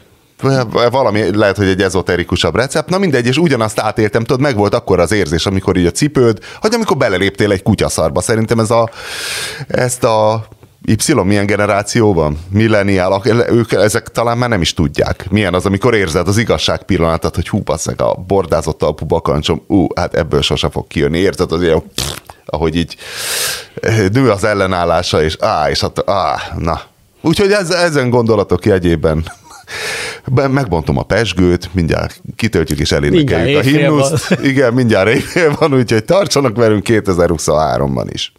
valami, 0.91 1.37
lehet, 1.37 1.57
hogy 1.57 1.67
egy 1.67 1.83
ezoterikusabb 1.83 2.57
recept, 2.57 2.89
na 2.89 2.99
mindegy, 2.99 3.27
és 3.27 3.37
ugyanazt 3.37 3.81
átéltem, 3.81 4.25
tudod, 4.25 4.41
meg 4.43 4.57
volt 4.57 4.75
akkor 4.75 5.01
az 5.01 5.13
érzés, 5.13 5.47
amikor 5.47 5.77
így 5.77 5.87
a 5.87 5.91
cipőd, 5.91 6.39
hogy 6.61 6.75
amikor 6.75 6.97
beleléptél 6.97 7.53
egy 7.53 7.63
kutyaszarba, 7.63 8.21
szerintem 8.21 8.59
ez 8.59 8.71
a, 8.71 8.91
ezt 9.69 10.05
a 10.05 10.45
Y 10.85 11.13
milyen 11.25 11.47
generációban? 11.47 12.39
Milleniálak, 12.49 13.27
ők 13.51 13.73
ezek 13.73 14.09
talán 14.09 14.39
már 14.39 14.49
nem 14.49 14.61
is 14.61 14.75
tudják. 14.75 15.31
Milyen 15.31 15.55
az, 15.55 15.67
amikor 15.67 15.95
érzed 15.95 16.29
az 16.29 16.39
igazság 16.39 16.83
pillanatát, 16.83 17.35
hogy 17.35 17.49
hú, 17.49 17.59
basszeg, 17.59 18.01
a 18.01 18.15
bordázott 18.15 18.79
talpú 18.79 19.07
bakancsom, 19.07 19.63
ú, 19.67 19.87
hát 19.95 20.15
ebből 20.15 20.43
sose 20.43 20.71
fog 20.71 20.87
kijönni. 20.87 21.19
Érzed 21.19 21.53
az 21.53 21.63
ilyen, 21.63 21.83
pff, 21.95 22.17
ahogy 22.45 22.77
így 22.77 22.97
eh, 23.81 24.09
nő 24.13 24.31
az 24.31 24.45
ellenállása, 24.45 25.23
és 25.23 25.37
á, 25.41 25.71
és 25.71 25.81
hát, 25.81 26.11
á, 26.11 26.37
na. 26.59 26.81
Úgyhogy 27.21 27.53
ez, 27.53 27.71
ezen 27.71 28.11
gondolatok 28.11 28.65
jegyében 28.65 29.25
be- 30.35 30.49
megbontom 30.49 30.99
a 30.99 31.03
pesgőt, 31.03 31.75
mindjárt 31.75 32.23
kitöltjük 32.37 32.79
és 32.79 32.93
elénekeljük 32.93 33.59
a 33.59 33.63
himnuszt. 33.63 34.31
Igen, 34.43 34.75
mindjárt 34.75 35.09
éjfél 35.09 35.57
van, 35.59 35.75
úgyhogy 35.75 36.05
tartsanak 36.05 36.57
velünk 36.57 36.87
2023-ban 36.89 38.07
is. 38.13 38.33